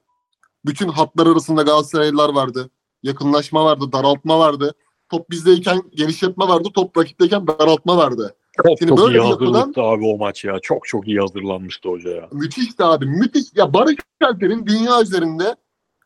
[0.67, 2.71] Bütün hatlar arasında Galatasaraylılar vardı.
[3.03, 4.75] Yakınlaşma vardı, daraltma vardı.
[5.09, 8.37] Top bizdeyken genişletme vardı, top rakipteyken daraltma vardı.
[8.67, 10.59] Çok Şimdi çok böyle iyi hazırlıktı abi o maç ya.
[10.63, 12.29] Çok çok iyi hazırlanmıştı hoca ya.
[12.33, 13.07] Müthişti abi.
[13.07, 13.45] Müthiş.
[13.55, 15.57] Ya Barış Alper'in dünya üzerinde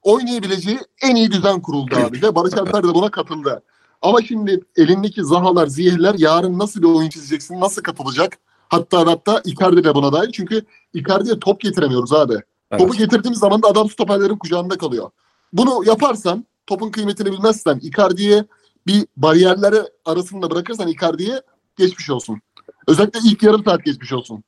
[0.02, 2.22] oynayabileceği en iyi düzen kuruldu abi.
[2.22, 3.62] Ve Barış Alper de buna katıldı.
[4.02, 8.38] Ama şimdi elindeki Zahalar, Ziyehler yarın nasıl bir oyun çizeceksin, nasıl katılacak?
[8.68, 10.32] Hatta hatta Icardi de buna dahil.
[10.32, 10.62] Çünkü
[10.94, 12.34] Icardi'ye top getiremiyoruz abi.
[12.78, 15.10] Topu getirdiğimiz zaman da adam stoperlerin kucağında kalıyor.
[15.52, 18.44] Bunu yaparsan, topun kıymetini bilmezsen, Icardi'ye
[18.86, 21.42] bir bariyerleri arasında bırakırsan Icardi'ye
[21.76, 22.40] geçmiş olsun.
[22.88, 24.44] Özellikle ilk yarım saat geçmiş olsun.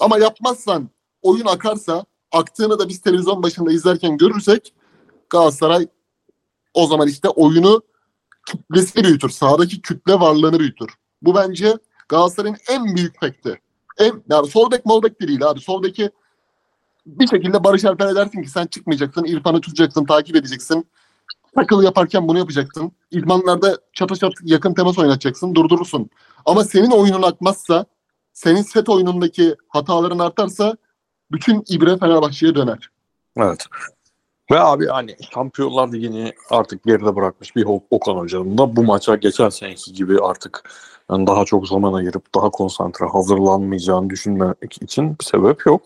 [0.00, 0.90] Ama yapmazsan,
[1.22, 4.74] oyun akarsa, aktığını da biz televizyon başında izlerken görürsek
[5.32, 5.86] Galatasaray
[6.74, 7.82] o zaman işte oyunu
[8.46, 9.30] kütlesini büyütür.
[9.30, 10.90] Sahadaki kütle varlığını büyütür.
[11.22, 11.78] Bu bence
[12.08, 13.60] Galatasaray'ın en büyük fekti.
[13.98, 15.60] En, yani sol bek mol bek de değil abi.
[15.60, 15.82] Sol
[17.06, 20.86] bir şekilde Barış Alper'e dersin ki sen çıkmayacaksın, İrfan'ı tutacaksın, takip edeceksin.
[21.54, 22.92] Takıl yaparken bunu yapacaksın.
[23.10, 26.10] İdmanlarda çata çat yakın temas oynatacaksın, durdurursun.
[26.46, 27.86] Ama senin oyunun akmazsa,
[28.32, 30.76] senin set oyunundaki hataların artarsa
[31.32, 32.90] bütün ibre Fenerbahçe'ye döner.
[33.36, 33.66] Evet.
[34.52, 39.16] Ve abi hani Şampiyonlar Ligi'ni artık geride bırakmış bir Ok- Okan Hoca'nın da bu maça
[39.16, 40.70] geçen seneki gibi artık
[41.10, 45.82] yani daha çok zaman ayırıp daha konsantre hazırlanmayacağını düşünmek için bir sebep yok.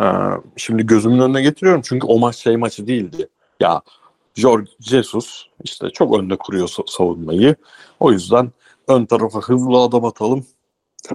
[0.00, 0.04] Ee,
[0.56, 3.28] şimdi gözümün önüne getiriyorum çünkü o maç şey maçı değildi.
[3.60, 3.82] Ya
[4.34, 7.56] Jorge Jesus işte çok önde kuruyor sa- savunmayı.
[8.00, 8.52] O yüzden
[8.88, 10.46] ön tarafa hızlı adam atalım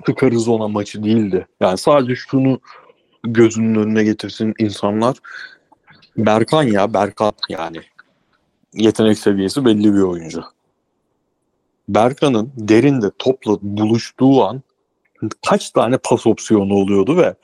[0.06, 1.48] tıkarız ona maçı değildi.
[1.62, 2.60] Yani sadece şunu
[3.24, 5.18] gözünün önüne getirsin insanlar.
[6.18, 7.81] Berkan ya Berkan yani.
[8.73, 10.44] Yetenek seviyesi belli bir oyuncu.
[11.89, 14.61] Berkan'ın derinde topla buluştuğu an
[15.49, 17.35] kaç tane pas opsiyonu oluyordu ve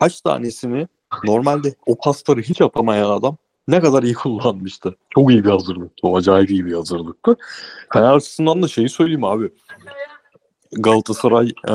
[0.00, 0.88] kaç tanesini
[1.24, 3.36] normalde o pasları hiç atamayan adam
[3.68, 4.96] ne kadar iyi kullanmıştı.
[5.10, 6.08] Çok iyi bir hazırlıktı.
[6.08, 7.36] O acayip iyi bir hazırlıktı.
[7.92, 9.50] Fener açısından da şeyi söyleyeyim abi.
[10.72, 11.74] Galatasaray e,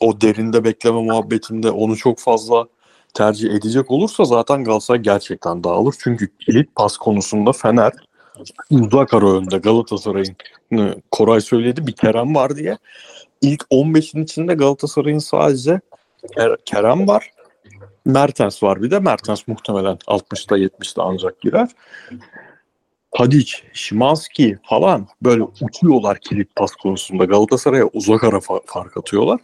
[0.00, 2.66] o derinde bekleme muhabbetinde onu çok fazla
[3.14, 5.94] tercih edecek olursa zaten Galatasaray gerçekten dağılır.
[5.98, 7.92] Çünkü kilit pas konusunda Fener
[8.70, 10.36] uzak ara önde Galatasaray'ın
[11.10, 12.78] Koray söyledi bir Kerem var diye.
[13.42, 15.80] İlk 15'in içinde Galatasaray'ın sadece
[16.36, 17.30] Ker- Kerem var.
[18.04, 18.98] Mertens var bir de.
[18.98, 21.68] Mertens muhtemelen 60'ta 70'te ancak girer.
[23.16, 27.24] Tadic, Şimanski falan böyle uçuyorlar kilit pas konusunda.
[27.24, 29.40] Galatasaray'a uzak ara fa- fark atıyorlar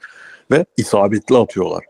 [0.51, 1.85] ve isabetli atıyorlar.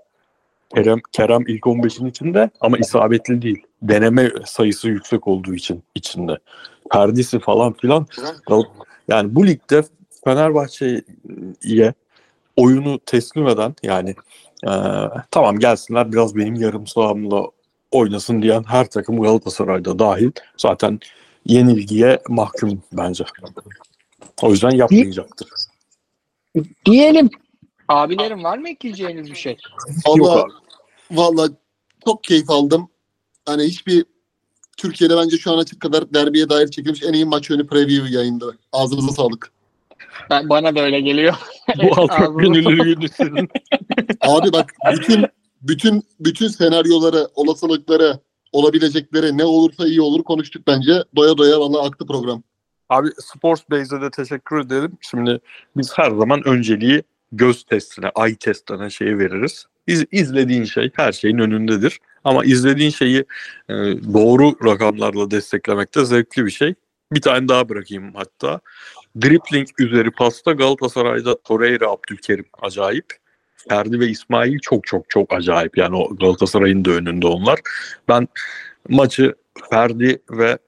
[0.74, 3.62] Kerem, Kerem ilk 15'in içinde ama isabetli değil.
[3.82, 6.38] Deneme sayısı yüksek olduğu için içinde.
[6.90, 8.06] Perdisi falan filan.
[9.09, 9.82] Yani bu ligde
[10.24, 11.94] Fenerbahçe'ye
[12.56, 14.14] oyunu teslim eden yani
[14.64, 14.70] e,
[15.30, 17.47] tamam gelsinler biraz benim yarım sahamla
[17.90, 21.01] oynasın diyen her takım Galatasaray'da dahil zaten
[21.47, 23.24] yenilgiye mahkum bence.
[24.43, 25.48] O yüzden yapmayacaktır.
[26.86, 27.30] Diyelim.
[27.89, 29.57] Abilerim var mı ekleyeceğiniz bir şey?
[30.07, 30.45] Valla
[31.11, 31.49] valla
[32.05, 32.89] çok keyif aldım.
[33.47, 34.05] Hani hiçbir
[34.77, 38.47] Türkiye'de bence şu ana kadar derbiye dair çekilmiş en iyi maç önü preview yayında.
[38.73, 39.53] Ağzınıza sağlık.
[40.31, 41.35] Ben, bana da öyle geliyor.
[41.83, 43.49] Bu halka Ağzınıza gönüllülüğünü sizin.
[44.21, 45.27] Abi bak bütün
[45.63, 48.19] bütün bütün senaryoları, olasılıkları,
[48.53, 50.93] olabilecekleri ne olursa iyi olur konuştuk bence.
[51.17, 52.43] Doya doya valla aktı program.
[52.89, 54.99] Abi Sports Base'e de teşekkür ederim.
[55.01, 55.41] Şimdi
[55.77, 59.66] biz her zaman önceliği göz testine, eye testine şeyi veririz.
[59.86, 62.01] İz, izlediğin şey her şeyin önündedir.
[62.24, 63.24] Ama izlediğin şeyi
[63.69, 63.74] e,
[64.15, 66.74] doğru rakamlarla desteklemek de zevkli bir şey.
[67.12, 68.61] Bir tane daha bırakayım hatta.
[69.23, 73.07] Dribbling üzeri pasta Galatasaray'da Torreira, Abdülkerim acayip.
[73.69, 75.78] Ferdi ve İsmail çok çok çok acayip.
[75.78, 77.61] Yani o Galatasaray'ın da önünde onlar.
[78.09, 78.28] Ben
[78.89, 79.35] maçı
[79.70, 80.59] Ferdi ve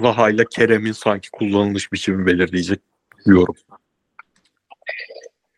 [0.00, 2.80] Zaha ile Kerem'in sanki kullanılış biçimi belirleyecek
[3.26, 3.54] diyorum.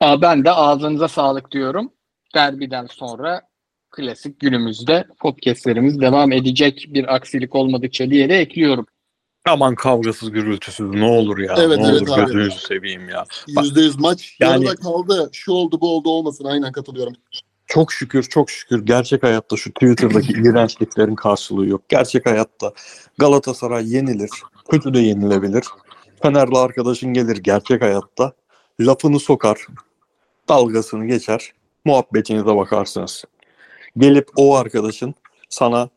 [0.05, 1.93] Aa, ben de ağzınıza sağlık diyorum.
[2.35, 3.43] Derbiden sonra
[3.91, 8.87] klasik günümüzde podcastlerimiz devam edecek bir aksilik olmadıkça diye de ekliyorum.
[9.49, 11.55] Aman kavgasız gürültüsüz ne olur ya.
[11.59, 12.21] Evet, ne evet olur abi.
[12.21, 13.25] gözünüzü seveyim ya.
[13.63, 14.37] Yüzde yüz maç.
[14.41, 15.31] Yani- Yarıda kaldı.
[15.33, 16.45] Şu oldu bu oldu olmasın.
[16.45, 17.15] Aynen katılıyorum.
[17.67, 21.89] Çok şükür çok şükür gerçek hayatta şu Twitter'daki iğrençliklerin karşılığı yok.
[21.89, 22.73] Gerçek hayatta
[23.19, 24.31] Galatasaray yenilir.
[24.71, 25.65] Kötü de yenilebilir.
[26.23, 28.33] Fenerli arkadaşın gelir gerçek hayatta.
[28.81, 29.67] Lafını sokar.
[30.49, 31.53] Dalgasını geçer.
[31.85, 33.25] Muhabbetinize bakarsınız.
[33.97, 35.15] Gelip o arkadaşın
[35.49, 35.89] sana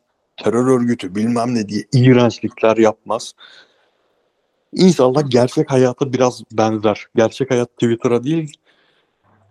[0.44, 3.34] terör örgütü bilmem ne diye iğrençlikler yapmaz.
[4.74, 7.06] İnşallah gerçek hayata biraz benzer.
[7.16, 8.58] Gerçek hayat Twitter'a değil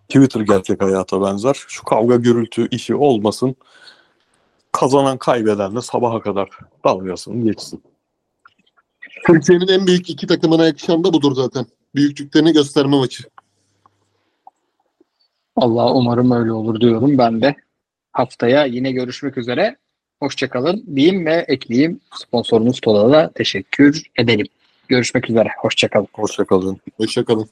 [0.08, 1.54] Twitter gerçek hayata benzer.
[1.68, 3.56] Şu kavga gürültü işi olmasın.
[4.72, 6.48] Kazanan kaybeden de sabaha kadar
[6.84, 7.82] dalgasını geçsin.
[9.26, 11.66] Türkiye'nin en büyük iki takımına yakışan da budur zaten.
[11.94, 13.24] Büyüklüklerini gösterme maçı.
[15.56, 17.54] Allah umarım öyle olur diyorum ben de.
[18.12, 19.76] Haftaya yine görüşmek üzere.
[20.20, 22.00] Hoşçakalın diyeyim ve ekleyeyim.
[22.14, 24.46] Sponsorumuz Tola'da da teşekkür edelim.
[24.88, 25.48] Görüşmek üzere.
[25.58, 26.08] Hoşçakalın.
[26.12, 26.78] Hoşçakalın.
[26.96, 27.48] Hoşçakalın.